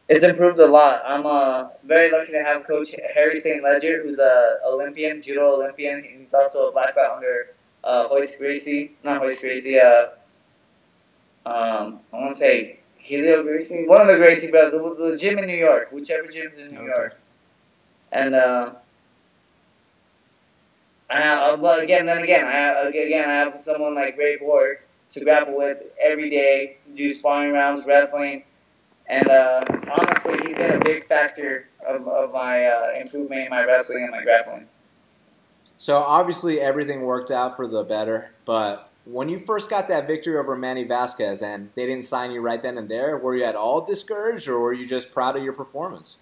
It's 0.09 0.29
improved 0.29 0.59
a 0.59 0.67
lot. 0.67 1.03
I'm 1.07 1.25
uh, 1.25 1.69
very 1.85 2.11
lucky 2.11 2.33
to 2.33 2.43
have 2.43 2.65
Coach 2.65 2.95
Harry 3.15 3.41
St. 3.41 3.63
Ledger, 3.63 4.03
who's 4.03 4.21
a 4.21 4.59
Olympian, 4.67 5.23
judo 5.23 5.55
Olympian. 5.55 6.03
He's 6.03 6.35
also 6.35 6.69
a 6.69 6.73
black 6.73 6.95
belt 6.95 7.17
under 7.17 7.47
uh, 7.85 8.09
Royce 8.13 8.37
Gracie, 8.37 8.93
not 9.03 9.23
Royce 9.23 9.41
Gracie. 9.41 9.81
Uh, 9.81 10.09
um, 11.47 12.01
I 12.13 12.17
want 12.19 12.35
to 12.35 12.39
say 12.39 12.81
Helio 12.99 13.43
Gracie, 13.43 13.87
one 13.89 14.03
of 14.03 14.09
the 14.09 14.17
Gracie 14.17 14.51
brothers, 14.51 14.73
the, 14.73 15.11
the 15.11 15.17
gym 15.17 15.39
in 15.39 15.47
New 15.47 15.57
York, 15.57 15.91
whichever 15.91 16.29
gym's 16.29 16.61
in 16.61 16.73
New 16.73 16.81
okay. 16.81 16.87
York. 16.87 17.19
And 18.13 18.35
uh, 18.35 18.73
I 21.09 21.21
have, 21.21 21.65
uh, 21.65 21.79
again, 21.81 22.07
then 22.07 22.23
again, 22.23 22.47
I 22.47 22.53
have, 22.53 22.87
again, 22.87 23.29
I 23.29 23.33
have 23.33 23.63
someone 23.63 23.95
like 23.95 24.19
Ray 24.19 24.37
Borg 24.37 24.79
to 25.13 25.25
grapple 25.25 25.57
with 25.57 25.83
every 26.01 26.29
day, 26.29 26.77
do 26.95 27.15
sparring 27.15 27.53
rounds, 27.53 27.87
wrestling 27.87 28.45
and 29.07 29.29
uh, 29.29 29.65
honestly, 29.93 30.39
he's 30.47 30.57
been 30.57 30.81
a 30.81 30.85
big 30.85 31.05
factor 31.05 31.69
of, 31.87 32.07
of 32.09 32.33
my 32.33 32.67
uh, 32.67 32.93
improvement 32.99 33.43
in 33.43 33.51
my 33.51 33.65
wrestling 33.65 34.05
and 34.05 34.13
my 34.13 34.23
grappling. 34.23 34.69
So 35.77 35.99
obviously, 35.99 36.61
everything 36.61 37.03
worked 37.03 37.31
out 37.31 37.57
for 37.57 37.67
the 37.67 37.83
better. 37.83 38.31
But 38.45 38.91
when 39.05 39.29
you 39.29 39.39
first 39.39 39.69
got 39.69 39.89
that 39.89 40.07
victory 40.07 40.37
over 40.37 40.57
Manny 40.57 40.85
Vasquez, 40.85 41.43
and 41.43 41.71
they 41.75 41.87
didn't 41.87 42.07
sign 42.07 42.31
you 42.31 42.41
right 42.41 42.63
then 42.63 42.79
and 42.79 42.89
there, 42.89 43.17
were 43.19 43.37
you 43.37 43.45
at 43.45 43.57
all 43.57 43.85
discouraged, 43.85 44.49
or 44.49 44.59
were 44.59 44.73
you 44.73 44.87
just 44.87 45.13
proud 45.13 45.37
of 45.37 45.45
your 45.45 45.53
performance? 45.53 46.17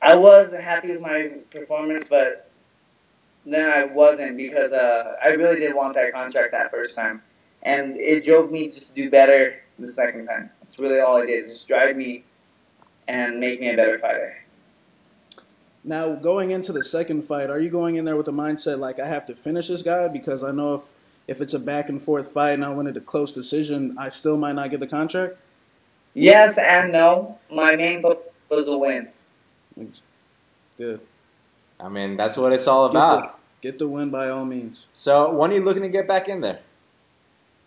I 0.00 0.16
was 0.16 0.56
happy 0.56 0.88
with 0.88 1.00
my 1.00 1.32
performance, 1.52 2.08
but 2.08 2.50
then 3.46 3.70
I 3.70 3.84
wasn't 3.92 4.36
because 4.36 4.72
uh, 4.72 5.14
I 5.22 5.34
really 5.34 5.60
did 5.60 5.74
want 5.74 5.94
that 5.94 6.12
contract 6.12 6.52
that 6.52 6.72
first 6.72 6.96
time, 6.96 7.22
and 7.62 7.96
it 7.96 8.24
drove 8.24 8.50
me 8.50 8.66
just 8.66 8.96
to 8.96 9.02
do 9.02 9.10
better 9.10 9.62
the 9.78 9.86
second 9.86 10.26
time. 10.26 10.50
That's 10.72 10.80
really 10.80 11.00
all 11.00 11.20
I 11.20 11.26
did. 11.26 11.48
Just 11.48 11.68
drive 11.68 11.96
me 11.96 12.24
and 13.06 13.38
make 13.38 13.60
me 13.60 13.68
a 13.74 13.76
better 13.76 13.98
fighter. 13.98 14.38
Now, 15.84 16.14
going 16.14 16.50
into 16.50 16.72
the 16.72 16.82
second 16.82 17.24
fight, 17.24 17.50
are 17.50 17.60
you 17.60 17.68
going 17.68 17.96
in 17.96 18.06
there 18.06 18.16
with 18.16 18.24
the 18.24 18.32
mindset 18.32 18.78
like 18.78 18.98
I 18.98 19.06
have 19.06 19.26
to 19.26 19.34
finish 19.34 19.68
this 19.68 19.82
guy 19.82 20.08
because 20.08 20.42
I 20.42 20.50
know 20.50 20.76
if 20.76 20.82
if 21.28 21.42
it's 21.42 21.52
a 21.52 21.58
back 21.58 21.90
and 21.90 22.00
forth 22.00 22.32
fight 22.32 22.52
and 22.52 22.64
I 22.64 22.70
win 22.70 22.86
it 22.86 22.96
a 22.96 23.02
close 23.02 23.34
decision, 23.34 23.94
I 23.98 24.08
still 24.08 24.38
might 24.38 24.54
not 24.54 24.70
get 24.70 24.80
the 24.80 24.86
contract? 24.86 25.34
Yes 26.14 26.58
and 26.58 26.90
no. 26.90 27.38
My 27.50 27.76
main 27.76 28.00
goal 28.00 28.22
was 28.48 28.70
a 28.70 28.78
win. 28.78 29.08
Good. 30.78 31.00
I 31.78 31.90
mean, 31.90 32.16
that's 32.16 32.38
what 32.38 32.54
it's 32.54 32.66
all 32.66 32.86
about. 32.86 33.22
Get 33.22 33.32
the, 33.32 33.72
get 33.72 33.78
the 33.78 33.88
win 33.88 34.10
by 34.10 34.30
all 34.30 34.46
means. 34.46 34.86
So, 34.94 35.34
when 35.34 35.50
are 35.50 35.54
you 35.54 35.64
looking 35.64 35.82
to 35.82 35.90
get 35.90 36.08
back 36.08 36.28
in 36.28 36.40
there? 36.40 36.60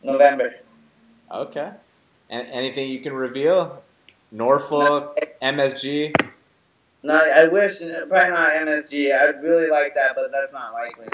November. 0.01 0.55
Okay. 1.31 1.71
And 2.29 2.47
anything 2.49 2.89
you 2.89 2.99
can 2.99 3.13
reveal? 3.13 3.81
Norfolk, 4.31 5.17
MSG. 5.41 6.13
No, 7.03 7.13
I 7.13 7.47
wish 7.47 7.81
probably 8.09 8.31
not 8.31 8.49
MSG. 8.49 9.15
I'd 9.15 9.43
really 9.43 9.69
like 9.69 9.93
that, 9.93 10.15
but 10.15 10.31
that's 10.31 10.53
not 10.53 10.73
likely. 10.73 11.07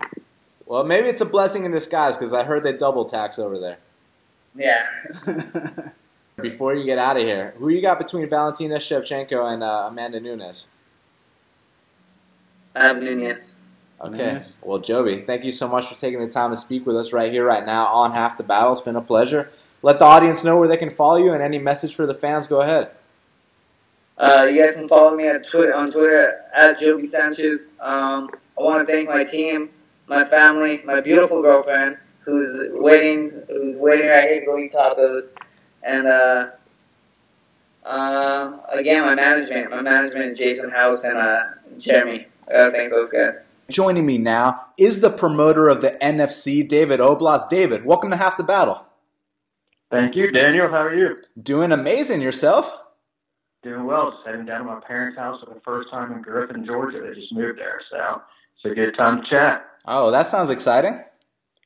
Well, 0.65 0.85
maybe 0.85 1.09
it's 1.09 1.21
a 1.21 1.25
blessing 1.25 1.65
in 1.65 1.71
disguise 1.71 2.15
because 2.15 2.33
I 2.33 2.43
heard 2.43 2.63
they 2.63 2.71
double 2.73 3.05
tax 3.05 3.37
over 3.37 3.59
there. 3.59 3.77
Yeah. 4.55 4.85
Before 6.41 6.73
you 6.73 6.85
get 6.85 6.97
out 6.97 7.17
of 7.17 7.23
here, 7.23 7.53
who 7.57 7.69
you 7.69 7.81
got 7.81 7.99
between 7.99 8.27
Valentina 8.27 8.77
Shevchenko 8.77 9.53
and 9.53 9.61
uh, 9.61 9.89
Amanda 9.91 10.19
Nunes? 10.19 10.65
I 12.73 12.87
have 12.87 13.03
Nunes. 13.03 13.57
Okay. 13.99 14.41
Well, 14.63 14.79
Joby, 14.79 15.19
thank 15.19 15.43
you 15.43 15.51
so 15.51 15.67
much 15.67 15.87
for 15.87 15.99
taking 15.99 16.19
the 16.19 16.29
time 16.29 16.51
to 16.51 16.57
speak 16.57 16.87
with 16.87 16.95
us 16.95 17.13
right 17.13 17.31
here, 17.31 17.45
right 17.45 17.65
now 17.65 17.85
on 17.87 18.13
Half 18.13 18.37
the 18.37 18.43
Battle. 18.43 18.71
It's 18.71 18.81
been 18.81 18.95
a 18.95 19.01
pleasure 19.01 19.51
let 19.81 19.99
the 19.99 20.05
audience 20.05 20.43
know 20.43 20.59
where 20.59 20.67
they 20.67 20.77
can 20.77 20.89
follow 20.89 21.17
you 21.17 21.33
and 21.33 21.41
any 21.41 21.57
message 21.57 21.95
for 21.95 22.05
the 22.05 22.13
fans. 22.13 22.47
Go 22.47 22.61
ahead. 22.61 22.89
Uh, 24.17 24.47
you 24.51 24.61
guys 24.61 24.79
can 24.79 24.87
follow 24.87 25.15
me 25.15 25.27
at 25.27 25.49
Twitter 25.49 25.73
on 25.73 25.89
Twitter 25.89 26.33
at 26.55 26.79
Joby 26.79 27.07
Sanchez. 27.07 27.73
Um, 27.79 28.29
I 28.57 28.61
want 28.61 28.87
to 28.87 28.93
thank 28.93 29.09
my 29.09 29.23
team, 29.23 29.69
my 30.07 30.23
family, 30.23 30.77
my 30.85 31.01
beautiful 31.01 31.41
girlfriend 31.41 31.97
who's 32.23 32.67
waiting, 32.73 33.31
who's 33.47 33.79
waiting 33.79 34.07
right 34.07 34.23
here 34.23 34.39
to 34.41 34.45
go 34.45 34.57
eat 34.59 34.73
tacos, 34.73 35.33
and 35.83 36.07
uh, 36.07 36.45
uh, 37.83 38.57
again 38.73 39.03
my 39.03 39.15
management, 39.15 39.71
my 39.71 39.81
management, 39.81 40.37
Jason 40.37 40.69
House 40.69 41.05
and 41.05 41.17
uh, 41.17 41.43
Jeremy. 41.79 42.27
I 42.47 42.51
gotta 42.51 42.71
thank 42.71 42.91
those 42.91 43.11
guys. 43.11 43.49
Joining 43.69 44.05
me 44.05 44.17
now 44.17 44.67
is 44.77 45.01
the 45.01 45.09
promoter 45.09 45.69
of 45.69 45.81
the 45.81 45.91
NFC, 46.01 46.67
David 46.67 46.99
Oblas. 46.99 47.49
David, 47.49 47.85
welcome 47.85 48.11
to 48.11 48.17
Half 48.17 48.37
the 48.37 48.43
Battle. 48.43 48.85
Thank 49.91 50.15
you, 50.15 50.31
Daniel. 50.31 50.69
How 50.69 50.85
are 50.85 50.95
you? 50.95 51.17
Doing 51.41 51.71
amazing. 51.71 52.21
Yourself? 52.21 52.73
doing 53.63 53.85
well. 53.85 54.11
Just 54.11 54.25
heading 54.25 54.45
down 54.45 54.59
to 54.59 54.65
my 54.65 54.79
parents' 54.79 55.17
house 55.17 55.39
for 55.43 55.53
the 55.53 55.61
first 55.61 55.89
time 55.89 56.11
in 56.11 56.21
Griffin, 56.21 56.65
Georgia. 56.65 57.01
They 57.01 57.19
just 57.19 57.33
moved 57.33 57.59
there, 57.59 57.81
so 57.89 58.21
it's 58.55 58.71
a 58.71 58.75
good 58.75 58.95
time 58.95 59.21
to 59.21 59.29
chat. 59.29 59.65
Oh, 59.85 60.11
that 60.11 60.27
sounds 60.27 60.49
exciting. 60.49 61.03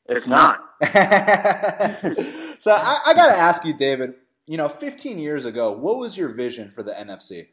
It's 0.08 0.28
not. 0.28 0.60
so 2.60 2.72
I, 2.72 3.00
I 3.08 3.14
got 3.14 3.28
to 3.34 3.38
ask 3.38 3.66
you, 3.66 3.74
David. 3.74 4.16
You 4.48 4.58
know, 4.58 4.70
15 4.70 5.18
years 5.18 5.46
ago, 5.46 5.72
what 5.72 5.98
was 5.98 6.18
your 6.18 6.30
vision 6.30 6.70
for 6.70 6.84
the 6.84 6.92
NFC? 6.92 7.48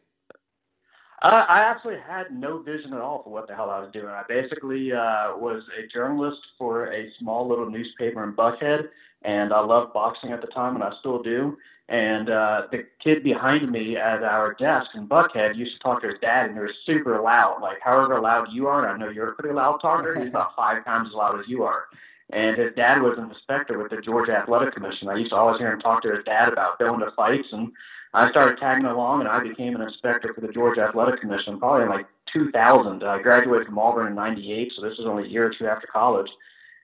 Uh, 1.23 1.47
I 1.49 1.61
actually 1.61 1.97
had 2.07 2.33
no 2.33 2.61
vision 2.63 2.93
at 2.93 3.01
all 3.01 3.23
for 3.23 3.31
what 3.31 3.47
the 3.47 3.55
hell 3.55 3.71
I 3.71 3.79
was 3.79 3.91
doing. 3.93 4.09
I 4.09 4.25
basically 4.29 4.93
uh, 4.93 5.37
was 5.37 5.63
a 5.79 5.87
journalist 5.87 6.41
for 6.59 6.93
a 6.93 7.09
small 7.21 7.49
little 7.49 7.71
newspaper 7.71 8.25
in 8.25 8.33
Buckhead, 8.35 8.89
and 9.25 9.53
I 9.53 9.61
loved 9.61 9.93
boxing 9.93 10.33
at 10.33 10.41
the 10.41 10.47
time, 10.49 10.75
and 10.75 10.85
I 10.85 10.93
still 11.01 11.23
do. 11.23 11.57
And 11.89 12.31
uh, 12.31 12.69
the 12.71 12.87
kid 13.03 13.23
behind 13.23 13.71
me 13.71 13.97
at 13.97 14.23
our 14.23 14.55
desk 14.55 14.91
in 14.95 15.07
Buckhead 15.07 15.57
used 15.57 15.75
to 15.75 15.79
talk 15.81 16.01
to 16.03 16.09
his 16.09 16.19
dad, 16.21 16.47
and 16.47 16.57
he 16.57 16.63
was 16.63 16.73
super 16.87 17.21
loud. 17.21 17.61
Like, 17.61 17.81
however 17.83 18.21
loud 18.21 18.49
you 18.51 18.67
are, 18.67 18.87
and 18.87 18.91
I 18.91 19.05
know 19.05 19.13
you're 19.13 19.31
a 19.31 19.35
pretty 19.35 19.55
loud 19.55 19.79
talker, 19.81 20.19
he's 20.19 20.29
about 20.29 20.57
five 20.57 20.85
times 20.85 21.09
as 21.09 21.15
loud 21.15 21.39
as 21.39 21.47
you 21.49 21.65
are. 21.65 21.85
And 22.31 22.57
his 22.57 22.75
dad 22.75 23.03
was 23.03 23.19
an 23.19 23.29
inspector 23.29 23.79
with 23.79 23.91
the 23.91 24.01
Georgia 24.01 24.35
Athletic 24.37 24.75
Commission. 24.75 25.09
I 25.09 25.17
used 25.17 25.33
to 25.33 25.37
always 25.37 25.59
hear 25.59 25.73
him 25.73 25.81
talk 25.81 26.03
to 26.03 26.15
his 26.15 26.25
dad 26.25 26.51
about 26.51 26.79
going 26.79 27.01
to 27.01 27.11
fights, 27.11 27.49
and 27.53 27.73
I 28.15 28.31
started 28.31 28.59
tagging 28.59 28.87
along, 28.87 29.21
and 29.21 29.29
I 29.29 29.43
became 29.43 29.75
an 29.75 29.83
inspector 29.83 30.33
for 30.33 30.41
the 30.41 30.53
Georgia 30.53 30.83
Athletic 30.83 31.21
Commission 31.21 31.59
probably 31.59 31.83
in 31.83 31.89
like 31.91 32.07
2000. 32.33 33.03
I 33.03 33.21
graduated 33.21 33.67
from 33.67 33.79
Auburn 33.79 34.07
in 34.07 34.15
'98, 34.15 34.73
so 34.75 34.83
this 34.83 34.97
was 34.99 35.07
only 35.07 35.25
a 35.25 35.29
year 35.29 35.47
or 35.47 35.55
two 35.55 35.67
after 35.67 35.87
college. 35.87 36.31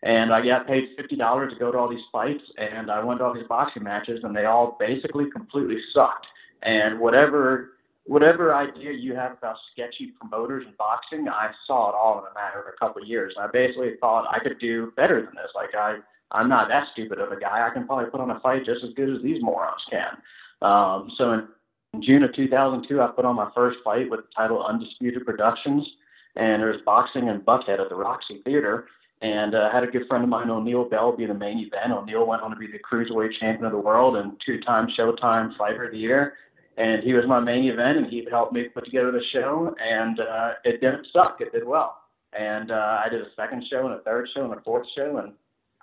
And 0.03 0.33
I 0.33 0.45
got 0.45 0.67
paid 0.67 0.91
fifty 0.97 1.17
dollars 1.17 1.53
to 1.53 1.59
go 1.59 1.73
to 1.73 1.79
all 1.79 1.89
these 1.89 2.05
fights, 2.13 2.45
and 2.57 2.91
I 2.91 3.03
went 3.03 3.19
to 3.19 3.25
all 3.25 3.35
these 3.35 3.49
boxing 3.49 3.83
matches, 3.83 4.21
and 4.23 4.35
they 4.35 4.45
all 4.45 4.77
basically 4.79 5.31
completely 5.31 5.79
sucked. 5.93 6.27
And 6.63 7.01
whatever 7.01 7.73
whatever 8.09 8.55
idea 8.55 8.91
you 8.91 9.15
have 9.15 9.33
about 9.33 9.57
sketchy 9.71 10.13
promoters 10.19 10.65
in 10.67 10.73
boxing, 10.79 11.29
I 11.29 11.51
saw 11.67 11.91
it 11.91 11.95
all 11.95 12.19
in 12.19 12.25
a 12.31 12.35
matter 12.35 12.61
of 12.61 12.67
a 12.67 12.77
couple 12.79 13.03
of 13.03 13.09
years. 13.09 13.35
And 13.37 13.45
I 13.45 13.51
basically 13.51 13.93
thought 14.01 14.27
I 14.35 14.39
could 14.39 14.59
do 14.59 14.93
better 14.97 15.21
than 15.21 15.35
this. 15.35 15.51
Like 15.55 15.75
I, 15.75 15.99
I'm 16.33 16.49
not 16.49 16.69
that 16.69 16.89
stupid 16.93 17.21
of 17.21 17.31
a 17.33 17.39
guy. 17.39 17.67
I 17.67 17.71
can 17.71 17.87
probably 17.87 18.11
put 18.11 18.21
on 18.21 18.31
a 18.31 18.41
fight 18.41 18.65
just 18.65 18.83
as 18.83 18.95
good 18.95 19.15
as 19.15 19.23
these 19.23 19.43
morons 19.43 19.83
can. 19.91 20.17
Um, 20.63 21.13
so 21.19 21.33
in, 21.33 21.49
in 21.93 22.03
June 22.03 22.23
of 22.25 22.35
2002, 22.35 23.01
I 23.01 23.09
put 23.09 23.27
on 23.27 23.37
my 23.37 23.51
first 23.55 23.79
fight 23.85 24.11
with 24.11 24.21
the 24.21 24.27
title 24.35 24.65
Undisputed 24.65 25.27
Productions, 25.27 25.87
and 26.35 26.63
there 26.63 26.71
was 26.71 26.81
boxing 26.87 27.29
and 27.29 27.45
Buckhead 27.45 27.79
at 27.79 27.91
the 27.91 27.95
Roxy 27.95 28.41
Theater. 28.43 28.87
And 29.21 29.55
uh, 29.55 29.71
had 29.71 29.83
a 29.83 29.89
good 29.89 30.07
friend 30.07 30.23
of 30.23 30.31
mine, 30.31 30.49
O'Neal 30.49 30.85
Bell, 30.85 31.11
be 31.11 31.27
the 31.27 31.35
main 31.35 31.59
event. 31.59 31.93
O'Neal 31.93 32.25
went 32.25 32.43
on 32.43 32.51
to 32.51 32.57
be 32.57 32.69
the 32.69 32.79
cruiserweight 32.79 33.39
champion 33.41 33.65
of 33.65 33.73
the 33.73 33.79
world 33.79 34.17
and 34.17 34.41
two-time 34.47 34.89
Showtime 34.97 35.57
Fighter 35.57 35.85
of 35.85 35.93
the 35.93 35.99
Year 35.99 36.35
and 36.79 37.03
he 37.03 37.13
was 37.13 37.27
my 37.27 37.41
main 37.41 37.65
event, 37.65 37.99
and 37.99 38.07
he 38.07 38.27
helped 38.31 38.53
me 38.53 38.65
put 38.69 38.85
together 38.85 39.11
the 39.11 39.23
show, 39.33 39.75
and 39.83 40.21
uh, 40.21 40.53
it 40.65 40.81
didn't 40.81 41.09
suck. 41.13 41.41
It 41.41 41.53
did 41.53 41.67
well, 41.67 42.03
and 42.33 42.71
uh, 42.71 43.03
I 43.05 43.09
did 43.09 43.21
a 43.21 43.35
second 43.35 43.65
show 43.69 43.87
and 43.87 43.97
a 43.97 43.99
third 44.03 44.29
show 44.33 44.45
and 44.45 44.55
a 44.55 44.61
fourth 44.61 44.87
show, 44.97 45.17
and 45.17 45.33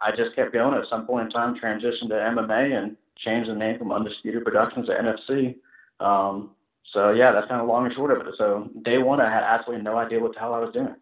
I 0.01 0.11
just 0.15 0.35
kept 0.35 0.53
going. 0.53 0.73
At 0.73 0.87
some 0.89 1.05
point 1.05 1.25
in 1.25 1.31
time, 1.31 1.59
transitioned 1.59 2.07
to 2.07 2.15
MMA 2.15 2.77
and 2.77 2.95
changed 3.17 3.49
the 3.49 3.55
name 3.55 3.77
from 3.77 3.91
Undisputed 3.91 4.45
Productions 4.45 4.87
to 4.87 4.93
NFC. 4.93 5.55
Um, 5.99 6.51
so 6.93 7.11
yeah, 7.11 7.33
that's 7.33 7.49
kind 7.49 7.59
of 7.59 7.67
long 7.67 7.85
and 7.85 7.93
short 7.93 8.11
of 8.11 8.25
it. 8.25 8.33
So 8.37 8.69
day 8.83 8.97
one, 8.97 9.19
I 9.19 9.29
had 9.29 9.43
absolutely 9.43 9.83
no 9.83 9.97
idea 9.97 10.21
what 10.21 10.33
the 10.33 10.39
hell 10.39 10.53
I 10.53 10.59
was 10.59 10.73
doing. 10.73 10.95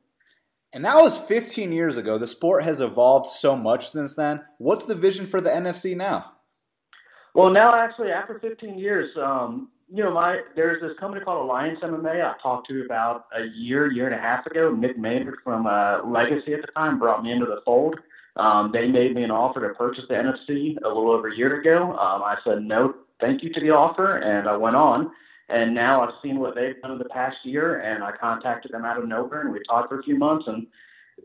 And 0.73 0.83
that 0.85 0.95
was 0.95 1.19
15 1.19 1.71
years 1.71 1.97
ago. 1.97 2.17
The 2.17 2.25
sport 2.25 2.63
has 2.63 2.81
evolved 2.81 3.27
so 3.27 3.55
much 3.55 3.89
since 3.89 4.15
then. 4.15 4.41
What's 4.57 4.85
the 4.85 4.95
vision 4.95 5.27
for 5.27 5.39
the 5.39 5.51
NFC 5.51 5.95
now? 5.95 6.31
Well, 7.35 7.51
now 7.51 7.75
actually, 7.75 8.09
after 8.09 8.39
15 8.39 8.77
years, 8.77 9.15
um, 9.17 9.69
you 9.91 10.03
know, 10.03 10.11
my 10.11 10.41
there's 10.55 10.81
this 10.81 10.97
company 10.99 11.23
called 11.23 11.45
Alliance 11.45 11.79
MMA 11.83 12.23
I 12.25 12.33
talked 12.41 12.67
to 12.69 12.83
about 12.85 13.25
a 13.35 13.43
year, 13.43 13.91
year 13.91 14.07
and 14.07 14.15
a 14.15 14.17
half 14.17 14.45
ago. 14.47 14.73
Mick 14.73 14.97
Maynard 14.97 15.37
from 15.43 15.67
uh, 15.67 16.03
Legacy 16.03 16.53
at 16.53 16.61
the 16.61 16.67
time 16.75 16.97
brought 16.97 17.23
me 17.23 17.31
into 17.31 17.45
the 17.45 17.61
fold. 17.65 17.99
Um, 18.35 18.71
they 18.71 18.87
made 18.87 19.13
me 19.13 19.23
an 19.23 19.29
offer 19.29 19.67
to 19.67 19.73
purchase 19.75 20.05
the 20.09 20.15
NFC 20.15 20.77
a 20.83 20.87
little 20.87 21.11
over 21.11 21.27
a 21.27 21.35
year 21.35 21.59
ago. 21.59 21.91
Um, 21.91 22.23
I 22.23 22.37
said 22.43 22.63
no, 22.63 22.95
thank 23.19 23.43
you 23.43 23.53
to 23.53 23.59
the 23.59 23.69
offer, 23.69 24.17
and 24.17 24.47
I 24.47 24.57
went 24.57 24.75
on. 24.75 25.11
And 25.49 25.73
now 25.73 26.01
I've 26.01 26.13
seen 26.23 26.39
what 26.39 26.55
they've 26.55 26.79
done 26.81 26.91
in 26.91 26.97
the 26.97 27.05
past 27.05 27.37
year, 27.43 27.81
and 27.81 28.03
I 28.03 28.11
contacted 28.11 28.71
them 28.71 28.85
out 28.85 28.97
of 28.97 29.07
nowhere, 29.07 29.41
and 29.41 29.51
we 29.51 29.59
talked 29.67 29.89
for 29.89 29.99
a 29.99 30.03
few 30.03 30.17
months, 30.17 30.47
and 30.47 30.67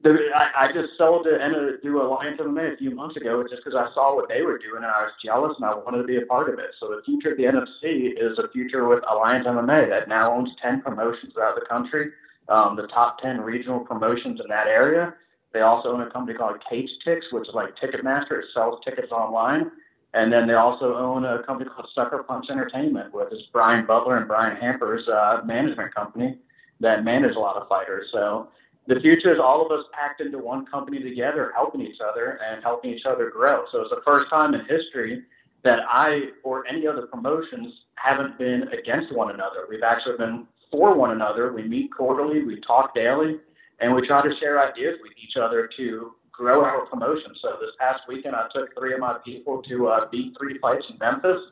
the, 0.03 0.19
I, 0.35 0.67
I 0.67 0.73
just 0.73 0.97
sold 0.97 1.25
to 1.25 1.41
and 1.41 1.81
do 1.83 2.03
Alliance 2.03 2.41
MMA 2.41 2.75
a 2.75 2.77
few 2.77 2.91
months 2.95 3.17
ago 3.17 3.43
just 3.49 3.65
because 3.65 3.75
I 3.75 3.93
saw 3.95 4.15
what 4.15 4.29
they 4.29 4.43
were 4.43 4.59
doing 4.59 4.77
and 4.77 4.87
I 4.87 5.03
was 5.03 5.13
jealous 5.25 5.57
and 5.57 5.65
I 5.65 5.75
wanted 5.75 5.99
to 5.99 6.05
be 6.05 6.19
a 6.19 6.27
part 6.27 6.53
of 6.53 6.59
it. 6.59 6.71
So 6.79 6.89
the 6.89 7.03
future 7.05 7.33
of 7.33 7.37
the 7.37 7.45
NFC 7.45 8.13
is 8.17 8.39
a 8.39 8.49
future 8.49 8.87
with 8.87 9.03
Alliance 9.09 9.47
MMA 9.47 9.89
that 9.89 10.09
now 10.09 10.33
owns 10.33 10.51
10 10.63 10.83
promotions 10.83 11.33
throughout 11.33 11.57
the 11.57 11.67
country, 11.67 12.11
um, 12.49 12.77
the 12.77 12.87
top 12.87 13.21
10 13.21 13.41
regional 13.41 13.81
promotions 13.81 14.41
in 14.41 14.49
that 14.49 14.67
area. 14.67 15.15
They 15.53 15.63
also 15.63 15.93
own 15.93 16.03
a 16.03 16.11
company 16.11 16.37
called 16.37 16.63
Cage 16.69 16.91
Tix, 17.05 17.33
which 17.33 17.49
is 17.49 17.55
like 17.55 17.75
Ticketmaster. 17.77 18.41
It 18.41 18.47
sells 18.55 18.85
tickets 18.85 19.11
online. 19.11 19.71
And 20.15 20.33
then 20.33 20.47
they 20.47 20.55
also 20.55 20.97
own 20.97 21.25
a 21.25 21.43
company 21.43 21.69
called 21.69 21.89
Sucker 21.95 22.23
Punch 22.23 22.47
Entertainment, 22.51 23.13
which 23.13 23.33
is 23.33 23.43
Brian 23.53 23.85
Butler 23.85 24.17
and 24.17 24.27
Brian 24.27 24.57
Hamper's 24.57 25.07
uh, 25.09 25.43
management 25.45 25.95
company 25.95 26.39
that 26.81 27.05
manage 27.05 27.37
a 27.37 27.39
lot 27.39 27.57
of 27.57 27.69
fighters. 27.69 28.09
So 28.13 28.49
the 28.87 28.99
future 29.01 29.31
is 29.33 29.39
all 29.39 29.65
of 29.65 29.71
us 29.71 29.85
packed 29.93 30.23
into 30.23 30.39
one 30.39 30.65
company 30.65 31.03
together, 31.03 31.53
helping 31.55 31.83
each 31.83 32.01
other 32.01 32.41
and 32.43 32.63
helping 32.63 32.91
each 32.91 33.05
other 33.05 33.31
grow. 33.31 33.65
So 33.71 33.83
it's 33.83 33.91
the 33.91 34.01
first 34.05 34.31
time 34.31 34.55
in 34.55 34.65
history 34.65 35.25
that 35.63 35.81
I 35.91 36.31
or 36.43 36.67
any 36.67 36.87
other 36.87 37.07
promotions 37.07 37.75
haven't 37.97 38.39
been 38.39 38.69
against 38.69 39.13
one 39.13 39.35
another. 39.35 39.67
We've 39.69 39.83
actually 39.83 40.17
been 40.17 40.47
for 40.71 40.95
one 40.95 41.11
another. 41.11 41.53
We 41.53 41.65
meet 41.65 41.93
quarterly, 41.93 42.45
we 42.45 42.61
talk 42.61 42.95
daily, 42.95 43.39
and 43.81 43.95
we 43.95 44.07
try 44.07 44.23
to 44.23 44.35
share 44.39 44.63
ideas 44.63 44.99
with 45.03 45.13
each 45.23 45.37
other 45.37 45.69
to 45.77 46.15
grow 46.39 46.65
our 46.65 46.87
promotion. 46.87 47.33
So 47.43 47.59
this 47.61 47.73
past 47.79 48.03
weekend, 48.09 48.35
I 48.35 48.47
took 48.55 48.75
three 48.79 48.95
of 48.95 49.01
my 49.01 49.19
people 49.25 49.63
to 49.65 49.89
uh, 49.89 50.09
beat 50.09 50.35
three 50.39 50.57
fights 50.59 50.87
in 50.89 50.97
Memphis. 50.99 51.43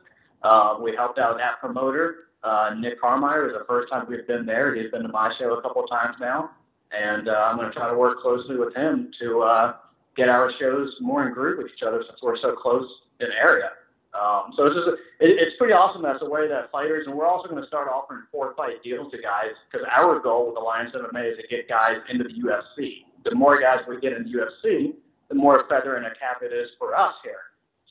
Uh, 0.41 0.77
we 0.81 0.95
helped 0.95 1.19
out 1.19 1.37
that 1.37 1.59
promoter. 1.59 2.29
Uh, 2.43 2.73
Nick 2.77 3.01
Carmeyer 3.01 3.47
is 3.47 3.53
the 3.53 3.65
first 3.67 3.91
time 3.91 4.05
we've 4.09 4.25
been 4.25 4.45
there. 4.45 4.73
He's 4.73 4.89
been 4.89 5.03
to 5.03 5.09
my 5.09 5.33
show 5.37 5.53
a 5.55 5.61
couple 5.61 5.85
times 5.87 6.15
now 6.19 6.51
and 6.91 7.27
uh, 7.27 7.47
I'm 7.47 7.57
going 7.57 7.69
to 7.69 7.75
try 7.75 7.89
to 7.89 7.97
work 7.97 8.19
closely 8.21 8.55
with 8.55 8.75
him 8.75 9.11
to 9.19 9.41
uh, 9.41 9.75
get 10.15 10.29
our 10.29 10.51
shows 10.59 10.95
more 11.01 11.27
in 11.27 11.33
group 11.33 11.57
with 11.57 11.71
each 11.75 11.83
other 11.83 12.03
since 12.07 12.19
we're 12.21 12.37
so 12.37 12.53
close 12.53 12.87
in 13.19 13.27
area. 13.41 13.71
Um, 14.13 14.53
so 14.55 14.65
it's 14.65 14.75
just 14.75 14.87
it, 15.19 15.37
it's 15.37 15.57
pretty 15.57 15.73
awesome. 15.73 16.01
That's 16.01 16.19
the 16.19 16.29
way 16.29 16.47
that 16.47 16.71
fighters, 16.71 17.05
and 17.07 17.15
we're 17.15 17.27
also 17.27 17.49
going 17.49 17.61
to 17.61 17.67
start 17.67 17.87
offering 17.87 18.23
four 18.31 18.53
fight 18.55 18.81
deals 18.83 19.11
to 19.11 19.21
guys 19.21 19.51
because 19.69 19.85
our 19.91 20.19
goal 20.19 20.47
with 20.47 20.57
Alliance 20.57 20.95
MMA 20.95 21.33
is 21.33 21.37
to 21.37 21.47
get 21.47 21.67
guys 21.67 21.97
into 22.09 22.23
the 22.23 22.33
UFC. 22.33 23.03
The 23.29 23.35
more 23.35 23.59
guys 23.59 23.79
we 23.87 23.99
get 23.99 24.13
in 24.13 24.23
the 24.23 24.29
UFC, 24.29 24.93
the 25.29 25.35
more 25.35 25.65
feather 25.69 25.97
in 25.97 26.05
a 26.05 26.11
cap 26.11 26.41
it 26.41 26.53
is 26.53 26.69
for 26.79 26.95
us 26.95 27.13
here. 27.23 27.41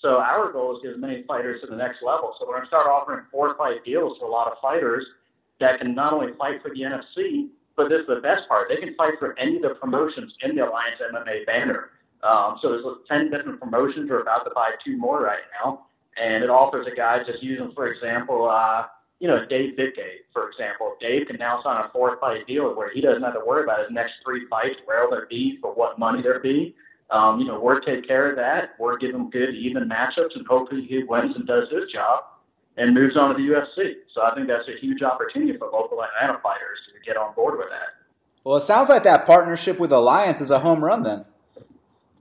So 0.00 0.18
our 0.18 0.52
goal 0.52 0.76
is 0.76 0.82
to 0.82 0.88
get 0.88 0.94
as 0.94 1.00
many 1.00 1.22
fighters 1.24 1.60
to 1.62 1.66
the 1.66 1.76
next 1.76 2.02
level. 2.02 2.34
So 2.38 2.46
we're 2.46 2.54
going 2.54 2.62
to 2.62 2.68
start 2.68 2.86
offering 2.86 3.24
four 3.30 3.54
fight 3.56 3.84
deals 3.84 4.18
to 4.18 4.24
a 4.24 4.28
lot 4.28 4.50
of 4.50 4.58
fighters 4.62 5.06
that 5.60 5.78
can 5.78 5.94
not 5.94 6.12
only 6.12 6.32
fight 6.38 6.62
for 6.62 6.70
the 6.70 6.80
NFC, 6.80 7.48
but 7.76 7.88
this 7.88 8.00
is 8.00 8.06
the 8.06 8.20
best 8.20 8.48
part. 8.48 8.68
They 8.68 8.76
can 8.76 8.94
fight 8.94 9.14
for 9.18 9.38
any 9.38 9.56
of 9.56 9.62
the 9.62 9.70
promotions 9.70 10.32
in 10.42 10.56
the 10.56 10.66
Alliance 10.66 11.00
MMA 11.12 11.46
banner. 11.46 11.90
Um, 12.22 12.58
so 12.62 12.70
there's 12.70 12.84
10 13.08 13.30
different 13.30 13.60
promotions. 13.60 14.08
We're 14.10 14.20
about 14.20 14.44
to 14.44 14.50
buy 14.54 14.70
two 14.84 14.96
more 14.96 15.22
right 15.22 15.44
now. 15.62 15.86
And 16.16 16.42
it 16.42 16.50
offers 16.50 16.86
a 16.90 16.94
guy 16.94 17.22
just 17.24 17.42
using, 17.42 17.72
for 17.74 17.88
example, 17.92 18.48
uh, 18.48 18.86
you 19.18 19.28
know, 19.28 19.46
Dave 19.46 19.76
Vidgate, 19.76 20.28
for 20.32 20.50
example. 20.50 20.96
Dave 21.00 21.26
can 21.26 21.36
now 21.36 21.62
sign 21.62 21.84
a 21.84 21.88
four 21.90 22.18
fight 22.20 22.46
deal 22.46 22.74
where 22.74 22.90
he 22.92 23.00
doesn't 23.00 23.22
have 23.22 23.34
to 23.34 23.44
worry 23.46 23.64
about 23.64 23.80
his 23.80 23.90
next 23.90 24.14
three 24.24 24.46
fights, 24.48 24.76
where 24.84 25.08
will 25.08 25.16
they 25.16 25.26
be, 25.28 25.58
for 25.60 25.72
what 25.72 25.98
money 25.98 26.22
there 26.22 26.40
be. 26.40 26.74
Um, 27.10 27.40
you 27.40 27.46
know, 27.46 27.60
we're 27.60 27.80
take 27.80 28.06
care 28.06 28.30
of 28.30 28.36
that. 28.36 28.74
We're 28.78 28.98
give 28.98 29.14
him 29.14 29.30
good, 29.30 29.54
even 29.54 29.88
matchups, 29.88 30.34
and 30.34 30.46
hopefully 30.46 30.84
he 30.86 31.04
wins 31.04 31.36
and 31.36 31.46
does 31.46 31.68
his 31.70 31.90
job 31.92 32.24
and 32.76 32.92
moves 32.92 33.16
on 33.16 33.28
to 33.30 33.34
the 33.34 33.48
UFC. 33.48 33.94
So 34.12 34.22
I 34.22 34.34
think 34.34 34.48
that's 34.48 34.68
a 34.68 34.78
huge 34.80 35.02
opportunity 35.02 35.56
for 35.56 35.68
local 35.68 36.02
Atlanta 36.02 36.38
fighters 36.42 36.78
to 36.92 37.04
get 37.06 37.16
on 37.16 37.34
board 37.34 37.58
with 37.58 37.68
that. 37.70 37.94
Well, 38.44 38.56
it 38.56 38.60
sounds 38.60 38.88
like 38.88 39.02
that 39.04 39.26
partnership 39.26 39.78
with 39.78 39.92
Alliance 39.92 40.40
is 40.40 40.50
a 40.50 40.60
home 40.60 40.84
run 40.84 41.02
then. 41.02 41.24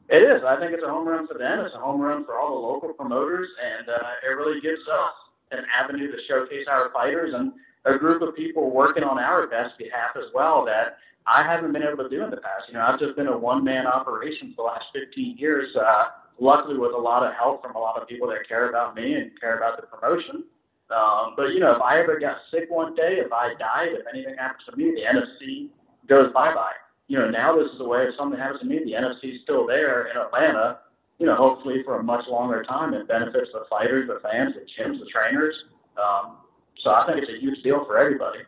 It 0.08 0.21
is. 0.21 0.43
I 0.45 0.58
think 0.60 0.71
it's 0.71 0.84
a 0.84 0.89
home 0.89 1.08
run 1.08 1.27
for 1.27 1.38
them. 1.38 1.65
It's 1.65 1.75
a 1.75 1.79
home 1.79 1.99
run 1.99 2.25
for 2.25 2.39
all 2.39 2.49
the 2.49 2.67
local 2.67 2.93
promoters, 2.93 3.49
and 3.63 3.89
uh, 3.89 3.99
it 4.23 4.36
really 4.36 4.62
gives 4.62 4.81
us 4.88 5.12
an 5.51 5.65
avenue 5.73 6.12
to 6.12 6.17
showcase 6.27 6.65
our 6.69 6.91
fighters 6.91 7.34
and 7.34 7.53
a 7.86 7.97
group 7.97 8.21
of 8.21 8.36
people 8.36 8.71
working 8.71 9.03
on 9.03 9.19
our 9.19 9.47
best 9.47 9.77
behalf 9.77 10.12
as 10.15 10.25
well 10.34 10.65
that 10.65 10.97
I 11.27 11.43
haven't 11.43 11.71
been 11.71 11.84
able 11.84 12.03
to 12.03 12.10
do 12.10 12.23
in 12.23 12.29
the 12.29 12.38
past. 12.38 12.67
You 12.67 12.75
know, 12.75 12.81
I've 12.81 12.99
just 12.99 13.15
been 13.15 13.27
a 13.27 13.38
one 13.38 13.63
man 13.63 13.88
operation 13.88 14.53
for 14.55 14.63
the 14.67 14.73
last 14.73 14.86
15 14.93 15.38
years. 15.38 15.75
Uh, 15.75 16.05
luckily 16.39 16.77
with 16.77 16.93
a 16.93 16.97
lot 16.97 17.25
of 17.25 17.34
help 17.34 17.62
from 17.62 17.75
a 17.75 17.79
lot 17.79 18.01
of 18.01 18.08
people 18.08 18.27
that 18.27 18.47
care 18.47 18.69
about 18.69 18.95
me 18.95 19.13
and 19.13 19.39
care 19.39 19.58
about 19.58 19.79
the 19.79 19.88
promotion. 19.88 20.43
Um, 20.89 21.34
but 21.36 21.53
you 21.53 21.60
know, 21.60 21.71
if 21.71 21.81
I 21.81 21.99
ever 21.99 22.19
got 22.19 22.38
sick 22.51 22.69
one 22.69 22.95
day, 22.95 23.17
if 23.17 23.31
I 23.31 23.53
died, 23.55 23.89
if 23.91 24.05
anything 24.12 24.36
happens 24.38 24.63
to 24.69 24.75
me, 24.75 24.91
the 24.91 25.01
NFC 25.01 25.69
goes 26.08 26.31
bye 26.31 26.53
bye. 26.53 26.73
You 27.08 27.19
know, 27.19 27.29
now 27.29 27.55
this 27.55 27.71
is 27.71 27.79
a 27.79 27.84
way 27.84 28.03
if 28.03 28.15
something 28.15 28.39
happens 28.39 28.62
to 28.62 28.65
me, 28.65 28.79
the 28.84 28.91
NFC 28.91 29.36
is 29.36 29.41
still 29.43 29.65
there 29.65 30.08
in 30.08 30.17
Atlanta. 30.17 30.79
You 31.19 31.28
know, 31.28 31.36
hopefully 31.36 31.82
for 31.84 31.99
a 31.99 32.04
much 32.04 32.28
longer 32.28 32.63
time. 32.63 32.93
It 32.93 33.08
benefits 33.08 33.49
the 33.54 33.65
fighters, 33.69 34.08
the 34.08 34.19
fans, 34.19 34.54
the 34.56 34.62
gyms, 34.62 34.99
the 34.99 35.06
trainers. 35.06 35.56
Um, 35.97 36.38
So 36.78 36.91
I 36.91 37.06
think 37.06 37.19
it's 37.19 37.32
a 37.32 37.39
huge 37.39 37.63
deal 37.63 37.86
for 37.86 37.97
everybody. 37.97 38.39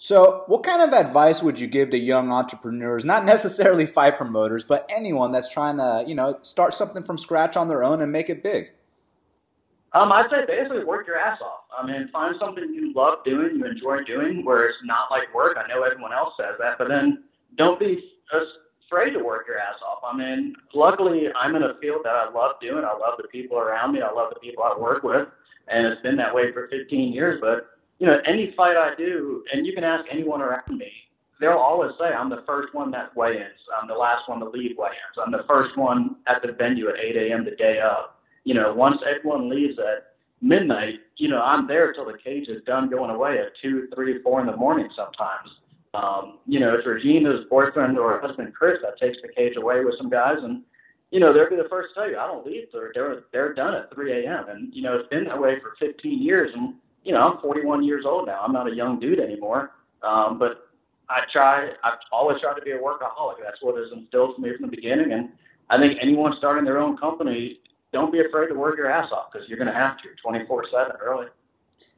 So, 0.00 0.44
what 0.46 0.62
kind 0.62 0.80
of 0.80 0.92
advice 0.92 1.42
would 1.42 1.58
you 1.58 1.66
give 1.66 1.90
to 1.90 1.98
young 1.98 2.30
entrepreneurs, 2.30 3.04
not 3.04 3.24
necessarily 3.24 3.84
fight 3.98 4.16
promoters, 4.16 4.62
but 4.62 4.88
anyone 4.88 5.32
that's 5.32 5.52
trying 5.52 5.78
to, 5.78 6.04
you 6.06 6.14
know, 6.14 6.38
start 6.42 6.74
something 6.74 7.02
from 7.02 7.18
scratch 7.18 7.56
on 7.56 7.66
their 7.66 7.82
own 7.82 8.00
and 8.00 8.12
make 8.12 8.30
it 8.30 8.40
big? 8.40 8.70
Um, 9.92 10.12
I'd 10.12 10.30
say 10.30 10.44
basically 10.46 10.84
work 10.84 11.06
your 11.08 11.18
ass 11.18 11.40
off. 11.40 11.64
I 11.76 11.84
mean, 11.84 12.08
find 12.12 12.36
something 12.38 12.72
you 12.72 12.92
love 12.92 13.24
doing, 13.24 13.56
you 13.56 13.64
enjoy 13.64 14.04
doing, 14.04 14.44
where 14.44 14.66
it's 14.66 14.78
not 14.84 15.10
like 15.10 15.34
work. 15.34 15.56
I 15.56 15.66
know 15.66 15.82
everyone 15.82 16.12
else 16.12 16.34
says 16.38 16.54
that, 16.60 16.78
but 16.78 16.88
then 16.88 17.24
don't 17.56 17.80
be 17.80 18.12
afraid 18.88 19.10
to 19.10 19.22
work 19.22 19.46
your 19.46 19.58
ass 19.58 19.76
off. 19.86 19.98
I 20.02 20.16
mean, 20.16 20.54
luckily, 20.74 21.28
I'm 21.36 21.54
in 21.56 21.62
a 21.62 21.74
field 21.80 22.00
that 22.04 22.14
I 22.14 22.30
love 22.30 22.52
doing. 22.60 22.84
I 22.84 22.92
love 22.92 23.18
the 23.20 23.28
people 23.28 23.58
around 23.58 23.92
me. 23.92 24.00
I 24.00 24.10
love 24.10 24.32
the 24.32 24.40
people 24.40 24.64
I 24.64 24.76
work 24.78 25.02
with, 25.02 25.28
and 25.68 25.86
it's 25.86 26.00
been 26.02 26.16
that 26.16 26.34
way 26.34 26.52
for 26.52 26.68
15 26.68 27.12
years. 27.12 27.38
But 27.40 27.68
you 27.98 28.06
know, 28.06 28.20
any 28.24 28.52
fight 28.56 28.76
I 28.76 28.94
do, 28.94 29.44
and 29.52 29.66
you 29.66 29.74
can 29.74 29.84
ask 29.84 30.04
anyone 30.10 30.40
around 30.40 30.76
me, 30.76 30.90
they'll 31.40 31.52
always 31.52 31.92
say 31.98 32.06
I'm 32.06 32.30
the 32.30 32.44
first 32.46 32.74
one 32.74 32.90
that 32.92 33.14
weigh-ins. 33.16 33.60
I'm 33.80 33.88
the 33.88 33.94
last 33.94 34.28
one 34.28 34.40
to 34.40 34.48
leave 34.48 34.76
weigh-ins. 34.78 35.18
I'm 35.22 35.32
the 35.32 35.44
first 35.48 35.76
one 35.76 36.16
at 36.26 36.42
the 36.42 36.52
venue 36.52 36.88
at 36.88 36.98
8 36.98 37.16
a.m. 37.16 37.44
the 37.44 37.52
day 37.52 37.80
of. 37.80 38.10
You 38.44 38.54
know, 38.54 38.72
once 38.72 38.98
everyone 39.06 39.50
leaves 39.50 39.78
at 39.78 40.14
midnight, 40.40 41.00
you 41.16 41.28
know, 41.28 41.42
I'm 41.42 41.66
there 41.66 41.92
till 41.92 42.06
the 42.06 42.16
cage 42.16 42.48
is 42.48 42.62
done 42.64 42.88
going 42.88 43.10
away 43.10 43.38
at 43.38 43.52
two, 43.60 43.88
three, 43.94 44.22
four 44.22 44.40
in 44.40 44.46
the 44.46 44.56
morning 44.56 44.88
sometimes. 44.96 45.50
Um, 45.94 46.38
you 46.46 46.60
know, 46.60 46.74
it's 46.74 46.86
Regina's 46.86 47.46
boyfriend 47.48 47.98
or 47.98 48.20
husband 48.20 48.54
Chris 48.54 48.78
that 48.82 48.98
takes 48.98 49.18
the 49.22 49.28
cage 49.28 49.56
away 49.56 49.84
with 49.84 49.96
some 49.96 50.10
guys, 50.10 50.38
and 50.42 50.62
you 51.10 51.20
know 51.20 51.32
they'll 51.32 51.48
be 51.48 51.56
the 51.56 51.68
first 51.68 51.94
to 51.94 52.00
tell 52.00 52.10
you 52.10 52.18
I 52.18 52.26
don't 52.26 52.46
leave 52.46 52.70
till 52.70 52.80
they're 52.94 53.22
they're 53.32 53.54
done 53.54 53.74
at 53.74 53.94
3 53.94 54.24
a.m. 54.24 54.48
And 54.48 54.74
you 54.74 54.82
know 54.82 54.96
it's 54.96 55.08
been 55.08 55.24
that 55.24 55.40
way 55.40 55.58
for 55.60 55.74
15 55.78 56.22
years, 56.22 56.52
and 56.54 56.74
you 57.04 57.12
know 57.12 57.20
I'm 57.20 57.38
41 57.40 57.84
years 57.84 58.04
old 58.04 58.26
now. 58.26 58.40
I'm 58.42 58.52
not 58.52 58.70
a 58.70 58.74
young 58.74 59.00
dude 59.00 59.20
anymore, 59.20 59.72
um, 60.02 60.38
but 60.38 60.68
I 61.08 61.24
try. 61.32 61.70
I've 61.82 61.98
always 62.12 62.40
tried 62.40 62.54
to 62.54 62.62
be 62.62 62.72
a 62.72 62.78
workaholic. 62.78 63.36
That's 63.42 63.62
what 63.62 63.80
is 63.80 63.90
instilled 63.92 64.36
to 64.36 64.42
me 64.42 64.54
from 64.54 64.66
the 64.66 64.76
beginning, 64.76 65.12
and 65.12 65.30
I 65.70 65.78
think 65.78 65.98
anyone 66.02 66.34
starting 66.36 66.64
their 66.64 66.78
own 66.78 66.96
company, 66.98 67.60
don't 67.92 68.12
be 68.12 68.20
afraid 68.20 68.48
to 68.48 68.54
work 68.54 68.76
your 68.76 68.90
ass 68.90 69.10
off 69.10 69.32
because 69.32 69.48
you're 69.48 69.58
going 69.58 69.72
to 69.72 69.74
have 69.74 69.96
to 69.98 70.08
24/7 70.22 71.00
really. 71.00 71.26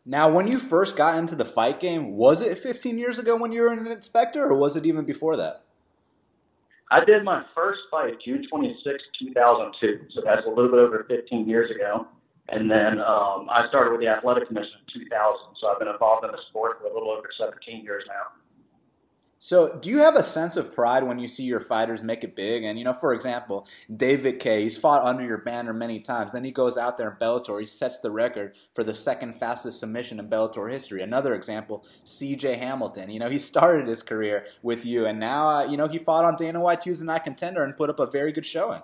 Now, 0.06 0.30
when 0.30 0.48
you 0.48 0.58
first 0.58 0.96
got 0.96 1.18
into 1.18 1.36
the 1.36 1.44
fight 1.44 1.78
game, 1.78 2.12
was 2.16 2.40
it 2.40 2.56
15 2.56 2.98
years 2.98 3.18
ago 3.18 3.36
when 3.36 3.52
you 3.52 3.60
were 3.62 3.72
an 3.72 3.86
inspector, 3.86 4.44
or 4.44 4.56
was 4.56 4.76
it 4.76 4.86
even 4.86 5.04
before 5.04 5.36
that? 5.36 5.62
I 6.90 7.04
did 7.04 7.22
my 7.22 7.44
first 7.54 7.80
fight 7.90 8.14
June 8.24 8.44
26, 8.50 9.04
2002, 9.18 10.06
so 10.12 10.22
that's 10.24 10.44
a 10.46 10.48
little 10.48 10.70
bit 10.70 10.80
over 10.80 11.04
15 11.08 11.48
years 11.48 11.70
ago. 11.70 12.06
And 12.48 12.68
then 12.68 12.98
um, 12.98 13.46
I 13.48 13.66
started 13.68 13.92
with 13.92 14.00
the 14.00 14.08
Athletic 14.08 14.48
Commission 14.48 14.72
in 14.94 15.02
2000, 15.02 15.56
so 15.60 15.68
I've 15.68 15.78
been 15.78 15.86
involved 15.86 16.24
in 16.24 16.32
the 16.32 16.40
sport 16.48 16.80
for 16.80 16.88
a 16.88 16.92
little 16.92 17.10
over 17.10 17.28
17 17.38 17.84
years 17.84 18.02
now. 18.08 18.39
So, 19.42 19.78
do 19.78 19.88
you 19.88 20.00
have 20.00 20.16
a 20.16 20.22
sense 20.22 20.58
of 20.58 20.70
pride 20.70 21.04
when 21.04 21.18
you 21.18 21.26
see 21.26 21.44
your 21.44 21.60
fighters 21.60 22.04
make 22.04 22.22
it 22.22 22.36
big? 22.36 22.62
And, 22.62 22.78
you 22.78 22.84
know, 22.84 22.92
for 22.92 23.14
example, 23.14 23.66
David 23.94 24.38
K, 24.38 24.64
he's 24.64 24.76
fought 24.76 25.02
under 25.02 25.24
your 25.24 25.38
banner 25.38 25.72
many 25.72 25.98
times. 25.98 26.32
Then 26.32 26.44
he 26.44 26.50
goes 26.50 26.76
out 26.76 26.98
there 26.98 27.08
in 27.08 27.16
Bellator, 27.16 27.58
he 27.58 27.64
sets 27.64 27.98
the 27.98 28.10
record 28.10 28.54
for 28.74 28.84
the 28.84 28.92
second 28.92 29.36
fastest 29.36 29.80
submission 29.80 30.20
in 30.20 30.28
Bellator 30.28 30.70
history. 30.70 31.00
Another 31.00 31.34
example, 31.34 31.86
CJ 32.04 32.58
Hamilton. 32.58 33.08
You 33.08 33.18
know, 33.18 33.30
he 33.30 33.38
started 33.50 33.88
his 33.88 34.02
career 34.02 34.44
with 34.62 34.84
you, 34.84 35.06
and 35.06 35.18
now, 35.18 35.48
uh, 35.48 35.64
you 35.64 35.78
know, 35.78 35.88
he 35.88 35.96
fought 35.96 36.26
on 36.26 36.36
Dana 36.36 36.60
White 36.60 36.82
Tuesday 36.82 37.06
Night 37.06 37.24
Contender 37.24 37.64
and 37.64 37.74
put 37.74 37.88
up 37.88 37.98
a 37.98 38.06
very 38.06 38.32
good 38.32 38.44
showing. 38.44 38.82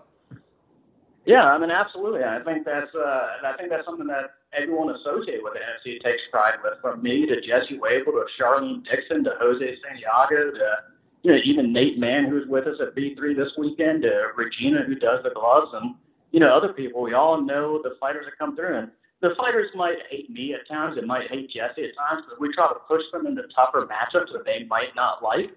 Yeah, 1.27 1.45
I 1.45 1.59
mean, 1.59 1.71
absolutely. 1.71 2.25
I 2.25 2.43
think 2.43 2.65
that's 2.65 2.95
uh, 2.95 3.27
I 3.45 3.53
think 3.59 3.69
that's 3.69 3.85
something 3.85 4.07
that 4.07 4.31
everyone 4.57 4.95
associated 4.95 5.43
with 5.43 5.55
the 5.55 5.61
NFC 5.61 6.03
takes 6.03 6.23
pride 6.31 6.59
with. 6.63 6.75
From 6.81 7.03
me 7.03 7.27
to 7.27 7.41
Jesse 7.41 7.79
Wavell 7.79 8.13
to 8.13 8.27
Charlene 8.41 8.85
Dixon 8.85 9.25
to 9.25 9.35
Jose 9.41 9.77
Santiago 9.87 10.51
to 10.51 10.77
you 11.23 11.33
know 11.33 11.39
even 11.45 11.73
Nate 11.73 11.99
Mann 11.99 12.27
who's 12.27 12.49
with 12.49 12.67
us 12.67 12.77
at 12.81 12.95
B3 12.95 13.37
this 13.37 13.53
weekend 13.59 14.03
to 14.03 14.29
Regina 14.37 14.83
who 14.85 14.95
does 14.95 15.23
the 15.23 15.31
gloves 15.31 15.73
and 15.75 15.95
you 16.33 16.41
know 16.41 16.55
other 16.55 16.73
people. 16.73 17.03
We 17.03 17.15
all 17.15 17.41
know 17.41 17.81
the 17.83 17.97
fighters 18.01 18.27
that 18.27 18.39
come 18.39 18.57
through 18.57 18.77
and 18.77 18.91
the 19.21 19.35
fighters 19.37 19.71
might 19.75 19.97
hate 20.11 20.31
me 20.31 20.55
at 20.55 20.69
times. 20.69 20.97
They 20.97 21.07
might 21.07 21.31
hate 21.31 21.51
Jesse 21.51 21.85
at 21.85 21.97
times, 21.97 22.25
but 22.29 22.41
we 22.41 22.53
try 22.53 22.69
to 22.69 22.75
push 22.87 23.03
them 23.13 23.27
into 23.27 23.43
tougher 23.55 23.89
matchups 23.89 24.33
that 24.33 24.45
they 24.45 24.65
might 24.65 24.95
not 24.95 25.23
like. 25.23 25.53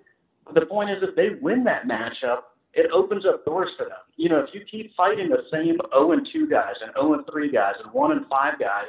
But 0.45 0.55
the 0.55 0.65
point 0.65 0.89
is, 0.89 1.03
if 1.03 1.15
they 1.15 1.31
win 1.41 1.65
that 1.65 1.85
matchup, 1.85 2.43
it 2.73 2.91
opens 2.91 3.25
up 3.25 3.45
doors 3.45 3.69
for 3.77 3.85
them. 3.85 3.97
You 4.15 4.29
know, 4.29 4.39
if 4.39 4.53
you 4.53 4.61
keep 4.69 4.95
fighting 4.95 5.29
the 5.29 5.43
same 5.51 5.77
0 5.93 6.11
and 6.11 6.27
2 6.31 6.47
guys 6.47 6.75
and 6.81 6.91
0 6.93 7.13
and 7.13 7.25
3 7.29 7.51
guys 7.51 7.75
and 7.83 7.91
1 7.91 8.11
and 8.11 8.25
5 8.27 8.59
guys, 8.59 8.87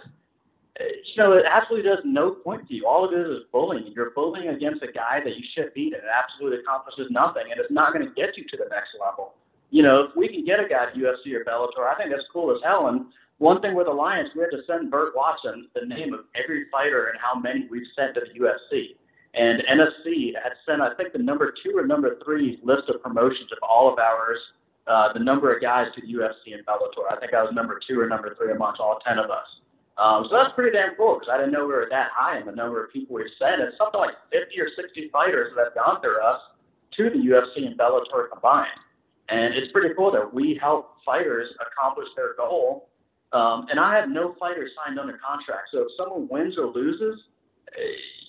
eh, 0.78 0.84
you 1.14 1.22
know, 1.22 1.32
it 1.32 1.44
absolutely 1.48 1.88
does 1.88 2.00
no 2.04 2.32
point 2.32 2.68
to 2.68 2.74
you. 2.74 2.86
All 2.86 3.08
it 3.10 3.18
is 3.18 3.38
is 3.38 3.44
bullying. 3.52 3.92
You're 3.94 4.10
bullying 4.10 4.48
against 4.48 4.82
a 4.82 4.92
guy 4.92 5.20
that 5.24 5.36
you 5.36 5.44
should 5.54 5.72
beat, 5.74 5.94
and 5.94 6.02
it 6.02 6.10
absolutely 6.12 6.58
accomplishes 6.60 7.10
nothing, 7.10 7.44
and 7.50 7.60
it's 7.60 7.72
not 7.72 7.92
going 7.92 8.06
to 8.06 8.12
get 8.14 8.36
you 8.36 8.44
to 8.44 8.56
the 8.56 8.68
next 8.70 8.90
level. 9.00 9.34
You 9.70 9.82
know, 9.82 10.02
if 10.02 10.16
we 10.16 10.28
can 10.28 10.44
get 10.44 10.60
a 10.60 10.68
guy 10.68 10.86
to 10.86 10.98
UFC 10.98 11.32
or 11.32 11.44
Bellator, 11.44 11.86
I 11.88 11.96
think 11.96 12.10
that's 12.10 12.26
cool 12.32 12.50
as 12.50 12.60
hell. 12.64 12.88
And 12.88 13.06
one 13.38 13.62
thing 13.62 13.74
with 13.74 13.86
Alliance, 13.86 14.28
we 14.34 14.42
had 14.42 14.50
to 14.50 14.62
send 14.66 14.90
Burt 14.90 15.14
Watson 15.16 15.68
the 15.74 15.86
name 15.86 16.12
of 16.12 16.20
every 16.34 16.66
fighter 16.70 17.06
and 17.06 17.18
how 17.22 17.38
many 17.38 17.68
we've 17.70 17.86
sent 17.96 18.14
to 18.14 18.20
the 18.20 18.38
UFC. 18.38 18.96
And 19.34 19.62
NFC 19.70 20.34
had 20.34 20.52
sent, 20.66 20.80
I 20.80 20.94
think, 20.94 21.12
the 21.12 21.18
number 21.18 21.54
two 21.62 21.76
or 21.76 21.86
number 21.86 22.18
three 22.24 22.58
list 22.62 22.88
of 22.88 23.02
promotions 23.02 23.50
of 23.52 23.58
all 23.62 23.92
of 23.92 23.98
ours, 23.98 24.38
uh, 24.86 25.12
the 25.12 25.20
number 25.20 25.54
of 25.54 25.62
guys 25.62 25.86
to 25.94 26.00
the 26.00 26.12
UFC 26.12 26.52
and 26.52 26.66
Bellator. 26.66 27.10
I 27.10 27.16
think 27.20 27.32
I 27.32 27.42
was 27.42 27.52
number 27.52 27.80
two 27.86 28.00
or 28.00 28.08
number 28.08 28.34
three 28.34 28.50
amongst 28.52 28.80
all 28.80 28.98
10 29.06 29.18
of 29.18 29.30
us. 29.30 29.46
Um, 29.98 30.26
so 30.28 30.36
that's 30.36 30.54
pretty 30.54 30.76
damn 30.76 30.94
cool 30.96 31.14
because 31.14 31.28
I 31.30 31.36
didn't 31.36 31.52
know 31.52 31.66
we 31.66 31.74
were 31.74 31.86
that 31.90 32.10
high 32.12 32.38
in 32.38 32.46
the 32.46 32.52
number 32.52 32.82
of 32.82 32.90
people 32.90 33.16
we've 33.16 33.26
sent. 33.38 33.60
It's 33.60 33.76
something 33.76 34.00
like 34.00 34.14
50 34.32 34.58
or 34.60 34.68
60 34.74 35.10
fighters 35.12 35.52
that 35.56 35.66
have 35.66 35.74
gone 35.74 36.00
through 36.00 36.20
us 36.22 36.40
to 36.96 37.10
the 37.10 37.18
UFC 37.18 37.66
and 37.66 37.78
Bellator 37.78 38.30
combined. 38.32 38.68
And 39.28 39.54
it's 39.54 39.70
pretty 39.70 39.94
cool 39.94 40.10
that 40.10 40.32
we 40.32 40.58
help 40.60 40.96
fighters 41.04 41.50
accomplish 41.60 42.08
their 42.16 42.34
goal. 42.34 42.88
Um, 43.32 43.66
and 43.70 43.78
I 43.78 43.94
have 43.94 44.08
no 44.08 44.34
fighters 44.40 44.72
signed 44.84 44.98
under 44.98 45.18
contract. 45.18 45.68
So 45.72 45.82
if 45.82 45.88
someone 45.96 46.26
wins 46.28 46.58
or 46.58 46.66
loses, 46.66 47.20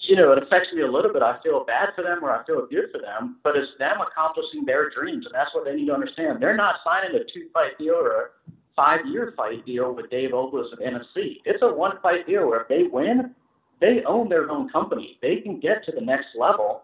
you 0.02 0.16
know, 0.16 0.32
it 0.32 0.42
affects 0.42 0.74
me 0.74 0.82
a 0.82 0.92
little 0.92 1.14
bit. 1.14 1.22
I 1.22 1.40
feel 1.44 1.64
bad 1.64 1.90
for 1.96 2.04
them 2.04 2.24
or 2.24 2.32
I 2.32 2.44
feel 2.46 2.66
good 2.66 2.92
for 2.92 3.00
them, 3.00 3.38
but 3.44 3.56
it's 3.56 3.72
them 3.78 4.02
accomplishing 4.02 4.66
their 4.66 4.90
dreams. 4.90 5.26
And 5.26 5.36
that's 5.36 5.54
what 5.54 5.66
they 5.66 5.76
need 5.76 5.88
to 5.88 5.94
understand. 5.94 6.42
They're 6.42 6.56
not 6.56 6.78
signing 6.84 7.16
a 7.16 7.24
two 7.24 7.50
fight 7.54 7.78
deal 7.78 7.94
or 7.94 8.12
a 8.16 8.52
five 8.76 9.06
year 9.06 9.34
fight 9.38 9.66
deal 9.66 9.94
with 9.94 10.10
Dave 10.10 10.32
Oblas 10.32 10.74
of 10.74 10.80
NFC. 10.80 11.38
It's 11.46 11.62
a 11.62 11.72
one 11.72 12.00
fight 12.02 12.26
deal 12.26 12.48
where 12.48 12.62
if 12.62 12.68
they 12.68 12.84
win, 12.84 13.36
they 13.80 14.04
own 14.04 14.28
their 14.28 14.50
own 14.50 14.70
company. 14.70 15.20
They 15.22 15.38
can 15.38 15.60
get 15.60 15.86
to 15.86 15.92
the 15.92 16.02
next 16.02 16.28
level. 16.36 16.84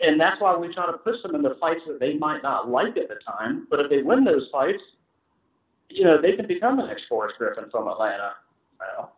And 0.00 0.20
that's 0.20 0.40
why 0.40 0.56
we 0.56 0.72
try 0.72 0.86
to 0.86 0.92
push 0.92 1.20
them 1.22 1.34
into 1.34 1.56
fights 1.56 1.80
that 1.88 1.98
they 1.98 2.14
might 2.14 2.44
not 2.44 2.70
like 2.70 2.96
at 2.96 3.08
the 3.08 3.18
time. 3.26 3.66
But 3.68 3.80
if 3.80 3.90
they 3.90 4.02
win 4.02 4.22
those 4.22 4.48
fights, 4.52 4.82
you 5.88 6.04
know, 6.04 6.20
they 6.20 6.36
can 6.36 6.46
become 6.46 6.76
the 6.76 6.86
next 6.86 7.06
Forrest 7.08 7.36
Griffin 7.36 7.68
from 7.70 7.88
Atlanta. 7.88 8.34
Well, 8.78 9.17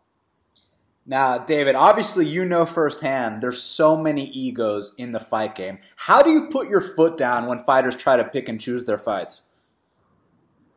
now, 1.11 1.38
David, 1.38 1.75
obviously 1.75 2.25
you 2.25 2.46
know 2.46 2.64
firsthand 2.64 3.42
there's 3.42 3.61
so 3.61 3.96
many 3.96 4.27
egos 4.27 4.94
in 4.96 5.11
the 5.11 5.18
fight 5.18 5.57
game. 5.57 5.81
How 5.96 6.23
do 6.23 6.31
you 6.31 6.46
put 6.46 6.68
your 6.68 6.81
foot 6.81 7.16
down 7.16 7.49
when 7.49 7.59
fighters 7.59 7.96
try 7.96 8.16
to 8.16 8.23
pick 8.23 8.49
and 8.49 8.61
choose 8.61 8.85
their 8.85 8.96
fights? 8.96 9.42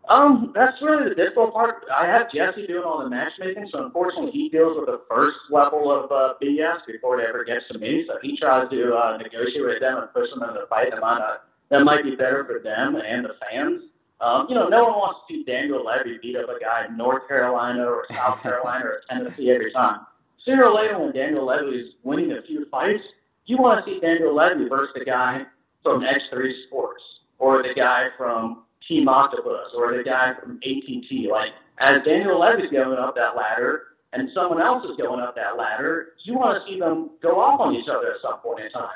Um, 0.10 0.52
that's 0.56 0.82
really 0.82 1.08
the 1.08 1.13
difficult 1.13 1.54
part. 1.54 1.86
I 1.96 2.08
have 2.08 2.32
Jesse 2.32 2.65
doing 2.65 2.84
all 2.84 3.04
the 3.04 3.12
matchmaking, 3.12 3.69
so 3.72 3.86
unfortunately 3.86 4.32
he 4.32 4.50
deals 4.50 4.76
with 4.76 4.88
the 4.88 5.02
first 5.08 5.38
level 5.52 5.91
of 5.91 6.12
uh, 6.12 6.34
BS 6.41 6.80
before 6.88 7.22
it 7.22 7.30
ever 7.30 7.43
gets 7.43 7.67
to 7.72 7.78
me. 7.78 8.04
So 8.08 8.17
he 8.24 8.36
tries 8.36 8.67
to 8.72 8.96
uh, 8.96 9.17
negotiate 9.17 9.63
with 9.63 9.82
them 9.82 10.00
and 10.00 10.12
push 10.13 10.32
them 10.32 10.41
into 10.41 10.62
the 10.62 10.67
fight 10.67 10.89
that 10.89 11.00
might, 11.00 11.19
not, 11.19 11.43
that 11.69 11.84
might 11.84 12.04
be 12.04 12.15
better 12.15 12.43
for 12.43 12.58
them 12.58 12.96
and 12.96 13.24
the 13.24 13.36
fans. 13.39 13.84
Um, 14.19 14.48
you 14.50 14.56
know, 14.56 14.67
no 14.67 14.86
one 14.86 14.93
wants 14.93 15.19
to 15.30 15.36
see 15.36 15.43
Daniel 15.43 15.86
Levy 15.86 16.17
beat 16.19 16.38
up 16.38 16.50
a 16.50 16.60
guy 16.60 16.88
in 16.89 16.98
North 16.98 17.28
Carolina 17.28 17.86
or 17.86 18.08
South 18.12 18.41
Carolina 18.41 18.86
or 18.86 19.02
Tennessee 19.08 19.52
every 19.52 19.72
time 19.72 20.00
sooner 20.45 20.65
or 20.65 20.75
later 20.75 20.99
when 20.99 21.13
Daniel 21.13 21.45
Levy 21.45 21.77
is 21.77 21.93
winning 22.03 22.32
a 22.34 22.41
few 22.41 22.65
fights, 22.69 23.03
you 23.45 23.58
want 23.58 23.84
to 23.84 23.91
see 23.91 23.99
Daniel 23.99 24.36
Levy 24.36 24.67
versus 24.69 24.93
the 24.95 25.06
guy 25.06 25.43
from 25.82 26.01
X3 26.01 26.51
Sports 26.67 27.03
or 27.39 27.62
the 27.62 27.73
guy 27.75 28.08
from 28.17 28.63
Team 28.88 29.08
Octopus 29.10 29.71
or 29.75 29.95
the 29.95 30.03
guy 30.03 30.34
from 30.39 30.60
ATT. 30.63 31.29
Like, 31.29 31.51
as 31.79 31.99
Daniel 32.06 32.39
Levy's 32.39 32.71
going 32.71 32.97
up 32.97 33.15
that 33.15 33.36
ladder 33.36 33.84
and 34.13 34.29
someone 34.34 34.62
else 34.62 34.86
is 34.86 34.95
going 34.97 35.19
up 35.19 35.36
that 35.36 35.58
ladder, 35.58 36.13
you 36.23 36.36
want 36.36 36.58
to 36.58 36.71
see 36.71 36.79
them 36.79 37.12
go 37.21 37.41
off 37.41 37.60
on 37.60 37.75
each 37.75 37.89
other 37.89 38.13
at 38.13 38.21
some 38.21 38.39
point 38.39 38.65
in 38.65 38.71
time. 38.71 38.89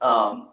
Um, 0.00 0.48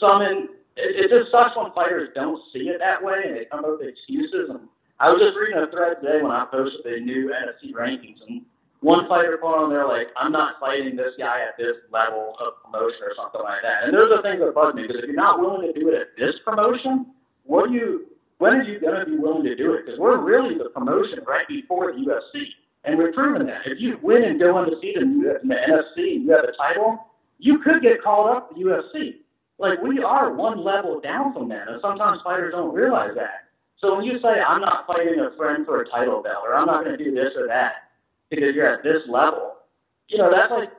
so, 0.00 0.08
I 0.08 0.18
mean, 0.18 0.48
it, 0.76 1.04
it 1.04 1.18
just 1.18 1.30
sucks 1.30 1.56
when 1.56 1.72
fighters 1.72 2.10
don't 2.14 2.40
see 2.52 2.68
it 2.68 2.78
that 2.80 3.02
way 3.02 3.22
and 3.26 3.36
they 3.36 3.46
come 3.46 3.64
up 3.64 3.78
with 3.78 3.88
excuses. 3.88 4.50
And 4.50 4.68
I 5.00 5.10
was 5.10 5.20
just 5.20 5.36
reading 5.36 5.58
a 5.58 5.70
thread 5.70 5.98
today 6.02 6.22
when 6.22 6.32
I 6.32 6.44
posted 6.46 6.80
the 6.84 7.00
new 7.00 7.30
NFC 7.30 7.72
rankings, 7.72 8.16
and 8.26 8.42
one 8.80 9.08
fighter 9.08 9.42
on 9.42 9.70
there 9.70 9.86
like, 9.86 10.08
I'm 10.16 10.32
not 10.32 10.60
fighting 10.60 10.96
this 10.96 11.12
guy 11.18 11.40
at 11.40 11.56
this 11.56 11.76
level 11.90 12.36
of 12.40 12.62
promotion 12.62 13.02
or 13.02 13.14
something 13.16 13.40
like 13.42 13.62
that. 13.62 13.84
And 13.84 13.94
those 13.94 14.10
are 14.10 14.22
things 14.22 14.40
that 14.40 14.54
bug 14.54 14.74
me 14.74 14.82
because 14.82 15.02
if 15.02 15.06
you're 15.06 15.16
not 15.16 15.40
willing 15.40 15.72
to 15.72 15.78
do 15.78 15.88
it 15.88 16.00
at 16.00 16.08
this 16.18 16.34
promotion, 16.44 17.06
what 17.44 17.70
are 17.70 17.72
you? 17.72 18.06
When 18.38 18.54
are 18.56 18.62
you 18.62 18.78
going 18.78 19.00
to 19.00 19.06
be 19.06 19.16
willing 19.16 19.44
to 19.44 19.56
do 19.56 19.72
it? 19.74 19.86
Because 19.86 19.98
we're 19.98 20.18
really 20.18 20.58
the 20.58 20.68
promotion 20.68 21.20
right 21.26 21.48
before 21.48 21.92
the 21.92 21.98
UFC, 21.98 22.44
And 22.84 22.98
we've 22.98 23.14
proven 23.14 23.46
that. 23.46 23.62
If 23.64 23.80
you 23.80 23.98
win 24.02 24.24
and 24.24 24.38
go 24.38 24.58
undefeated 24.58 25.02
in 25.02 25.20
the 25.20 25.54
NFC, 25.54 26.22
you 26.22 26.30
have 26.32 26.44
a 26.44 26.52
title, 26.52 27.06
you 27.38 27.58
could 27.60 27.80
get 27.80 28.02
called 28.02 28.28
up 28.28 28.54
the 28.54 28.60
UFC. 28.60 29.16
Like 29.58 29.80
we 29.80 30.02
are 30.02 30.34
one 30.34 30.62
level 30.62 31.00
down 31.00 31.32
from 31.32 31.48
that, 31.48 31.68
and 31.68 31.80
sometimes 31.80 32.20
fighters 32.22 32.52
don't 32.52 32.74
realize 32.74 33.14
that. 33.14 33.44
So 33.80 33.96
when 33.96 34.04
you 34.04 34.20
say 34.20 34.40
I'm 34.40 34.60
not 34.60 34.86
fighting 34.86 35.18
a 35.18 35.34
friend 35.36 35.64
for 35.64 35.80
a 35.80 35.88
title 35.88 36.22
belt, 36.22 36.44
or 36.44 36.54
I'm 36.54 36.66
not 36.66 36.84
going 36.84 36.96
to 36.96 37.02
do 37.02 37.14
this 37.14 37.32
or 37.38 37.46
that 37.48 37.85
because 38.30 38.54
you're 38.54 38.70
at 38.70 38.82
this 38.82 39.02
level, 39.08 39.54
you 40.08 40.18
know 40.18 40.30
that's 40.30 40.50
like 40.50 40.70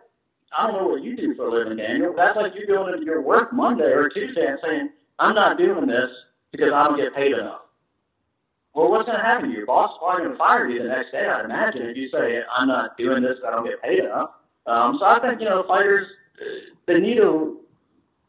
I 0.58 0.68
don't 0.68 0.82
know 0.82 0.88
what 0.88 1.04
you 1.04 1.16
do 1.16 1.36
for 1.36 1.48
a 1.48 1.52
living, 1.52 1.78
Daniel. 1.78 2.14
That's 2.16 2.36
like 2.36 2.54
you 2.56 2.66
going 2.66 2.94
into 2.94 3.06
your 3.06 3.22
work 3.22 3.52
Monday 3.54 3.92
or 3.92 4.10
Tuesday 4.10 4.48
and 4.48 4.60
saying 4.64 4.90
I'm 5.20 5.36
not 5.36 5.58
doing 5.58 5.88
this 5.88 6.10
because 6.52 6.72
I 6.74 6.88
don't 6.88 6.98
get 6.98 7.16
paid 7.16 7.34
enough. 7.34 7.62
Well, 8.74 8.92
what's 8.92 9.06
going 9.06 9.18
to 9.18 9.24
happen? 9.24 9.52
Your 9.52 9.66
boss 9.66 9.90
is 9.90 9.98
probably 9.98 10.26
going 10.26 10.32
to 10.34 10.38
fire 10.38 10.70
you 10.70 10.84
the 10.84 10.90
next 10.90 11.12
day, 11.12 11.26
I'd 11.26 11.46
imagine, 11.46 11.88
if 11.88 11.98
you 11.98 12.10
say, 12.10 12.42
I'm 12.56 12.68
not 12.68 12.96
doing 12.96 13.24
this, 13.24 13.38
because 13.38 13.52
I 13.52 13.56
don't 13.56 13.66
get 13.66 13.82
paid 13.82 14.00
enough. 14.04 14.30
Um, 14.68 14.98
so 15.00 15.06
I 15.08 15.20
think, 15.20 15.42
you 15.42 15.50
know, 15.50 15.64
fighters, 15.64 16.08
they 16.86 17.00
need 17.00 17.16
to 17.18 17.62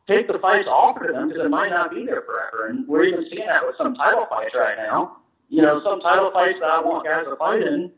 take 0.08 0.26
the 0.26 0.38
fights 0.38 0.66
offered 0.66 1.08
to 1.08 1.12
them 1.12 1.28
because 1.28 1.44
it 1.44 1.50
might 1.50 1.68
not 1.68 1.90
be 1.90 2.06
there 2.06 2.22
forever. 2.22 2.68
And 2.68 2.88
we're 2.88 3.04
even 3.04 3.26
seeing 3.30 3.46
that 3.46 3.66
with 3.66 3.76
some 3.76 3.94
title 3.94 4.26
fights 4.30 4.54
right 4.54 4.78
now. 4.78 5.18
You 5.50 5.60
know, 5.60 5.82
some 5.84 6.00
title 6.00 6.30
fights 6.30 6.58
that 6.60 6.70
I 6.70 6.80
want 6.80 7.04
guys 7.04 7.24
to 7.24 7.36
fight 7.36 7.60
in, 7.60 7.92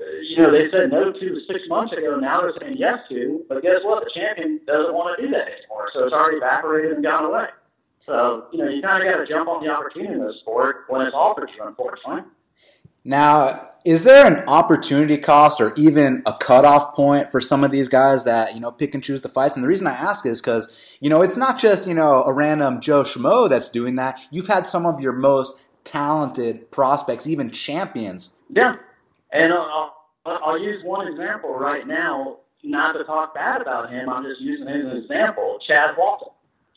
Uh, 0.00 0.20
you 0.22 0.38
know, 0.38 0.50
they 0.50 0.70
said 0.70 0.90
no 0.90 1.12
to 1.12 1.40
six 1.46 1.60
months 1.68 1.92
ago. 1.92 2.16
Now 2.16 2.40
they're 2.40 2.54
saying 2.60 2.76
yes 2.78 3.00
to. 3.10 3.44
But 3.48 3.62
guess 3.62 3.80
what? 3.82 4.04
The 4.04 4.10
champion 4.14 4.60
doesn't 4.66 4.94
want 4.94 5.18
to 5.18 5.26
do 5.26 5.30
that 5.32 5.46
anymore. 5.46 5.90
So 5.92 6.04
it's 6.04 6.14
already 6.14 6.38
evaporated 6.38 6.92
and 6.92 7.04
gone 7.04 7.24
away. 7.24 7.46
So, 8.00 8.46
you 8.52 8.64
know, 8.64 8.70
you 8.70 8.80
kind 8.80 9.02
of 9.02 9.12
got 9.12 9.18
to 9.18 9.26
jump 9.26 9.48
on 9.48 9.62
the 9.62 9.70
opportunity 9.70 10.14
in 10.14 10.20
the 10.20 10.32
sport 10.40 10.84
when 10.88 11.02
it's 11.02 11.14
offered 11.14 11.48
to 11.48 11.54
you, 11.54 11.64
unfortunately. 11.64 12.22
Now, 13.04 13.70
is 13.84 14.04
there 14.04 14.26
an 14.26 14.46
opportunity 14.46 15.16
cost 15.16 15.60
or 15.60 15.72
even 15.76 16.22
a 16.26 16.34
cutoff 16.34 16.94
point 16.94 17.30
for 17.30 17.40
some 17.40 17.64
of 17.64 17.70
these 17.70 17.88
guys 17.88 18.24
that, 18.24 18.54
you 18.54 18.60
know, 18.60 18.70
pick 18.70 18.94
and 18.94 19.02
choose 19.02 19.22
the 19.22 19.28
fights? 19.28 19.54
And 19.54 19.62
the 19.62 19.68
reason 19.68 19.86
I 19.86 19.92
ask 19.92 20.26
is 20.26 20.40
because, 20.40 20.70
you 21.00 21.08
know, 21.08 21.22
it's 21.22 21.36
not 21.36 21.58
just, 21.58 21.88
you 21.88 21.94
know, 21.94 22.22
a 22.24 22.32
random 22.32 22.80
Joe 22.80 23.02
Schmo 23.02 23.48
that's 23.48 23.68
doing 23.68 23.96
that. 23.96 24.20
You've 24.30 24.48
had 24.48 24.66
some 24.66 24.84
of 24.84 25.00
your 25.00 25.12
most 25.12 25.62
talented 25.84 26.70
prospects, 26.70 27.26
even 27.26 27.50
champions. 27.50 28.30
Yeah. 28.50 28.76
And 29.32 29.52
I'll, 29.52 29.94
I'll 30.26 30.58
use 30.58 30.82
one 30.84 31.08
example 31.08 31.54
right 31.54 31.86
now, 31.86 32.38
not 32.62 32.92
to 32.92 33.04
talk 33.04 33.34
bad 33.34 33.62
about 33.62 33.90
him. 33.90 34.08
I'm 34.08 34.24
just 34.24 34.40
using 34.40 34.66
him 34.66 34.86
as 34.86 34.92
an 34.92 35.02
example. 35.02 35.58
Chaz 35.68 35.96
Walton. 35.96 36.28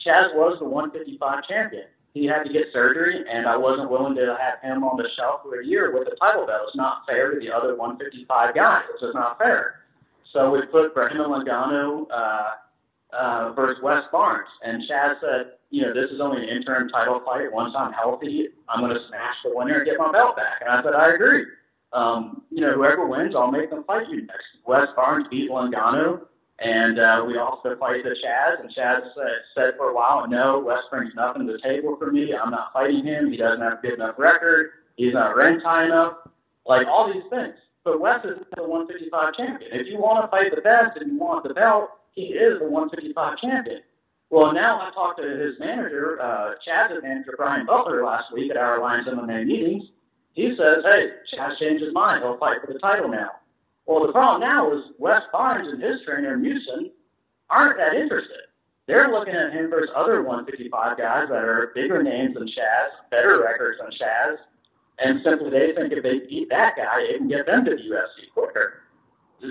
Chaz 0.04 0.34
was 0.34 0.58
the 0.58 0.64
155 0.64 1.46
champion. 1.48 1.84
He 2.12 2.26
had 2.26 2.44
to 2.44 2.52
get 2.52 2.66
surgery, 2.72 3.24
and 3.28 3.46
I 3.46 3.56
wasn't 3.56 3.90
willing 3.90 4.14
to 4.14 4.36
have 4.40 4.60
him 4.62 4.84
on 4.84 4.96
the 4.96 5.08
shelf 5.16 5.40
for 5.42 5.60
a 5.60 5.66
year 5.66 5.92
with 5.92 6.04
the 6.04 6.14
title 6.16 6.46
belt. 6.46 6.62
It's 6.68 6.76
not 6.76 7.04
fair 7.08 7.32
to 7.32 7.40
the 7.40 7.52
other 7.52 7.74
155 7.74 8.54
guys. 8.54 8.82
It's 8.92 9.00
just 9.00 9.14
not 9.14 9.36
fair. 9.38 9.80
So 10.32 10.50
we 10.50 10.62
put 10.66 10.94
Brandon 10.94 11.26
Logano 11.26 12.06
uh, 12.10 12.50
uh, 13.12 13.52
versus 13.54 13.82
Wes 13.82 14.02
Barnes, 14.12 14.48
and 14.62 14.82
Chaz 14.88 15.20
said, 15.20 15.52
you 15.70 15.82
know, 15.82 15.92
this 15.92 16.08
is 16.12 16.20
only 16.20 16.44
an 16.44 16.48
interim 16.56 16.88
title 16.88 17.20
fight. 17.24 17.52
Once 17.52 17.74
I'm 17.76 17.92
healthy, 17.92 18.48
I'm 18.68 18.80
going 18.80 18.94
to 18.94 19.06
smash 19.08 19.34
the 19.44 19.50
winner 19.52 19.78
and 19.78 19.84
get 19.84 19.98
my 19.98 20.12
belt 20.12 20.36
back. 20.36 20.60
And 20.60 20.70
I 20.70 20.82
said, 20.84 20.94
I 20.94 21.10
agree. 21.10 21.44
Um, 21.94 22.42
you 22.50 22.60
know, 22.60 22.72
whoever 22.72 23.06
wins, 23.06 23.34
I'll 23.34 23.50
make 23.50 23.70
them 23.70 23.84
fight 23.84 24.08
you 24.08 24.22
next. 24.22 24.44
Wes 24.66 24.88
Barnes 24.96 25.26
beat 25.30 25.50
Logano. 25.50 26.26
And 26.60 27.00
uh, 27.00 27.24
we 27.26 27.36
also 27.36 27.76
fight 27.76 28.04
the 28.04 28.10
Chaz, 28.10 28.60
and 28.60 28.70
Chaz 28.70 29.00
said, 29.16 29.26
said 29.56 29.74
for 29.76 29.90
a 29.90 29.94
while, 29.94 30.28
no, 30.28 30.60
Wes 30.60 30.82
brings 30.88 31.12
nothing 31.14 31.46
to 31.48 31.52
the 31.52 31.58
table 31.58 31.96
for 31.98 32.12
me. 32.12 32.32
I'm 32.32 32.50
not 32.50 32.72
fighting 32.72 33.04
him. 33.04 33.30
He 33.30 33.36
doesn't 33.36 33.60
have 33.60 33.72
a 33.74 33.82
good 33.82 33.94
enough 33.94 34.14
record. 34.18 34.70
He's 34.96 35.14
not 35.14 35.36
ranked 35.36 35.64
high 35.64 35.86
enough. 35.86 36.18
Like 36.64 36.86
all 36.86 37.12
these 37.12 37.24
things. 37.28 37.54
But 37.82 38.00
Wes 38.00 38.24
is 38.24 38.38
the 38.56 38.62
155 38.62 39.34
champion. 39.34 39.70
If 39.72 39.88
you 39.88 39.98
want 39.98 40.22
to 40.22 40.28
fight 40.28 40.54
the 40.54 40.62
best 40.62 40.96
and 40.96 41.12
you 41.12 41.18
want 41.18 41.42
the 41.42 41.52
belt, 41.52 41.90
he 42.12 42.26
is 42.26 42.60
the 42.60 42.68
155 42.68 43.38
champion. 43.38 43.80
Well, 44.30 44.52
now 44.52 44.80
I 44.80 44.90
talked 44.94 45.20
to 45.20 45.28
his 45.28 45.58
manager, 45.58 46.20
uh, 46.20 46.54
Chaz's 46.66 47.02
manager, 47.02 47.34
Brian 47.36 47.66
Butler, 47.66 48.04
last 48.04 48.32
week 48.32 48.50
at 48.50 48.56
our 48.56 48.78
Alliance 48.78 49.08
MMA 49.08 49.46
meetings. 49.46 49.84
He 50.34 50.54
says, 50.56 50.84
hey, 50.90 51.10
Chaz 51.32 51.58
changed 51.58 51.82
his 51.82 51.94
mind. 51.94 52.22
He'll 52.22 52.38
fight 52.38 52.58
for 52.60 52.72
the 52.72 52.78
title 52.78 53.08
now. 53.08 53.30
Well, 53.86 54.06
the 54.06 54.12
problem 54.12 54.40
now 54.40 54.72
is 54.72 54.84
Wes 54.98 55.22
Barnes 55.32 55.68
and 55.68 55.82
his 55.82 56.02
trainer, 56.04 56.36
Musin, 56.36 56.90
aren't 57.50 57.78
that 57.78 57.94
interested. 57.94 58.40
They're 58.86 59.08
looking 59.08 59.34
at 59.34 59.52
him 59.52 59.70
versus 59.70 59.90
other 59.94 60.22
155 60.22 60.98
guys 60.98 61.28
that 61.28 61.44
are 61.44 61.72
bigger 61.74 62.02
names 62.02 62.34
than 62.34 62.46
Chaz, 62.46 62.88
better 63.10 63.42
records 63.42 63.78
than 63.80 63.90
Chaz, 63.92 64.36
and 64.98 65.20
simply 65.24 65.50
they 65.50 65.72
think 65.72 65.92
if 65.92 66.02
they 66.02 66.20
beat 66.20 66.48
that 66.50 66.76
guy, 66.76 67.00
it 67.00 67.18
can 67.18 67.28
get 67.28 67.46
them 67.46 67.64
to 67.64 67.70
the 67.70 67.76
UFC 67.76 68.32
quicker. 68.32 68.82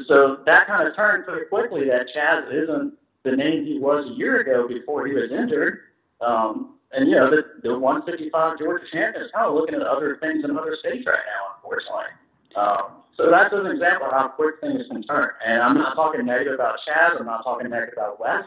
So 0.08 0.40
that 0.46 0.68
kind 0.68 0.88
of 0.88 0.96
turned 0.96 1.26
pretty 1.26 1.46
quickly 1.48 1.86
that 1.88 2.08
Chaz 2.16 2.52
isn't 2.52 2.94
the 3.24 3.36
name 3.36 3.66
he 3.66 3.80
was 3.80 4.06
a 4.06 4.14
year 4.14 4.38
ago 4.38 4.68
before 4.68 5.06
he 5.06 5.14
was 5.14 5.32
injured. 5.32 5.80
Um, 6.22 6.76
and, 6.96 7.10
you 7.10 7.16
know, 7.16 7.30
the, 7.30 7.44
the 7.64 7.78
155 7.78 8.60
Georgia 8.60 8.86
champion 8.92 9.26
is 9.26 9.32
kind 9.32 9.48
of 9.48 9.56
looking 9.56 9.76
at 9.76 9.82
other 9.82 10.18
things 10.22 10.44
in 10.44 10.58
other 10.58 10.78
states 10.80 11.06
right 11.06 11.18
now, 11.18 11.56
unfortunately. 11.56 12.14
Um, 12.56 13.04
so 13.18 13.30
that's 13.30 13.54
an 13.54 13.68
example 13.68 14.08
of 14.08 14.14
how 14.14 14.28
quick 14.30 14.56
things 14.62 14.82
can 14.90 15.04
turn. 15.04 15.30
And 15.46 15.62
I'm 15.62 15.76
not 15.76 15.96
talking 15.96 16.26
negative 16.26 16.54
about 16.54 16.78
Chaz. 16.88 17.20
I'm 17.20 17.26
not 17.26 17.44
talking 17.44 17.70
negative 17.70 17.94
about 17.98 18.20
Wes. 18.20 18.44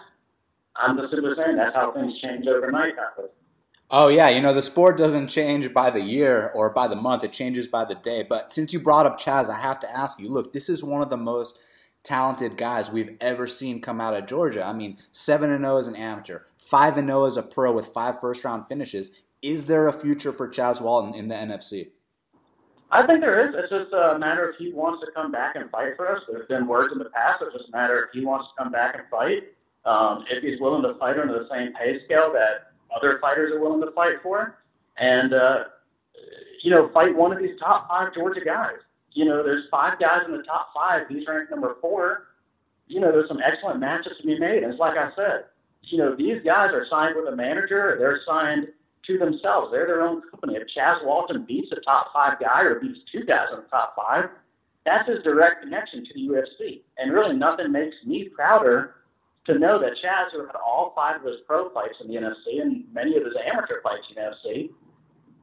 I'm 0.77 0.97
just 0.97 1.13
simply 1.13 1.33
saying 1.37 1.57
that's 1.57 1.75
how 1.75 1.93
things 1.93 2.19
change 2.21 2.47
overnight. 2.47 2.95
Oh 3.91 4.09
yeah, 4.09 4.29
you 4.29 4.41
know 4.41 4.53
the 4.53 4.63
sport 4.63 4.99
doesn't 4.99 5.29
change 5.29 5.73
by 5.73 5.91
the 5.91 6.03
year 6.03 6.51
or 6.55 6.71
by 6.71 6.89
the 6.89 6.97
month; 6.97 7.25
it 7.25 7.33
changes 7.33 7.67
by 7.69 7.85
the 7.85 7.95
day. 7.95 8.23
But 8.23 8.53
since 8.53 8.73
you 8.73 8.81
brought 8.81 9.07
up 9.07 9.19
Chaz, 9.19 9.49
I 9.49 9.61
have 9.61 9.81
to 9.81 9.91
ask 9.91 10.19
you. 10.19 10.29
Look, 10.29 10.53
this 10.53 10.69
is 10.69 10.83
one 10.85 11.03
of 11.03 11.09
the 11.09 11.17
most 11.17 11.59
talented 12.07 12.57
guys 12.57 12.89
we've 12.89 13.17
ever 13.21 13.49
seen 13.49 13.81
come 13.81 14.01
out 14.01 14.15
of 14.15 14.27
Georgia. 14.27 14.65
I 14.65 14.73
mean, 14.73 14.97
seven 15.11 15.51
and 15.51 15.65
zero 15.65 15.77
as 15.77 15.89
an 15.89 15.97
amateur, 15.97 16.43
five 16.57 16.97
and 16.97 17.09
zero 17.09 17.25
as 17.25 17.37
a 17.37 17.43
pro 17.43 17.73
with 17.73 17.89
five 17.89 18.21
first 18.21 18.45
round 18.45 18.69
finishes. 18.69 19.11
Is 19.43 19.67
there 19.67 19.89
a 19.89 19.93
future 19.93 20.33
for 20.33 20.49
Chaz 20.49 20.81
Walton 20.81 21.15
in 21.15 21.29
the 21.29 21.35
NFC? 21.35 21.91
I 22.93 23.05
think 23.05 23.21
there 23.21 23.49
is. 23.49 23.55
It's 23.57 23.71
just 23.71 23.93
a 23.93 24.19
matter 24.19 24.49
if 24.49 24.57
he 24.57 24.73
wants 24.73 25.05
to 25.05 25.11
come 25.13 25.33
back 25.33 25.57
and 25.57 25.69
fight 25.71 25.97
for 25.97 26.09
us. 26.09 26.23
There's 26.29 26.47
been 26.47 26.69
words 26.69 26.93
in 26.93 26.99
the 26.99 27.11
past. 27.11 27.43
It's 27.43 27.53
just 27.57 27.69
a 27.69 27.73
matter 27.73 28.05
if 28.05 28.11
he 28.13 28.25
wants 28.25 28.49
to 28.49 28.63
come 28.63 28.73
back 28.73 28.95
and 28.95 29.05
fight. 29.11 29.43
Um, 29.85 30.25
if 30.31 30.43
he's 30.43 30.61
willing 30.61 30.83
to 30.83 30.99
fight 30.99 31.19
under 31.19 31.35
the 31.35 31.49
same 31.51 31.73
pay 31.75 32.05
scale 32.05 32.33
that 32.33 32.73
other 32.95 33.19
fighters 33.19 33.53
are 33.53 33.61
willing 33.61 33.81
to 33.81 33.91
fight 33.93 34.23
for, 34.23 34.59
and 34.97 35.35
uh, 35.35 35.65
you 36.63 36.71
know, 36.71 36.89
fight 36.89 37.15
one 37.15 37.33
of 37.33 37.39
these 37.41 37.59
top 37.59 37.89
five 37.89 38.15
Georgia 38.15 38.45
guys. 38.45 38.79
You 39.17 39.25
know, 39.25 39.43
there's 39.43 39.65
five 39.71 39.99
guys 39.99 40.25
in 40.27 40.37
the 40.37 40.43
top 40.43 40.69
five. 40.75 41.09
He's 41.09 41.27
ranked 41.27 41.51
number 41.51 41.77
four. 41.81 42.27
You 42.87 43.01
know, 43.01 43.11
there's 43.11 43.29
some 43.29 43.41
excellent 43.43 43.81
matches 43.81 44.13
to 44.21 44.27
be 44.27 44.39
made. 44.39 44.63
And 44.63 44.71
it's 44.71 44.79
like 44.79 44.99
I 44.99 45.11
said, 45.17 45.47
you 45.85 45.97
know, 45.97 46.15
these 46.15 46.43
guys 46.45 46.73
are 46.73 46.87
signed 46.91 47.17
with 47.17 47.33
a 47.33 47.35
manager. 47.35 47.97
They're 47.99 48.21
signed 48.27 48.69
to 49.07 49.19
themselves. 49.19 49.73
They're 49.73 49.87
their 49.87 50.03
own 50.03 50.21
company. 50.31 50.57
If 50.57 50.69
Chaz 50.69 51.03
Walton 51.03 51.47
beats 51.47 51.73
a 51.73 51.81
top 51.81 52.13
five 52.13 52.39
guy 52.39 52.65
or 52.65 52.79
beats 52.79 53.01
two 53.11 53.25
guys 53.25 53.47
in 53.55 53.61
the 53.61 53.69
top 53.71 53.97
five, 53.97 54.29
that's 54.85 55.09
his 55.09 55.23
direct 55.23 55.63
connection 55.63 56.05
to 56.05 56.13
the 56.13 56.29
UFC. 56.29 56.83
And 56.99 57.11
really, 57.11 57.35
nothing 57.35 57.73
makes 57.73 57.97
me 58.05 58.29
prouder 58.29 58.97
to 59.47 59.59
know 59.59 59.79
that 59.79 59.95
Chaz, 60.05 60.31
who 60.33 60.45
had 60.45 60.57
all 60.57 60.93
five 60.95 61.23
of 61.23 61.27
his 61.27 61.41
pro 61.47 61.71
fights 61.71 61.97
in 62.03 62.09
the 62.09 62.17
NFC 62.17 62.61
and 62.61 62.85
many 62.93 63.17
of 63.17 63.25
his 63.25 63.35
amateur 63.51 63.81
fights 63.81 64.09
in 64.11 64.17
the 64.17 64.21
NFC, 64.21 64.71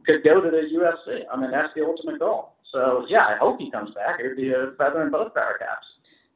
could 0.05 0.23
go 0.23 0.41
to 0.41 0.51
the 0.51 0.69
UFC. 0.77 1.23
I 1.33 1.37
mean, 1.41 1.49
that's 1.49 1.73
the 1.73 1.83
ultimate 1.83 2.19
goal. 2.19 2.52
So, 2.73 3.05
yeah, 3.07 3.27
I 3.27 3.37
hope 3.37 3.59
he 3.59 3.71
comes 3.71 3.93
back. 3.93 4.19
It 4.19 4.27
would 4.27 4.35
be 4.35 4.51
a 4.51 4.71
feather 4.77 5.03
in 5.03 5.11
both 5.11 5.33
power 5.33 5.57
caps. 5.57 5.85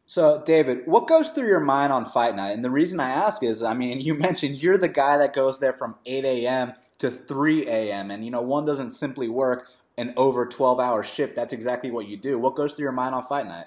So, 0.05 0.41
David, 0.45 0.83
what 0.85 1.07
goes 1.07 1.31
through 1.31 1.47
your 1.47 1.59
mind 1.59 1.91
on 1.91 2.05
fight 2.05 2.35
night? 2.35 2.51
And 2.51 2.63
the 2.63 2.69
reason 2.69 3.01
I 3.01 3.09
ask 3.09 3.43
is, 3.43 3.61
I 3.61 3.73
mean, 3.73 3.99
you 4.07 4.13
mentioned 4.13 4.63
you're 4.63 4.77
the 4.77 4.87
guy 4.87 5.17
that 5.17 5.33
goes 5.33 5.59
there 5.59 5.73
from 5.73 5.95
8 6.05 6.23
a.m 6.23 6.73
to 6.99 7.09
3 7.09 7.67
a.m. 7.67 8.11
And, 8.11 8.25
you 8.25 8.31
know, 8.31 8.41
one 8.41 8.65
doesn't 8.65 8.91
simply 8.91 9.27
work 9.27 9.67
an 9.97 10.13
over 10.17 10.45
12 10.45 10.79
hour 10.79 11.03
shift. 11.03 11.35
That's 11.35 11.53
exactly 11.53 11.91
what 11.91 12.07
you 12.07 12.17
do. 12.17 12.37
What 12.37 12.55
goes 12.55 12.73
through 12.73 12.83
your 12.83 12.91
mind 12.91 13.15
on 13.15 13.23
fight 13.23 13.47
night? 13.47 13.65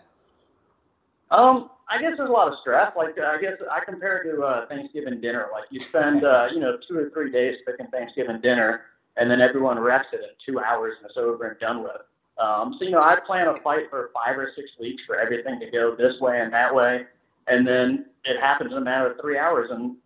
Um, 1.31 1.71
I 1.89 2.01
guess 2.01 2.15
there's 2.17 2.29
a 2.29 2.33
lot 2.33 2.53
of 2.53 2.59
stress. 2.61 2.93
Like, 2.97 3.19
I 3.19 3.41
guess 3.41 3.55
I 3.71 3.85
compare 3.85 4.19
it 4.19 4.33
to 4.33 4.43
uh, 4.43 4.67
Thanksgiving 4.67 5.21
dinner. 5.21 5.49
Like, 5.53 5.65
you 5.71 5.81
spend, 5.81 6.25
uh, 6.25 6.49
you 6.53 6.61
know, 6.61 6.79
two 6.89 6.99
or 6.99 7.11
three 7.11 7.31
days 7.31 7.59
cooking 7.67 7.87
Thanksgiving 7.89 8.41
dinner, 8.41 8.83
and 9.17 9.31
then 9.31 9.41
everyone 9.41 9.79
rests 9.79 10.13
it 10.13 10.21
in 10.21 10.31
two 10.45 10.61
hours 10.61 10.95
and 10.99 11.09
it's 11.09 11.17
over 11.17 11.49
and 11.49 11.61
done 11.61 11.83
with. 11.83 11.93
Um, 12.41 12.77
so, 12.79 12.85
you 12.85 12.91
know, 12.91 13.03
I 13.03 13.19
plan 13.21 13.49
a 13.49 13.57
fight 13.59 13.91
for 13.91 14.11
five 14.15 14.39
or 14.39 14.51
six 14.57 14.71
weeks 14.81 15.03
for 15.07 15.17
everything 15.17 15.61
to 15.61 15.71
go 15.71 15.95
this 15.95 16.19
way 16.21 16.41
and 16.41 16.53
that 16.53 16.75
way. 16.75 17.05
And 17.47 17.67
then 17.67 18.07
it 18.25 18.41
happens 18.41 18.73
in 18.73 18.79
a 18.79 18.81
matter 18.81 19.11
of 19.11 19.21
three 19.21 19.39
hours, 19.39 19.71
and 19.71 19.97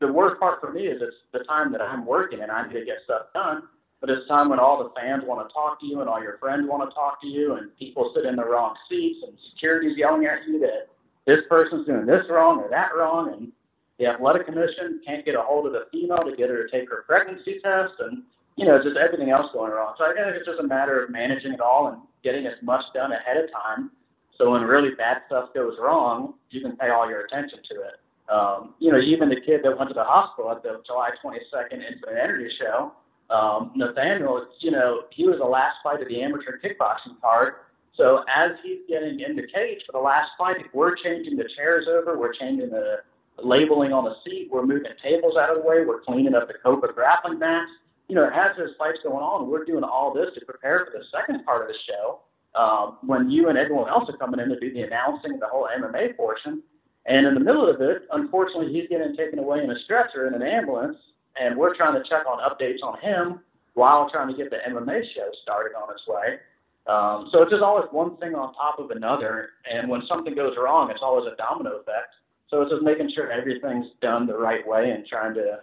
the 0.00 0.12
worst 0.12 0.40
part 0.40 0.60
for 0.60 0.72
me 0.72 0.86
is 0.86 1.00
it's 1.00 1.16
the 1.32 1.40
time 1.40 1.72
that 1.72 1.82
I'm 1.82 2.06
working 2.06 2.40
and 2.40 2.50
I 2.50 2.66
need 2.66 2.74
to 2.74 2.84
get 2.84 2.98
stuff 3.04 3.26
done. 3.34 3.62
But 4.00 4.08
it's 4.08 4.26
time 4.28 4.48
when 4.48 4.58
all 4.58 4.82
the 4.82 4.90
fans 4.98 5.24
want 5.26 5.46
to 5.46 5.52
talk 5.52 5.78
to 5.80 5.86
you 5.86 6.00
and 6.00 6.08
all 6.08 6.22
your 6.22 6.38
friends 6.38 6.66
want 6.66 6.88
to 6.88 6.94
talk 6.94 7.20
to 7.20 7.26
you 7.26 7.54
and 7.54 7.76
people 7.76 8.12
sit 8.14 8.24
in 8.24 8.36
the 8.36 8.44
wrong 8.44 8.74
seats 8.88 9.18
and 9.26 9.36
security's 9.52 9.96
yelling 9.98 10.24
at 10.24 10.46
you 10.46 10.58
that 10.60 10.88
this 11.26 11.40
person's 11.50 11.86
doing 11.86 12.06
this 12.06 12.24
wrong 12.30 12.60
or 12.60 12.70
that 12.70 12.96
wrong 12.96 13.34
and 13.34 13.52
the 13.98 14.06
athletic 14.06 14.46
commission 14.46 15.02
can't 15.04 15.26
get 15.26 15.34
a 15.34 15.42
hold 15.42 15.66
of 15.66 15.72
the 15.72 15.84
female 15.92 16.24
to 16.24 16.34
get 16.34 16.48
her 16.48 16.66
to 16.66 16.70
take 16.70 16.88
her 16.88 17.04
pregnancy 17.06 17.60
test 17.62 17.92
and 17.98 18.22
you 18.56 18.66
know 18.66 18.82
just 18.82 18.96
everything 18.96 19.30
else 19.30 19.50
going 19.52 19.72
wrong. 19.72 19.94
So 19.98 20.04
I 20.04 20.08
think 20.14 20.26
it's 20.36 20.46
just 20.46 20.60
a 20.60 20.66
matter 20.66 21.02
of 21.04 21.10
managing 21.10 21.52
it 21.52 21.60
all 21.60 21.88
and 21.88 21.98
getting 22.22 22.46
as 22.46 22.54
much 22.62 22.84
done 22.94 23.12
ahead 23.12 23.36
of 23.38 23.50
time 23.52 23.90
So 24.38 24.50
when 24.52 24.62
really 24.62 24.94
bad 24.94 25.22
stuff 25.26 25.54
goes 25.54 25.76
wrong, 25.80 26.34
you 26.50 26.60
can 26.60 26.76
pay 26.76 26.90
all 26.90 27.08
your 27.08 27.22
attention 27.22 27.60
to 27.70 27.74
it. 27.82 28.32
Um, 28.32 28.74
you 28.78 28.92
know, 28.92 28.98
even 28.98 29.28
the 29.28 29.40
kid 29.40 29.60
that 29.64 29.76
went 29.76 29.90
to 29.90 29.94
the 29.94 30.04
hospital 30.04 30.50
at 30.50 30.62
the 30.62 30.82
July 30.86 31.10
22nd 31.24 31.72
Infinite 31.74 32.18
Energy 32.22 32.54
show, 32.58 32.92
um, 33.30 33.72
Nathaniel, 33.74 34.46
you 34.60 34.70
know, 34.70 35.02
he 35.10 35.26
was 35.26 35.38
the 35.38 35.44
last 35.44 35.76
fight 35.82 36.00
of 36.02 36.08
the 36.08 36.22
amateur 36.22 36.58
kickboxing 36.58 37.20
card. 37.20 37.54
So 37.96 38.24
as 38.34 38.52
he's 38.62 38.78
getting 38.88 39.20
in 39.20 39.36
the 39.36 39.46
cage 39.58 39.82
for 39.86 39.92
the 39.92 39.98
last 39.98 40.30
fight, 40.38 40.56
we're 40.72 40.96
changing 40.96 41.36
the 41.36 41.48
chairs 41.56 41.86
over, 41.88 42.18
we're 42.18 42.32
changing 42.34 42.70
the 42.70 42.98
labeling 43.42 43.92
on 43.92 44.04
the 44.04 44.14
seat, 44.24 44.48
we're 44.50 44.66
moving 44.66 44.92
tables 45.02 45.36
out 45.36 45.50
of 45.50 45.62
the 45.62 45.68
way, 45.68 45.84
we're 45.84 46.00
cleaning 46.00 46.34
up 46.34 46.48
the 46.48 46.54
Cobra 46.62 46.92
grappling 46.92 47.38
mats. 47.38 47.70
You 48.10 48.16
know, 48.16 48.28
as 48.28 48.50
there's 48.56 48.76
fights 48.76 48.98
going 49.04 49.22
on, 49.22 49.48
we're 49.48 49.64
doing 49.64 49.84
all 49.84 50.12
this 50.12 50.34
to 50.34 50.44
prepare 50.44 50.80
for 50.80 50.98
the 50.98 51.04
second 51.12 51.44
part 51.44 51.62
of 51.62 51.68
the 51.68 51.78
show 51.88 52.20
um, 52.56 52.98
when 53.02 53.30
you 53.30 53.48
and 53.48 53.56
everyone 53.56 53.88
else 53.88 54.10
are 54.10 54.16
coming 54.16 54.40
in 54.40 54.48
to 54.48 54.58
do 54.58 54.72
the 54.72 54.82
announcing, 54.82 55.38
the 55.38 55.46
whole 55.46 55.68
MMA 55.78 56.16
portion. 56.16 56.60
And 57.06 57.24
in 57.24 57.34
the 57.34 57.40
middle 57.40 57.70
of 57.70 57.80
it, 57.80 58.08
unfortunately, 58.10 58.72
he's 58.72 58.88
getting 58.88 59.14
taken 59.16 59.38
away 59.38 59.62
in 59.62 59.70
a 59.70 59.78
stretcher 59.84 60.26
in 60.26 60.34
an 60.34 60.42
ambulance, 60.42 60.96
and 61.40 61.56
we're 61.56 61.74
trying 61.76 61.94
to 61.94 62.02
check 62.08 62.26
on 62.26 62.38
updates 62.38 62.82
on 62.82 62.98
him 62.98 63.40
while 63.74 64.10
trying 64.10 64.28
to 64.28 64.34
get 64.34 64.50
the 64.50 64.58
MMA 64.68 65.02
show 65.14 65.30
started 65.42 65.76
on 65.76 65.92
its 65.94 66.02
way. 66.08 66.40
Um, 66.88 67.28
so 67.30 67.42
it's 67.42 67.52
just 67.52 67.62
always 67.62 67.86
one 67.92 68.16
thing 68.16 68.34
on 68.34 68.52
top 68.54 68.80
of 68.80 68.90
another, 68.90 69.50
and 69.70 69.88
when 69.88 70.02
something 70.08 70.34
goes 70.34 70.56
wrong, 70.58 70.90
it's 70.90 71.02
always 71.02 71.32
a 71.32 71.36
domino 71.36 71.76
effect. 71.76 72.14
So 72.48 72.62
it's 72.62 72.72
just 72.72 72.82
making 72.82 73.12
sure 73.14 73.30
everything's 73.30 73.86
done 74.02 74.26
the 74.26 74.36
right 74.36 74.66
way 74.66 74.90
and 74.90 75.06
trying 75.06 75.34
to 75.34 75.60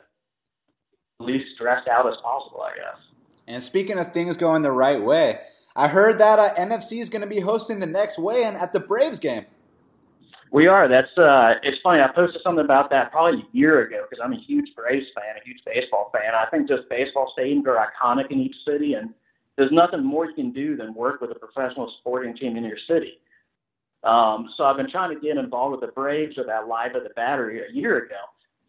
least 1.19 1.55
stressed 1.55 1.87
out 1.87 2.07
as 2.07 2.17
possible, 2.21 2.61
I 2.61 2.75
guess. 2.75 2.97
And 3.47 3.63
speaking 3.63 3.97
of 3.97 4.13
things 4.13 4.37
going 4.37 4.61
the 4.61 4.71
right 4.71 5.01
way, 5.01 5.39
I 5.75 5.87
heard 5.87 6.19
that 6.19 6.39
uh, 6.39 6.53
NFC 6.55 6.99
is 6.99 7.09
going 7.09 7.21
to 7.21 7.27
be 7.27 7.39
hosting 7.39 7.79
the 7.79 7.87
next 7.87 8.19
weigh-in 8.19 8.55
at 8.55 8.73
the 8.73 8.79
Braves 8.79 9.19
game. 9.19 9.45
We 10.51 10.67
are. 10.67 10.87
That's 10.87 11.15
uh, 11.17 11.55
it's 11.61 11.77
funny. 11.81 12.01
I 12.01 12.07
posted 12.07 12.41
something 12.41 12.63
about 12.63 12.89
that 12.91 13.11
probably 13.11 13.41
a 13.41 13.45
year 13.51 13.81
ago 13.85 14.05
because 14.09 14.23
I'm 14.23 14.31
a 14.31 14.39
huge 14.39 14.73
Braves 14.75 15.07
fan, 15.13 15.35
a 15.35 15.45
huge 15.45 15.59
baseball 15.65 16.09
fan. 16.13 16.33
I 16.33 16.49
think 16.49 16.69
just 16.69 16.87
baseball 16.89 17.33
stadiums 17.37 17.67
are 17.67 17.85
iconic 17.85 18.31
in 18.31 18.39
each 18.39 18.55
city, 18.65 18.93
and 18.93 19.13
there's 19.57 19.71
nothing 19.73 20.03
more 20.03 20.25
you 20.25 20.33
can 20.33 20.51
do 20.51 20.77
than 20.77 20.93
work 20.93 21.19
with 21.19 21.31
a 21.31 21.35
professional 21.35 21.93
sporting 21.99 22.35
team 22.35 22.55
in 22.55 22.63
your 22.63 22.77
city. 22.87 23.19
Um, 24.03 24.49
so 24.55 24.63
I've 24.63 24.77
been 24.77 24.89
trying 24.89 25.13
to 25.13 25.19
get 25.19 25.35
involved 25.35 25.71
with 25.71 25.81
the 25.81 25.93
Braves 25.93 26.37
with 26.37 26.47
that 26.47 26.67
live 26.67 26.95
at 26.95 27.03
the 27.03 27.09
Battery 27.09 27.61
a 27.69 27.73
year 27.73 27.97
ago. 27.97 28.15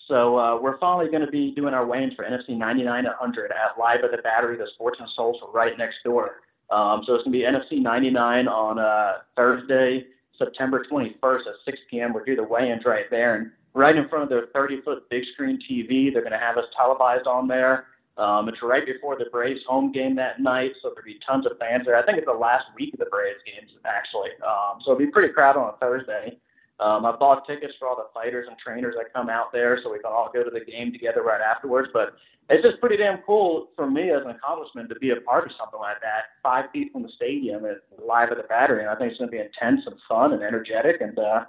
So 0.09 0.39
uh, 0.39 0.59
we're 0.59 0.79
finally 0.79 1.11
going 1.11 1.25
to 1.25 1.31
be 1.31 1.53
doing 1.53 1.75
our 1.75 1.87
weigh-ins 1.87 2.15
for 2.15 2.25
NFC 2.25 2.57
99 2.57 3.05
100 3.05 3.53
at 3.53 3.79
live 3.79 4.03
at 4.03 4.11
the 4.11 4.19
Battery, 4.19 4.57
the 4.57 4.67
Sports 4.75 4.99
and 5.01 5.09
Social 5.15 5.51
right 5.53 5.77
next 5.77 5.97
door. 6.03 6.41
Um, 6.71 7.03
so 7.07 7.15
it's 7.15 7.25
going 7.25 7.33
to 7.33 7.39
be 7.39 7.45
NFC 7.45 7.83
99 7.83 8.49
on 8.49 8.79
uh, 8.79 9.19
Thursday, 9.37 10.07
September 10.39 10.85
21st 10.91 11.41
at 11.41 11.55
6 11.65 11.79
p.m. 11.91 12.15
We'll 12.15 12.25
do 12.25 12.37
the 12.37 12.43
weigh-ins 12.43 12.85
right 12.87 13.11
there, 13.11 13.37
and 13.37 13.51
right 13.75 13.97
in 13.97 14.09
front 14.09 14.25
of 14.25 14.31
their 14.31 14.47
30-foot 14.47 15.09
big 15.11 15.25
screen 15.35 15.59
TV. 15.71 16.13
They're 16.13 16.23
going 16.23 16.33
to 16.33 16.39
have 16.39 16.57
us 16.57 16.65
televised 16.77 17.27
on 17.27 17.47
there. 17.47 17.87
Um, 18.17 18.49
it's 18.49 18.63
right 18.63 18.85
before 18.85 19.17
the 19.17 19.27
Braves 19.31 19.61
home 19.69 19.93
game 19.93 20.17
that 20.17 20.41
night, 20.41 20.73
so 20.83 20.91
there'll 20.91 21.05
be 21.05 21.21
tons 21.25 21.47
of 21.47 21.57
fans 21.59 21.85
there. 21.87 21.97
I 21.97 22.05
think 22.05 22.19
it's 22.19 22.27
the 22.27 22.33
last 22.33 22.65
week 22.75 22.93
of 22.95 22.99
the 22.99 23.07
Braves 23.07 23.39
games, 23.47 23.71
actually. 23.85 24.31
Um, 24.45 24.81
so 24.83 24.93
it'll 24.93 25.07
be 25.07 25.13
pretty 25.13 25.33
crowded 25.33 25.61
on 25.61 25.75
a 25.75 25.77
Thursday. 25.77 26.39
Um, 26.81 27.05
I 27.05 27.13
bought 27.17 27.47
tickets 27.47 27.75
for 27.79 27.89
all 27.89 27.97
the 27.97 28.07
fighters 28.15 28.47
and 28.49 28.57
trainers 28.59 28.95
that 28.97 29.13
come 29.13 29.29
out 29.29 29.53
there, 29.53 29.81
so 29.83 29.93
we 29.93 29.99
can 29.99 30.13
all 30.13 30.31
go 30.33 30.45
to 30.45 30.51
the 30.51 30.65
game 30.65 30.93
together 30.93 31.23
right 31.23 31.41
afterwards. 31.41 31.89
But 31.93 32.15
it's 32.51 32.63
just 32.63 32.81
pretty 32.81 32.97
damn 32.97 33.19
cool 33.27 33.69
for 33.77 33.91
me 33.91 34.11
as 34.11 34.23
an 34.25 34.31
accomplishment 34.31 34.89
to 34.89 34.95
be 34.97 35.11
a 35.11 35.17
part 35.17 35.45
of 35.45 35.53
something 35.59 35.81
like 35.81 36.01
that, 36.01 36.39
five 36.43 36.71
feet 36.73 36.93
from 36.93 37.03
the 37.03 37.11
stadium 37.17 37.65
and 37.65 37.77
live 38.07 38.31
at 38.31 38.39
the 38.39 38.45
battery. 38.45 38.83
And 38.83 38.91
I 38.91 38.95
think 38.95 39.11
it's 39.11 39.19
going 39.19 39.31
to 39.31 39.37
be 39.37 39.43
intense 39.43 39.83
and 39.87 39.97
fun 40.09 40.33
and 40.33 40.43
energetic 40.43 41.01
and, 41.01 41.19
uh, 41.19 41.45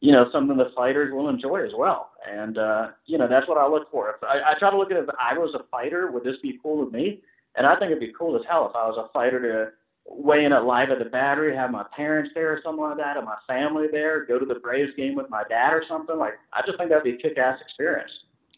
you 0.00 0.12
know, 0.12 0.28
something 0.30 0.56
the 0.56 0.70
fighters 0.76 1.12
will 1.12 1.28
enjoy 1.28 1.64
as 1.64 1.72
well. 1.76 2.10
And, 2.30 2.58
uh, 2.58 2.88
you 3.06 3.16
know, 3.16 3.26
that's 3.26 3.48
what 3.48 3.58
I 3.58 3.66
look 3.66 3.90
for. 3.90 4.10
If 4.10 4.22
I, 4.22 4.52
I 4.52 4.58
try 4.58 4.70
to 4.70 4.76
look 4.76 4.90
at 4.90 4.98
if 4.98 5.08
I 5.18 5.36
was 5.38 5.54
a 5.54 5.64
fighter, 5.70 6.10
would 6.10 6.24
this 6.24 6.36
be 6.42 6.58
cool 6.62 6.84
with 6.84 6.92
me? 6.92 7.22
And 7.56 7.66
I 7.66 7.74
think 7.76 7.90
it'd 7.90 8.00
be 8.00 8.12
cool 8.16 8.36
as 8.36 8.42
hell 8.48 8.68
if 8.68 8.76
I 8.76 8.86
was 8.86 8.98
a 8.98 9.12
fighter 9.12 9.40
to 9.40 9.72
weigh 10.06 10.44
in 10.44 10.52
at 10.52 10.64
live 10.64 10.90
at 10.90 10.98
the 10.98 11.04
battery, 11.06 11.54
have 11.54 11.70
my 11.70 11.84
parents 11.96 12.30
there 12.34 12.52
or 12.52 12.60
something 12.62 12.82
like 12.82 12.98
that, 12.98 13.16
and 13.16 13.26
my 13.26 13.36
family 13.46 13.86
there, 13.90 14.24
go 14.24 14.38
to 14.38 14.46
the 14.46 14.56
Braves 14.56 14.92
game 14.96 15.14
with 15.14 15.30
my 15.30 15.44
dad 15.48 15.72
or 15.72 15.84
something. 15.88 16.18
Like, 16.18 16.34
I 16.52 16.62
just 16.66 16.78
think 16.78 16.90
that'd 16.90 17.04
be 17.04 17.14
a 17.14 17.16
kick 17.16 17.38
ass 17.38 17.60
experience. 17.60 18.12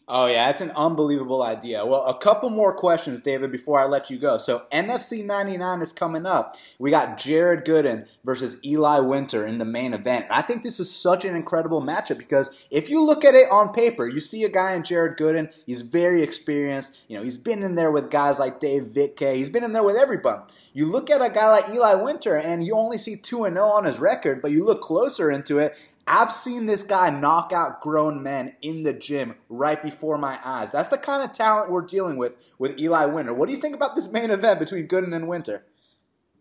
Oh, 0.09 0.27
yeah, 0.27 0.49
it's 0.49 0.61
an 0.61 0.71
unbelievable 0.71 1.43
idea. 1.43 1.85
Well, 1.85 2.03
a 2.03 2.17
couple 2.17 2.49
more 2.49 2.73
questions, 2.73 3.19
David, 3.19 3.51
before 3.51 3.77
I 3.81 3.83
let 3.83 4.09
you 4.09 4.17
go. 4.17 4.37
So, 4.37 4.63
NFC 4.71 5.25
99 5.25 5.81
is 5.81 5.91
coming 5.91 6.25
up. 6.25 6.55
We 6.79 6.91
got 6.91 7.17
Jared 7.17 7.65
Gooden 7.65 8.07
versus 8.23 8.57
Eli 8.63 8.99
Winter 8.99 9.45
in 9.45 9.57
the 9.57 9.65
main 9.65 9.93
event. 9.93 10.25
And 10.25 10.33
I 10.33 10.43
think 10.43 10.63
this 10.63 10.79
is 10.79 10.95
such 10.95 11.25
an 11.25 11.35
incredible 11.35 11.81
matchup 11.81 12.17
because 12.17 12.49
if 12.71 12.89
you 12.89 13.03
look 13.03 13.25
at 13.25 13.35
it 13.35 13.51
on 13.51 13.73
paper, 13.73 14.07
you 14.07 14.21
see 14.21 14.45
a 14.45 14.49
guy 14.49 14.75
in 14.75 14.83
Jared 14.83 15.17
Gooden. 15.17 15.53
He's 15.65 15.81
very 15.81 16.21
experienced. 16.21 16.95
You 17.09 17.17
know, 17.17 17.23
he's 17.23 17.37
been 17.37 17.61
in 17.61 17.75
there 17.75 17.91
with 17.91 18.09
guys 18.09 18.39
like 18.39 18.61
Dave 18.61 18.83
Vitkay. 18.83 19.35
He's 19.35 19.49
been 19.49 19.65
in 19.65 19.73
there 19.73 19.83
with 19.83 19.97
everybody. 19.97 20.41
You 20.71 20.85
look 20.85 21.09
at 21.09 21.21
a 21.21 21.29
guy 21.29 21.49
like 21.49 21.67
Eli 21.67 21.95
Winter 21.95 22.37
and 22.37 22.63
you 22.63 22.75
only 22.75 22.97
see 22.97 23.17
2 23.17 23.43
and 23.43 23.57
0 23.57 23.65
on 23.65 23.83
his 23.83 23.99
record, 23.99 24.41
but 24.41 24.51
you 24.51 24.63
look 24.63 24.79
closer 24.79 25.29
into 25.29 25.59
it 25.59 25.77
I've 26.07 26.31
seen 26.31 26.65
this 26.65 26.83
guy 26.83 27.09
knock 27.09 27.51
out 27.51 27.81
grown 27.81 28.23
men 28.23 28.55
in 28.61 28.83
the 28.83 28.93
gym 28.93 29.35
right 29.49 29.81
before 29.81 30.17
my 30.17 30.39
eyes. 30.43 30.71
That's 30.71 30.87
the 30.87 30.97
kind 30.97 31.21
of 31.21 31.35
talent 31.35 31.69
we're 31.69 31.81
dealing 31.81 32.17
with 32.17 32.33
with 32.57 32.79
Eli 32.79 33.05
Winter. 33.05 33.33
What 33.33 33.47
do 33.47 33.55
you 33.55 33.61
think 33.61 33.75
about 33.75 33.95
this 33.95 34.09
main 34.09 34.31
event 34.31 34.59
between 34.59 34.87
Gooden 34.87 35.13
and 35.13 35.27
Winter? 35.27 35.65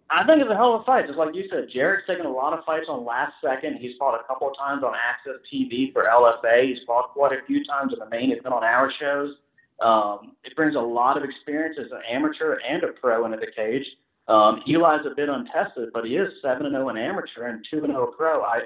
I 0.09 0.25
think 0.25 0.41
it's 0.41 0.51
a 0.51 0.55
hell 0.55 0.75
of 0.75 0.83
a 0.83 0.85
fight. 0.85 1.07
Just 1.07 1.19
like 1.19 1.35
you 1.35 1.49
said, 1.51 1.67
Jared's 1.73 2.07
taken 2.07 2.27
a 2.27 2.31
lot 2.31 2.57
of 2.57 2.65
fights 2.65 2.87
on 2.89 3.05
last 3.05 3.33
second. 3.45 3.79
He's 3.79 3.97
fought 3.99 4.15
a 4.15 4.25
couple 4.29 4.49
of 4.49 4.57
times 4.57 4.85
on 4.85 4.93
AXS 4.93 5.39
TV 5.53 5.93
for 5.93 6.05
LFA. 6.05 6.63
He's 6.63 6.79
fought 6.87 7.11
quite 7.13 7.33
a 7.33 7.45
few 7.45 7.65
times 7.65 7.93
in 7.93 7.99
the 7.99 8.09
main 8.09 8.31
event 8.31 8.55
on 8.55 8.63
our 8.63 8.93
shows. 8.93 9.35
Um, 9.81 10.37
it 10.45 10.55
brings 10.55 10.77
a 10.77 10.81
lot 10.81 11.17
of 11.17 11.25
experience 11.25 11.77
as 11.79 11.91
an 11.91 12.03
amateur 12.09 12.59
and 12.67 12.85
a 12.85 12.89
pro 12.89 13.25
into 13.27 13.39
the 13.39 13.51
cage. 13.55 13.85
Um, 14.29 14.63
Eli's 14.67 15.07
a 15.07 15.15
bit 15.15 15.29
untested, 15.29 15.91
but 15.93 16.05
he 16.05 16.17
is 16.17 16.33
seven 16.41 16.67
and 16.67 16.75
zero 16.75 16.87
oh 16.87 16.89
in 16.91 16.97
amateur 16.97 17.47
and 17.47 17.65
two 17.69 17.79
and 17.79 17.93
zero 17.93 18.09
oh 18.09 18.15
pro. 18.17 18.43
I 18.43 18.63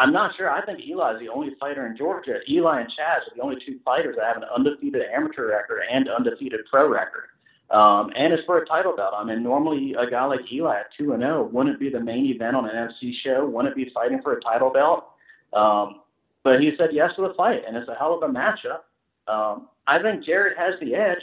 I'm 0.00 0.12
not 0.12 0.34
sure. 0.34 0.50
I 0.50 0.64
think 0.64 0.80
Eli 0.80 1.12
is 1.12 1.20
the 1.20 1.28
only 1.28 1.54
fighter 1.60 1.86
in 1.86 1.94
Georgia. 1.94 2.38
Eli 2.48 2.80
and 2.80 2.88
Chaz 2.88 3.18
are 3.18 3.36
the 3.36 3.42
only 3.42 3.56
two 3.64 3.78
fighters 3.84 4.16
that 4.16 4.24
have 4.24 4.38
an 4.38 4.44
undefeated 4.44 5.02
amateur 5.14 5.46
record 5.48 5.82
and 5.92 6.08
undefeated 6.08 6.60
pro 6.70 6.88
record. 6.88 7.24
Um, 7.70 8.10
and 8.16 8.32
it's 8.32 8.42
for 8.46 8.56
a 8.56 8.66
title 8.66 8.96
belt. 8.96 9.12
I 9.14 9.22
mean, 9.24 9.42
normally 9.42 9.94
a 9.98 10.10
guy 10.10 10.24
like 10.24 10.50
Eli 10.50 10.80
at 10.80 10.86
2 10.96 11.12
and 11.12 11.22
0 11.22 11.50
wouldn't 11.52 11.78
be 11.78 11.90
the 11.90 12.00
main 12.00 12.24
event 12.24 12.56
on 12.56 12.66
an 12.66 12.74
NFC 12.74 13.12
show, 13.22 13.46
wouldn't 13.46 13.76
be 13.76 13.90
fighting 13.92 14.22
for 14.22 14.32
a 14.32 14.40
title 14.40 14.70
belt. 14.70 15.04
Um, 15.52 16.00
but 16.44 16.62
he 16.62 16.72
said 16.78 16.90
yes 16.92 17.14
to 17.16 17.22
the 17.28 17.34
fight, 17.34 17.62
and 17.68 17.76
it's 17.76 17.88
a 17.90 17.94
hell 17.94 18.14
of 18.14 18.22
a 18.22 18.32
matchup. 18.32 18.80
Um, 19.28 19.68
I 19.86 20.00
think 20.00 20.24
Jared 20.24 20.56
has 20.56 20.80
the 20.80 20.94
edge, 20.94 21.22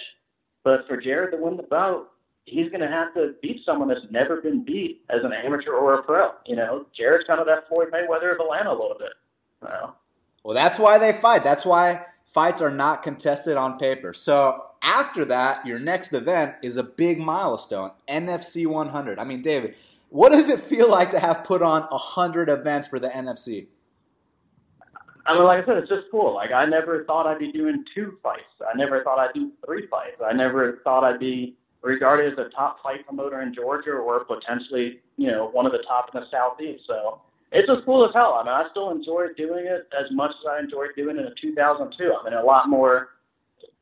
but 0.64 0.88
for 0.88 0.98
Jared 0.98 1.32
to 1.32 1.38
win 1.38 1.58
the 1.58 1.64
bout, 1.64 2.12
he's 2.48 2.70
going 2.70 2.82
to 2.82 2.88
have 2.88 3.14
to 3.14 3.36
beat 3.42 3.62
someone 3.66 3.90
that's 3.90 4.06
never 4.10 4.42
been 4.42 4.64
beat 4.64 5.04
as 5.10 5.24
an 5.24 5.34
amateur 5.34 5.74
or 5.74 5.94
a 5.96 6.04
pro. 6.04 6.32
You 6.46 6.56
know, 6.56 6.86
Jared's 6.98 7.26
kind 7.28 7.40
of 7.40 7.46
that 7.46 7.68
Floyd 7.68 7.90
Mayweather 7.92 8.34
of 8.34 8.40
Atlanta 8.40 8.72
a 8.72 8.72
little 8.72 8.98
bit. 8.98 9.12
You 9.62 9.68
know? 9.70 9.94
Well, 10.44 10.56
that's 10.56 10.80
why 10.80 10.98
they 10.98 11.14
fight. 11.14 11.44
That's 11.44 11.66
why 11.66 12.06
fights 12.26 12.62
are 12.62 12.72
not 12.72 13.04
contested 13.04 13.58
on 13.58 13.78
paper. 13.78 14.14
So 14.14 14.64
after 14.82 15.26
that, 15.26 15.66
your 15.66 15.78
next 15.78 16.14
event 16.14 16.56
is 16.64 16.78
a 16.78 16.84
big 16.84 17.20
milestone, 17.20 17.92
NFC 18.08 18.66
100. 18.66 19.20
I 19.20 19.26
mean, 19.26 19.42
David, 19.42 19.76
what 20.10 20.32
does 20.32 20.50
it 20.50 20.62
feel 20.62 20.90
like 20.90 21.12
to 21.12 21.20
have 21.20 21.44
put 21.44 21.62
on 21.62 21.84
100 21.84 22.50
events 22.50 22.88
for 22.88 22.98
the 22.98 23.10
NFC? 23.10 23.68
I 25.26 25.34
mean, 25.34 25.44
like 25.44 25.64
I 25.64 25.66
said, 25.66 25.78
it's 25.80 25.90
just 25.90 26.06
cool. 26.10 26.34
Like 26.34 26.52
I 26.54 26.64
never 26.64 27.04
thought 27.04 27.28
I'd 27.28 27.40
be 27.40 27.52
doing 27.52 27.84
two 27.94 28.18
fights. 28.24 28.44
I 28.62 28.78
never 28.78 29.04
thought 29.04 29.20
I'd 29.20 29.34
do 29.34 29.52
three 29.66 29.86
fights. 29.88 30.22
I 30.26 30.32
never 30.32 30.80
thought 30.86 31.04
I'd 31.04 31.20
be 31.20 31.58
regarded 31.82 32.34
as 32.34 32.40
a 32.40 32.50
top 32.50 32.82
fight 32.82 33.06
promoter 33.06 33.42
in 33.42 33.54
Georgia 33.54 33.92
or 33.92 34.24
potentially, 34.26 35.00
you 35.18 35.28
know, 35.28 35.50
one 35.50 35.66
of 35.66 35.72
the 35.72 35.84
top 35.88 36.10
in 36.14 36.20
the 36.20 36.28
Southeast. 36.30 36.84
So 36.88 37.22
it's 37.52 37.70
as 37.70 37.84
cool 37.86 38.06
as 38.06 38.14
hell. 38.14 38.34
I 38.34 38.44
mean, 38.44 38.54
I 38.54 38.70
still 38.72 38.92
enjoy 38.92 39.28
doing 39.38 39.66
it 39.66 39.88
as 39.98 40.12
much 40.12 40.32
as 40.32 40.46
I 40.50 40.60
enjoyed 40.60 40.90
doing 40.96 41.18
it 41.18 41.26
in 41.26 41.34
2002. 41.40 42.14
I 42.14 42.30
mean, 42.30 42.34
a 42.38 42.44
lot 42.44 42.70
more 42.70 43.10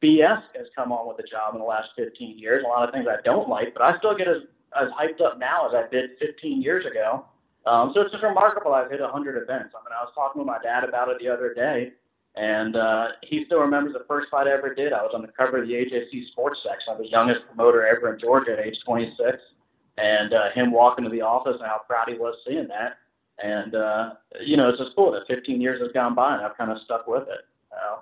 BS 0.03 0.41
has 0.55 0.67
come 0.75 0.91
on 0.91 1.07
with 1.07 1.17
the 1.17 1.23
job 1.23 1.53
in 1.53 1.59
the 1.59 1.65
last 1.65 1.89
15 1.95 2.37
years. 2.37 2.63
A 2.63 2.67
lot 2.67 2.87
of 2.87 2.93
things 2.93 3.07
I 3.09 3.21
don't 3.23 3.49
like, 3.49 3.73
but 3.73 3.83
I 3.83 3.97
still 3.97 4.15
get 4.15 4.27
as, 4.27 4.43
as 4.79 4.89
hyped 4.91 5.21
up 5.21 5.39
now 5.39 5.67
as 5.67 5.73
I 5.73 5.89
did 5.89 6.11
15 6.19 6.61
years 6.61 6.85
ago. 6.85 7.25
Um, 7.65 7.91
so 7.95 8.01
it's 8.01 8.11
just 8.11 8.23
remarkable 8.23 8.73
I've 8.73 8.91
hit 8.91 9.01
100 9.01 9.41
events. 9.41 9.73
I 9.73 9.81
mean, 9.81 9.97
I 9.99 10.03
was 10.03 10.11
talking 10.13 10.39
with 10.39 10.47
my 10.47 10.59
dad 10.61 10.83
about 10.83 11.09
it 11.09 11.17
the 11.19 11.29
other 11.29 11.53
day 11.53 11.93
and 12.37 12.75
uh, 12.75 13.07
he 13.23 13.45
still 13.45 13.61
remembers 13.61 13.93
the 13.93 14.03
first 14.07 14.29
fight 14.29 14.47
I 14.47 14.51
ever 14.51 14.73
did. 14.73 14.91
I 14.91 15.01
was 15.01 15.11
on 15.13 15.21
the 15.21 15.29
cover 15.29 15.61
of 15.61 15.67
the 15.67 15.73
AJC 15.73 16.27
Sports 16.31 16.59
section. 16.63 16.93
I'm 16.93 17.01
the 17.01 17.09
youngest 17.09 17.47
promoter 17.47 17.85
ever 17.85 18.13
in 18.13 18.19
Georgia 18.19 18.53
at 18.53 18.59
age 18.59 18.77
26. 18.85 19.37
And 19.97 20.33
uh, 20.33 20.51
him 20.53 20.71
walking 20.71 21.05
to 21.05 21.09
the 21.09 21.21
office 21.21 21.55
and 21.57 21.65
how 21.65 21.81
proud 21.87 22.09
he 22.09 22.15
was 22.15 22.35
seeing 22.45 22.67
that. 22.67 22.97
And, 23.41 23.75
uh, 23.75 24.13
you 24.41 24.57
know, 24.57 24.67
it's 24.67 24.79
just 24.79 24.95
cool 24.95 25.13
that 25.13 25.27
15 25.27 25.61
years 25.61 25.81
has 25.81 25.93
gone 25.93 26.13
by 26.13 26.35
and 26.35 26.45
I've 26.45 26.57
kind 26.57 26.71
of 26.71 26.77
stuck 26.83 27.07
with 27.07 27.23
it. 27.23 27.45
Uh, 27.71 27.97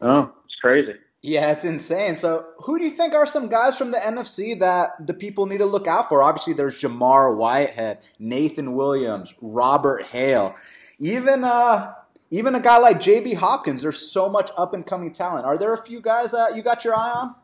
oh, 0.00 0.32
it's 0.46 0.56
crazy. 0.56 0.94
Yeah, 1.22 1.52
it's 1.52 1.64
insane. 1.64 2.16
So, 2.16 2.48
who 2.58 2.78
do 2.78 2.84
you 2.84 2.90
think 2.90 3.14
are 3.14 3.24
some 3.24 3.48
guys 3.48 3.78
from 3.78 3.92
the 3.92 3.98
NFC 3.98 4.58
that 4.60 5.06
the 5.06 5.14
people 5.14 5.46
need 5.46 5.58
to 5.58 5.64
look 5.64 5.86
out 5.86 6.08
for? 6.10 6.22
Obviously, 6.22 6.52
there's 6.52 6.78
Jamar 6.78 7.34
Whitehead, 7.34 8.00
Nathan 8.18 8.74
Williams, 8.74 9.32
Robert 9.40 10.02
Hale, 10.02 10.54
even 10.98 11.42
uh, 11.42 11.94
even 12.38 12.54
a 12.54 12.60
guy 12.60 12.78
like 12.78 12.98
JB 12.98 13.36
Hopkins. 13.36 13.82
There's 13.82 14.10
so 14.10 14.28
much 14.28 14.50
up 14.56 14.74
and 14.74 14.84
coming 14.84 15.12
talent. 15.12 15.46
Are 15.46 15.56
there 15.56 15.72
a 15.72 15.82
few 15.82 16.00
guys 16.00 16.32
that 16.32 16.56
you 16.56 16.62
got 16.62 16.84
your 16.84 16.96
eye 16.96 17.10
on? 17.10 17.34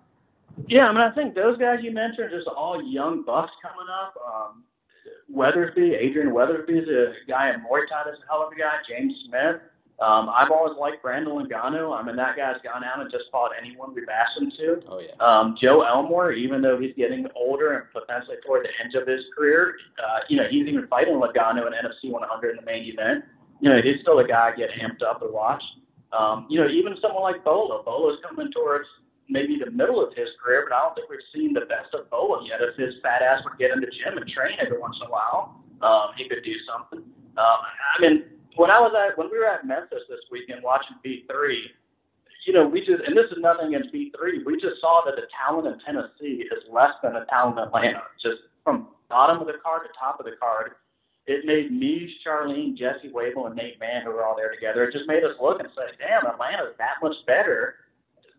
Yeah, 0.67 0.89
I 0.89 0.93
mean, 0.93 1.01
I 1.01 1.13
think 1.13 1.35
those 1.35 1.59
guys 1.59 1.79
you 1.83 1.93
mentioned 1.93 2.33
are 2.33 2.37
just 2.37 2.49
all 2.49 2.83
young 2.83 3.23
bucks 3.23 3.53
coming 3.63 3.87
up. 3.89 4.15
Um, 4.27 4.65
Weathersby, 5.35 5.97
Adrian 5.97 6.31
Weathersby 6.31 6.83
is 6.83 6.89
a 6.89 7.13
guy 7.29 7.51
in 7.51 7.61
Muay 7.61 7.89
Thai 7.89 8.03
that's 8.05 8.19
a 8.19 8.27
hell 8.29 8.43
of 8.47 8.53
a 8.53 8.57
guy. 8.57 8.79
James 8.89 9.15
Smith. 9.29 9.61
Um, 10.01 10.31
I've 10.35 10.51
always 10.51 10.77
liked 10.79 11.03
Brandon 11.03 11.47
Ngannou. 11.47 11.97
I 11.97 12.03
mean, 12.03 12.17
that 12.17 12.35
guy's 12.35 12.57
gone 12.65 12.83
out 12.83 13.01
and 13.01 13.11
just 13.11 13.25
fought 13.31 13.51
anyone 13.61 13.95
we've 13.95 14.09
asked 14.09 14.41
him 14.41 14.51
to. 14.51 14.81
Oh 14.89 14.99
yeah. 14.99 15.13
Um, 15.21 15.57
Joe 15.61 15.83
Elmore, 15.83 16.33
even 16.33 16.63
though 16.63 16.79
he's 16.81 16.95
getting 16.97 17.27
older 17.37 17.75
and 17.75 17.85
potentially 17.93 18.39
toward 18.45 18.65
the 18.65 18.71
end 18.83 18.95
of 18.95 19.07
his 19.07 19.27
career, 19.37 19.77
uh, 20.03 20.21
you 20.29 20.39
know, 20.39 20.49
he's 20.51 20.67
even 20.67 20.87
fighting 20.89 21.15
Ngannou 21.15 21.67
in 21.67 21.73
NFC 21.75 22.11
100 22.11 22.51
in 22.51 22.57
the 22.57 22.63
main 22.63 22.85
event. 22.85 23.25
You 23.61 23.71
know, 23.71 23.81
he's 23.83 24.01
still 24.01 24.19
a 24.19 24.27
guy 24.27 24.53
I 24.53 24.57
get 24.57 24.71
amped 24.71 25.03
up 25.03 25.21
to 25.21 25.29
watch. 25.29 25.63
Um, 26.13 26.47
you 26.49 26.61
know, 26.61 26.69
even 26.69 26.97
someone 27.01 27.23
like 27.23 27.45
Bola. 27.45 27.83
Bola's 27.83 28.19
coming 28.27 28.51
towards 28.53 28.87
maybe 29.29 29.59
the 29.63 29.71
middle 29.71 30.05
of 30.05 30.13
his 30.15 30.29
career, 30.43 30.67
but 30.69 30.75
I 30.75 30.81
don't 30.81 30.95
think 30.95 31.09
we've 31.09 31.21
seen 31.33 31.53
the 31.53 31.61
best 31.61 31.95
of 31.95 32.11
Bola 32.11 32.45
yet. 32.47 32.61
If 32.61 32.77
his 32.77 32.95
fat 33.03 33.23
ass 33.23 33.43
would 33.45 33.59
get 33.59 33.71
in 33.71 33.81
the 33.81 33.87
gym 33.87 34.19
and 34.19 34.29
train 34.29 34.57
every 34.61 34.79
once 34.79 34.97
in 35.01 35.07
a 35.07 35.11
while, 35.11 35.63
um, 35.83 36.11
he 36.17 36.29
could 36.29 36.43
do 36.43 36.55
something. 36.67 36.99
Um, 37.39 37.59
I 37.97 38.01
mean, 38.01 38.25
when 38.57 38.71
I 38.71 38.81
was 38.81 38.93
at 38.93 39.17
when 39.17 39.31
we 39.31 39.39
were 39.39 39.47
at 39.47 39.67
Memphis 39.67 40.03
this 40.09 40.21
weekend 40.31 40.63
watching 40.63 40.97
B3, 41.05 41.57
you 42.47 42.53
know, 42.53 42.67
we 42.67 42.81
just 42.81 43.03
and 43.07 43.17
this 43.17 43.31
is 43.31 43.39
nothing 43.39 43.75
against 43.75 43.95
B3. 43.95 44.45
We 44.45 44.61
just 44.61 44.81
saw 44.81 45.03
that 45.07 45.17
the 45.17 45.29
talent 45.31 45.69
in 45.69 45.79
Tennessee 45.81 46.45
is 46.51 46.65
less 46.71 46.93
than 47.03 47.15
the 47.15 47.25
talent 47.31 47.59
in 47.59 47.65
Atlanta. 47.65 48.03
Just 48.21 48.43
from 48.65 48.89
bottom 49.09 49.41
of 49.41 49.47
the 49.47 49.55
card 49.63 49.83
to 49.87 49.99
top 49.99 50.19
of 50.19 50.27
the 50.27 50.33
card, 50.41 50.73
it 51.31 51.45
made 51.45 51.71
me, 51.71 52.13
Charlene, 52.27 52.77
Jesse 52.77 53.09
Wable, 53.09 53.47
and 53.47 53.55
Nate 53.55 53.79
Mann, 53.79 54.03
who 54.03 54.11
were 54.11 54.25
all 54.25 54.35
there 54.35 54.53
together, 54.53 54.83
it 54.83 54.93
just 54.93 55.07
made 55.07 55.23
us 55.23 55.37
look 55.41 55.61
and 55.61 55.69
say, 55.77 55.95
damn, 55.97 56.27
Atlanta's 56.27 56.75
that 56.79 56.97
much 57.01 57.15
better 57.25 57.77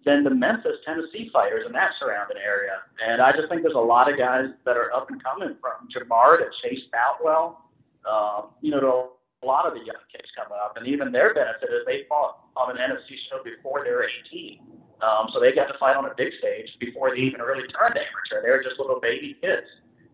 than 0.03 0.25
the 0.25 0.29
Memphis, 0.29 0.75
Tennessee 0.85 1.29
fighters 1.31 1.63
in 1.65 1.71
that 1.71 1.93
surrounding 1.97 2.37
area. 2.43 2.83
And 3.07 3.21
I 3.21 3.31
just 3.31 3.47
think 3.47 3.61
there's 3.61 3.75
a 3.75 3.79
lot 3.79 4.11
of 4.11 4.17
guys 4.17 4.49
that 4.65 4.75
are 4.75 4.93
up 4.93 5.09
and 5.09 5.23
coming 5.23 5.55
from 5.61 5.87
Jamar 5.87 6.39
to 6.39 6.49
Chase 6.61 6.83
Boutwell, 6.91 7.69
um, 8.09 8.49
you 8.59 8.71
know, 8.71 8.81
to 8.81 8.87
a 8.87 9.47
lot 9.47 9.65
of 9.65 9.73
the 9.73 9.79
young 9.79 10.03
kids 10.11 10.27
coming 10.35 10.57
up. 10.61 10.75
And 10.75 10.85
even 10.85 11.13
their 11.13 11.33
benefit 11.33 11.69
is 11.71 11.85
they 11.85 12.03
fought 12.09 12.43
on 12.57 12.75
an 12.75 12.77
NFC 12.77 13.15
show 13.29 13.41
before 13.41 13.85
they 13.85 13.91
were 13.91 14.05
18. 14.27 14.59
Um, 15.01 15.29
so 15.31 15.39
they 15.39 15.53
got 15.53 15.67
to 15.67 15.77
fight 15.79 15.95
on 15.95 16.05
a 16.05 16.13
big 16.17 16.33
stage 16.39 16.67
before 16.79 17.11
they 17.11 17.21
even 17.21 17.39
really 17.39 17.67
turned 17.71 17.95
amateur. 17.95 18.43
They 18.43 18.49
were 18.49 18.61
just 18.61 18.79
little 18.79 18.99
baby 18.99 19.37
kids. 19.39 19.67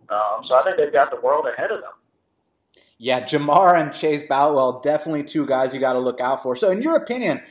Um, 0.09 0.45
so 0.47 0.55
I 0.55 0.63
think 0.63 0.77
they've 0.77 0.93
got 0.93 1.09
the 1.09 1.19
world 1.19 1.47
ahead 1.47 1.71
of 1.71 1.81
them. 1.81 1.97
Yeah, 2.99 3.21
Jamar 3.21 3.79
and 3.79 3.93
Chase 3.93 4.23
Boutwell, 4.23 4.79
definitely 4.79 5.23
two 5.23 5.45
guys 5.45 5.73
you 5.73 5.79
got 5.79 5.93
to 5.93 5.99
look 5.99 6.19
out 6.19 6.41
for. 6.41 6.55
So, 6.55 6.71
in 6.71 6.81
your 6.81 6.95
opinion, 6.95 7.41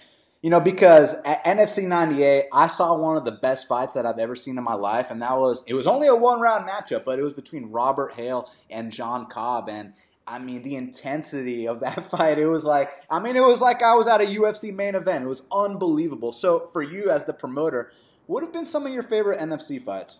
you 0.42 0.50
know, 0.50 0.60
because 0.60 1.14
at 1.24 1.44
NFC 1.44 1.86
98, 1.86 2.46
I 2.52 2.66
saw 2.66 2.96
one 2.96 3.16
of 3.16 3.24
the 3.24 3.32
best 3.32 3.68
fights 3.68 3.94
that 3.94 4.04
I've 4.04 4.18
ever 4.18 4.34
seen 4.34 4.58
in 4.58 4.64
my 4.64 4.74
life, 4.74 5.10
and 5.10 5.22
that 5.22 5.36
was, 5.36 5.64
it 5.68 5.74
was 5.74 5.86
only 5.86 6.08
a 6.08 6.16
one 6.16 6.40
round 6.40 6.68
matchup, 6.68 7.04
but 7.04 7.18
it 7.18 7.22
was 7.22 7.32
between 7.32 7.70
Robert 7.70 8.14
Hale 8.14 8.50
and 8.68 8.90
John 8.90 9.26
Cobb. 9.26 9.68
And 9.68 9.92
I 10.26 10.40
mean, 10.40 10.62
the 10.62 10.74
intensity 10.74 11.68
of 11.68 11.78
that 11.78 12.10
fight, 12.10 12.38
it 12.38 12.48
was 12.48 12.64
like, 12.64 12.90
I 13.08 13.20
mean, 13.20 13.36
it 13.36 13.44
was 13.44 13.60
like 13.60 13.82
I 13.82 13.94
was 13.94 14.08
at 14.08 14.20
a 14.20 14.26
UFC 14.26 14.74
main 14.74 14.96
event. 14.96 15.24
It 15.24 15.28
was 15.28 15.42
unbelievable. 15.52 16.32
So, 16.32 16.68
for 16.72 16.82
you 16.82 17.08
as 17.08 17.24
the 17.24 17.32
promoter, 17.32 17.92
what 18.26 18.42
have 18.42 18.52
been 18.52 18.66
some 18.66 18.84
of 18.84 18.92
your 18.92 19.04
favorite 19.04 19.38
NFC 19.38 19.80
fights? 19.80 20.18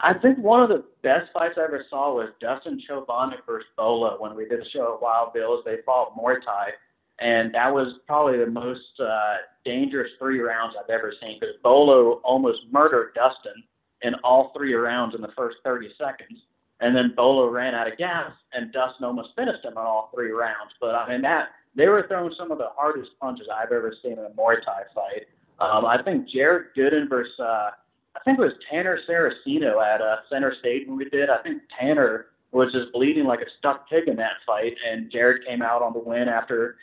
I 0.00 0.14
think 0.14 0.38
one 0.38 0.62
of 0.62 0.68
the 0.68 0.84
best 1.02 1.32
fights 1.32 1.54
I 1.58 1.64
ever 1.64 1.84
saw 1.88 2.14
was 2.14 2.30
Dustin 2.40 2.80
Chovanec 2.88 3.46
versus 3.46 3.68
Bola 3.76 4.16
when 4.20 4.34
we 4.34 4.46
did 4.46 4.60
a 4.60 4.68
show 4.68 4.94
at 4.94 5.02
Wild 5.02 5.32
Bills. 5.32 5.64
They 5.64 5.78
fought 5.86 6.16
Muay 6.16 6.42
Thai, 6.44 6.72
and 7.18 7.54
that 7.54 7.72
was 7.72 7.94
probably 8.06 8.38
the 8.38 8.46
most 8.46 9.00
uh, 9.00 9.36
dangerous 9.64 10.10
three 10.18 10.40
rounds 10.40 10.74
I've 10.78 10.90
ever 10.90 11.14
seen 11.20 11.38
because 11.40 11.56
Bolo 11.62 12.20
almost 12.24 12.60
murdered 12.70 13.14
Dustin 13.14 13.62
in 14.02 14.14
all 14.16 14.52
three 14.56 14.74
rounds 14.74 15.14
in 15.14 15.22
the 15.22 15.32
first 15.36 15.58
30 15.64 15.90
seconds. 15.98 16.40
And 16.80 16.94
then 16.94 17.14
Bolo 17.16 17.48
ran 17.48 17.74
out 17.74 17.90
of 17.90 17.96
gas, 17.96 18.32
and 18.52 18.70
Dustin 18.70 19.06
almost 19.06 19.30
finished 19.34 19.64
him 19.64 19.78
on 19.78 19.86
all 19.86 20.10
three 20.14 20.30
rounds. 20.30 20.72
But 20.78 20.94
I 20.94 21.08
mean, 21.08 21.22
that 21.22 21.48
they 21.74 21.88
were 21.88 22.06
throwing 22.06 22.34
some 22.36 22.50
of 22.50 22.58
the 22.58 22.68
hardest 22.76 23.12
punches 23.18 23.46
I've 23.52 23.72
ever 23.72 23.94
seen 24.02 24.12
in 24.12 24.18
a 24.18 24.30
Muay 24.30 24.62
Thai 24.62 24.82
fight. 24.94 25.26
Um, 25.58 25.86
I 25.86 26.02
think 26.02 26.28
Jared 26.28 26.74
Gooden 26.76 27.08
versus 27.08 27.38
uh, 27.40 27.70
I 28.16 28.20
think 28.24 28.38
it 28.38 28.42
was 28.42 28.54
Tanner 28.70 28.98
Saraceno 29.08 29.84
at 29.84 30.00
uh, 30.00 30.16
Center 30.30 30.54
Stage 30.58 30.88
when 30.88 30.96
we 30.96 31.04
did. 31.10 31.28
I 31.28 31.38
think 31.42 31.62
Tanner 31.78 32.26
was 32.52 32.72
just 32.72 32.92
bleeding 32.92 33.24
like 33.24 33.40
a 33.40 33.50
stuck 33.58 33.88
pig 33.88 34.08
in 34.08 34.16
that 34.16 34.36
fight, 34.46 34.74
and 34.88 35.10
Jared 35.10 35.46
came 35.46 35.62
out 35.62 35.82
on 35.82 35.92
the 35.92 35.98
win 35.98 36.28
after 36.28 36.76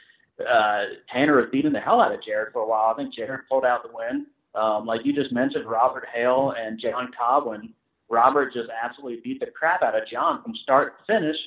uh, 0.47 0.83
Tanner 1.11 1.37
was 1.37 1.47
beating 1.51 1.73
the 1.73 1.79
hell 1.79 1.99
out 1.99 2.13
of 2.13 2.23
Jared 2.23 2.53
for 2.53 2.61
a 2.61 2.67
while. 2.67 2.93
I 2.93 2.97
think 2.97 3.13
Jared 3.13 3.41
pulled 3.49 3.65
out 3.65 3.83
the 3.83 3.89
win. 3.93 4.27
Um, 4.55 4.85
like 4.85 5.05
you 5.05 5.13
just 5.13 5.31
mentioned, 5.31 5.65
Robert 5.65 6.07
Hale 6.13 6.53
and 6.57 6.79
John 6.79 7.09
Cobb, 7.17 7.47
when 7.47 7.73
Robert 8.09 8.53
just 8.53 8.69
absolutely 8.69 9.21
beat 9.23 9.39
the 9.39 9.47
crap 9.47 9.81
out 9.81 9.99
of 9.99 10.07
John 10.07 10.43
from 10.43 10.55
start 10.55 10.99
to 10.99 11.13
finish. 11.13 11.37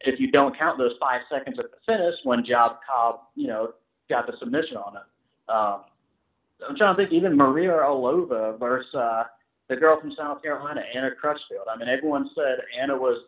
If 0.00 0.20
you 0.20 0.30
don't 0.30 0.56
count 0.56 0.78
those 0.78 0.94
five 1.00 1.22
seconds 1.30 1.56
at 1.58 1.70
the 1.70 1.78
finish 1.86 2.14
when 2.24 2.44
John 2.44 2.76
Cobb, 2.86 3.20
you 3.34 3.48
know, 3.48 3.74
got 4.08 4.26
the 4.26 4.36
submission 4.38 4.76
on 4.76 4.96
it. 4.96 5.50
Um, 5.50 5.80
I'm 6.68 6.76
trying 6.76 6.94
to 6.94 7.02
think 7.02 7.12
even 7.12 7.36
Maria 7.36 7.72
Olova 7.72 8.58
versus 8.58 8.94
uh, 8.94 9.24
the 9.68 9.76
girl 9.76 10.00
from 10.00 10.12
South 10.12 10.42
Carolina, 10.42 10.82
Anna 10.94 11.10
Crutchfield. 11.10 11.66
I 11.72 11.76
mean, 11.76 11.88
everyone 11.88 12.30
said 12.34 12.58
Anna 12.78 12.96
was, 12.96 13.24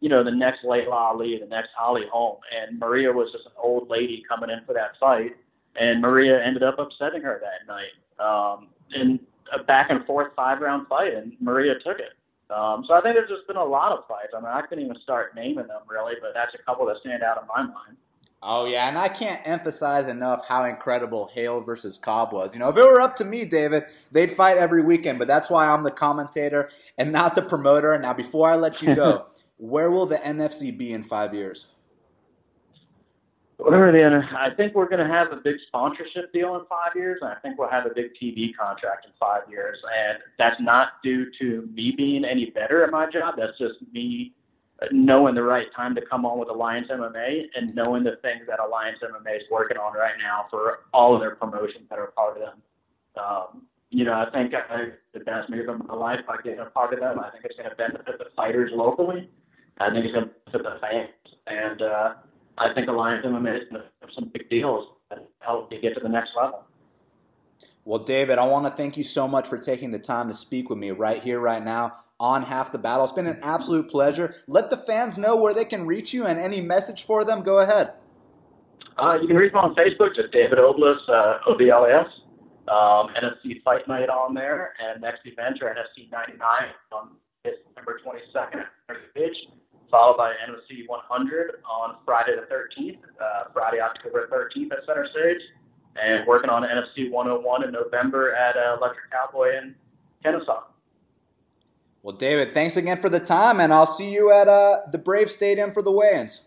you 0.00 0.08
know, 0.08 0.22
the 0.22 0.30
next 0.30 0.64
Laila 0.64 0.94
Ali, 0.94 1.38
the 1.38 1.46
next 1.46 1.70
Holly 1.76 2.04
Holm, 2.12 2.38
and 2.54 2.78
Maria 2.78 3.12
was 3.12 3.32
just 3.32 3.46
an 3.46 3.52
old 3.56 3.88
lady 3.88 4.22
coming 4.28 4.50
in 4.50 4.64
for 4.66 4.74
that 4.74 4.98
fight, 5.00 5.36
and 5.80 6.00
Maria 6.00 6.42
ended 6.42 6.62
up 6.62 6.78
upsetting 6.78 7.22
her 7.22 7.40
that 7.42 7.66
night 7.66 8.24
um, 8.24 8.68
in 8.94 9.20
a 9.52 9.62
back 9.62 9.90
and 9.90 10.04
forth 10.04 10.28
five 10.36 10.60
round 10.60 10.86
fight, 10.88 11.14
and 11.14 11.32
Maria 11.40 11.74
took 11.78 11.98
it. 11.98 12.12
Um, 12.50 12.84
so 12.86 12.94
I 12.94 13.00
think 13.00 13.16
there's 13.16 13.28
just 13.28 13.46
been 13.48 13.56
a 13.56 13.64
lot 13.64 13.92
of 13.92 14.06
fights. 14.06 14.32
I 14.36 14.40
mean, 14.40 14.50
I 14.52 14.62
couldn't 14.62 14.84
even 14.84 15.00
start 15.02 15.34
naming 15.34 15.66
them 15.66 15.82
really, 15.88 16.14
but 16.20 16.30
that's 16.34 16.54
a 16.54 16.58
couple 16.58 16.86
that 16.86 16.98
stand 17.00 17.22
out 17.22 17.40
in 17.40 17.48
my 17.48 17.62
mind. 17.62 17.96
Oh 18.42 18.66
yeah, 18.66 18.88
and 18.88 18.98
I 18.98 19.08
can't 19.08 19.40
emphasize 19.44 20.06
enough 20.08 20.46
how 20.46 20.64
incredible 20.64 21.30
Hale 21.32 21.62
versus 21.62 21.96
Cobb 21.96 22.32
was. 22.32 22.54
You 22.54 22.60
know, 22.60 22.68
if 22.68 22.76
it 22.76 22.84
were 22.84 23.00
up 23.00 23.16
to 23.16 23.24
me, 23.24 23.44
David, 23.44 23.84
they'd 24.12 24.30
fight 24.30 24.58
every 24.58 24.82
weekend. 24.82 25.18
But 25.18 25.26
that's 25.26 25.50
why 25.50 25.68
I'm 25.68 25.82
the 25.82 25.90
commentator 25.90 26.70
and 26.98 27.12
not 27.12 27.34
the 27.34 27.42
promoter. 27.42 27.98
Now, 27.98 28.12
before 28.12 28.50
I 28.50 28.56
let 28.56 28.82
you 28.82 28.94
go, 28.94 29.26
where 29.56 29.90
will 29.90 30.06
the 30.06 30.18
NFC 30.18 30.76
be 30.76 30.92
in 30.92 31.02
five 31.02 31.34
years? 31.34 31.66
Whatever 33.56 33.90
the 33.90 34.22
I 34.36 34.54
think 34.54 34.74
we're 34.74 34.88
going 34.88 35.04
to 35.04 35.12
have 35.12 35.32
a 35.32 35.36
big 35.36 35.56
sponsorship 35.66 36.30
deal 36.32 36.56
in 36.56 36.66
five 36.66 36.94
years, 36.94 37.20
and 37.22 37.30
I 37.30 37.36
think 37.36 37.58
we'll 37.58 37.70
have 37.70 37.86
a 37.86 37.94
big 37.94 38.10
TV 38.22 38.54
contract 38.54 39.06
in 39.06 39.12
five 39.18 39.50
years. 39.50 39.78
And 39.98 40.18
that's 40.38 40.60
not 40.60 41.02
due 41.02 41.26
to 41.40 41.66
me 41.72 41.94
being 41.96 42.26
any 42.26 42.50
better 42.50 42.84
at 42.84 42.90
my 42.90 43.10
job. 43.10 43.36
That's 43.38 43.56
just 43.58 43.76
me 43.92 44.34
knowing 44.92 45.34
the 45.34 45.42
right 45.42 45.66
time 45.74 45.94
to 45.94 46.02
come 46.02 46.26
on 46.26 46.38
with 46.38 46.48
Alliance 46.48 46.88
MMA 46.90 47.44
and 47.54 47.74
knowing 47.74 48.04
the 48.04 48.16
things 48.22 48.42
that 48.46 48.60
Alliance 48.60 48.98
MMA 49.02 49.36
is 49.36 49.42
working 49.50 49.78
on 49.78 49.94
right 49.94 50.14
now 50.22 50.46
for 50.50 50.80
all 50.92 51.14
of 51.14 51.20
their 51.20 51.34
promotions 51.34 51.84
that 51.88 51.98
are 51.98 52.08
part 52.08 52.36
of 52.36 52.42
them. 52.42 52.62
Um, 53.16 53.62
you 53.90 54.04
know, 54.04 54.12
I 54.12 54.28
think 54.30 54.52
I, 54.54 54.88
the 55.14 55.20
best 55.20 55.48
move 55.48 55.68
of 55.68 55.86
my 55.86 55.94
life 55.94 56.20
by 56.26 56.36
getting 56.42 56.58
a 56.58 56.66
part 56.66 56.92
of 56.92 57.00
them. 57.00 57.18
I 57.18 57.30
think 57.30 57.44
it's 57.44 57.56
going 57.56 57.70
to 57.70 57.76
benefit 57.76 58.18
the 58.18 58.26
fighters 58.34 58.70
locally. 58.74 59.30
I 59.78 59.90
think 59.90 60.04
it's 60.04 60.14
going 60.14 60.28
to 60.28 60.34
benefit 60.50 60.62
the 60.62 60.78
fans, 60.80 61.36
and 61.46 61.82
uh, 61.82 62.14
I 62.58 62.74
think 62.74 62.88
Alliance 62.88 63.24
MMA 63.24 63.62
is 63.62 63.68
going 63.70 63.82
to 63.82 63.88
have 64.00 64.10
some 64.14 64.30
big 64.32 64.48
deals 64.50 64.88
that 65.10 65.26
help 65.40 65.72
you 65.72 65.80
get 65.80 65.94
to 65.94 66.00
the 66.00 66.08
next 66.08 66.30
level. 66.36 66.64
Well, 67.86 68.00
David, 68.00 68.40
I 68.40 68.44
want 68.48 68.66
to 68.66 68.72
thank 68.72 68.96
you 68.96 69.04
so 69.04 69.28
much 69.28 69.46
for 69.46 69.58
taking 69.58 69.92
the 69.92 70.00
time 70.00 70.26
to 70.26 70.34
speak 70.34 70.68
with 70.68 70.76
me 70.76 70.90
right 70.90 71.22
here, 71.22 71.38
right 71.38 71.62
now 71.62 71.92
on 72.18 72.42
Half 72.42 72.72
the 72.72 72.78
Battle. 72.78 73.04
It's 73.04 73.12
been 73.12 73.28
an 73.28 73.38
absolute 73.42 73.88
pleasure. 73.88 74.34
Let 74.48 74.70
the 74.70 74.76
fans 74.76 75.16
know 75.16 75.36
where 75.36 75.54
they 75.54 75.64
can 75.64 75.86
reach 75.86 76.12
you 76.12 76.26
and 76.26 76.36
any 76.36 76.60
message 76.60 77.04
for 77.04 77.24
them. 77.24 77.44
Go 77.44 77.60
ahead. 77.60 77.92
Uh, 78.98 79.18
you 79.22 79.28
can 79.28 79.36
reach 79.36 79.52
me 79.52 79.60
on 79.60 79.76
Facebook, 79.76 80.16
just 80.16 80.32
David 80.32 80.58
Oblas, 80.58 80.98
uh, 81.08 81.38
OBLAS. 81.46 82.08
Um, 82.66 83.14
NFC 83.14 83.62
Fight 83.62 83.86
Night 83.86 84.08
on 84.08 84.34
there, 84.34 84.72
and 84.82 85.00
next 85.00 85.20
event 85.24 85.62
are 85.62 85.72
NFC 85.72 86.10
99 86.10 86.40
on 86.90 87.10
December 87.44 88.00
22nd 88.04 88.64
at 88.88 88.96
Pitch, 89.14 89.36
followed 89.92 90.16
by 90.16 90.32
NFC 90.50 90.88
100 90.88 91.62
on 91.64 91.98
Friday 92.04 92.34
the 92.34 92.52
13th, 92.52 92.98
uh, 93.20 93.44
Friday, 93.52 93.78
October 93.78 94.28
13th 94.32 94.72
at 94.72 94.84
Center 94.84 95.06
Stage 95.12 95.40
and 96.02 96.26
working 96.26 96.50
on 96.50 96.62
NFC 96.62 97.10
101 97.10 97.64
in 97.64 97.72
November 97.72 98.34
at 98.34 98.56
uh, 98.56 98.76
Electric 98.78 99.10
Cowboy 99.10 99.56
in 99.56 99.74
Kennesaw. 100.22 100.64
Well, 102.02 102.14
David, 102.14 102.52
thanks 102.52 102.76
again 102.76 102.98
for 102.98 103.08
the 103.08 103.18
time, 103.18 103.60
and 103.60 103.72
I'll 103.72 103.86
see 103.86 104.10
you 104.10 104.30
at 104.32 104.46
uh, 104.46 104.82
the 104.92 104.98
Brave 104.98 105.30
Stadium 105.30 105.72
for 105.72 105.82
the 105.82 105.90
weigh-ins. 105.90 106.42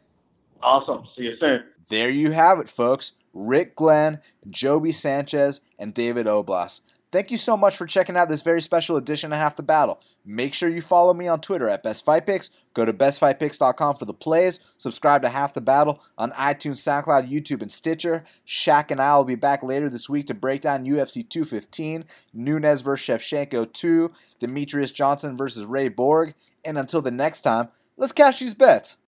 Awesome. 0.64 1.06
See 1.18 1.24
you 1.24 1.36
soon. 1.38 1.64
There 1.90 2.10
you 2.10 2.32
have 2.32 2.60
it, 2.60 2.70
folks. 2.70 3.14
Rick 3.34 3.76
Glenn, 3.76 4.22
Joby 4.50 4.92
Sanchez, 4.92 5.62
and 5.78 5.94
David 5.94 6.28
Oblas. 6.28 6.82
Thank 7.12 7.32
you 7.32 7.40
so 7.40 7.58
much 7.58 7.76
for 7.76 7.88
checking 7.88 8.16
out 8.16 8.30
this 8.30 8.44
very 8.44 8.62
special 8.62 8.96
edition 8.96 9.34
of 9.34 9.40
Half 9.40 9.56
the 9.56 9.64
Battle. 9.64 10.00
Make 10.24 10.54
sure 10.54 10.70
you 10.70 10.80
follow 10.80 11.12
me 11.16 11.28
on 11.28 11.42
Twitter 11.42 11.68
at 11.68 11.82
Best 11.82 12.06
Fight 12.06 12.28
Picks. 12.28 12.52
Go 12.76 12.86
to 12.86 12.94
bestfightpicks.com 12.94 13.96
for 13.96 14.06
the 14.06 14.14
plays. 14.14 14.60
Subscribe 14.78 15.24
to 15.24 15.30
Half 15.30 15.54
the 15.54 15.62
Battle 15.62 16.04
on 16.20 16.32
iTunes, 16.34 16.76
SoundCloud, 16.76 17.28
YouTube, 17.28 17.64
and 17.64 17.72
Stitcher. 17.72 18.26
Shaq 18.48 18.92
and 18.92 19.02
I 19.02 19.18
will 19.18 19.24
be 19.24 19.34
back 19.34 19.64
later 19.64 19.90
this 19.90 20.08
week 20.08 20.28
to 20.28 20.36
break 20.36 20.62
down 20.62 20.86
UFC 20.86 21.28
215, 21.28 22.06
Nunes 22.32 22.82
vs. 22.82 23.08
Shevchenko 23.08 23.74
2, 23.74 24.12
Demetrious 24.40 24.94
Johnson 24.94 25.36
versus 25.36 25.66
Ray 25.66 25.88
Borg. 25.88 26.36
And 26.64 26.78
until 26.78 27.02
the 27.02 27.10
next 27.10 27.42
time, 27.42 27.70
let's 27.98 28.12
cash 28.12 28.40
these 28.40 28.54
bets. 28.54 28.98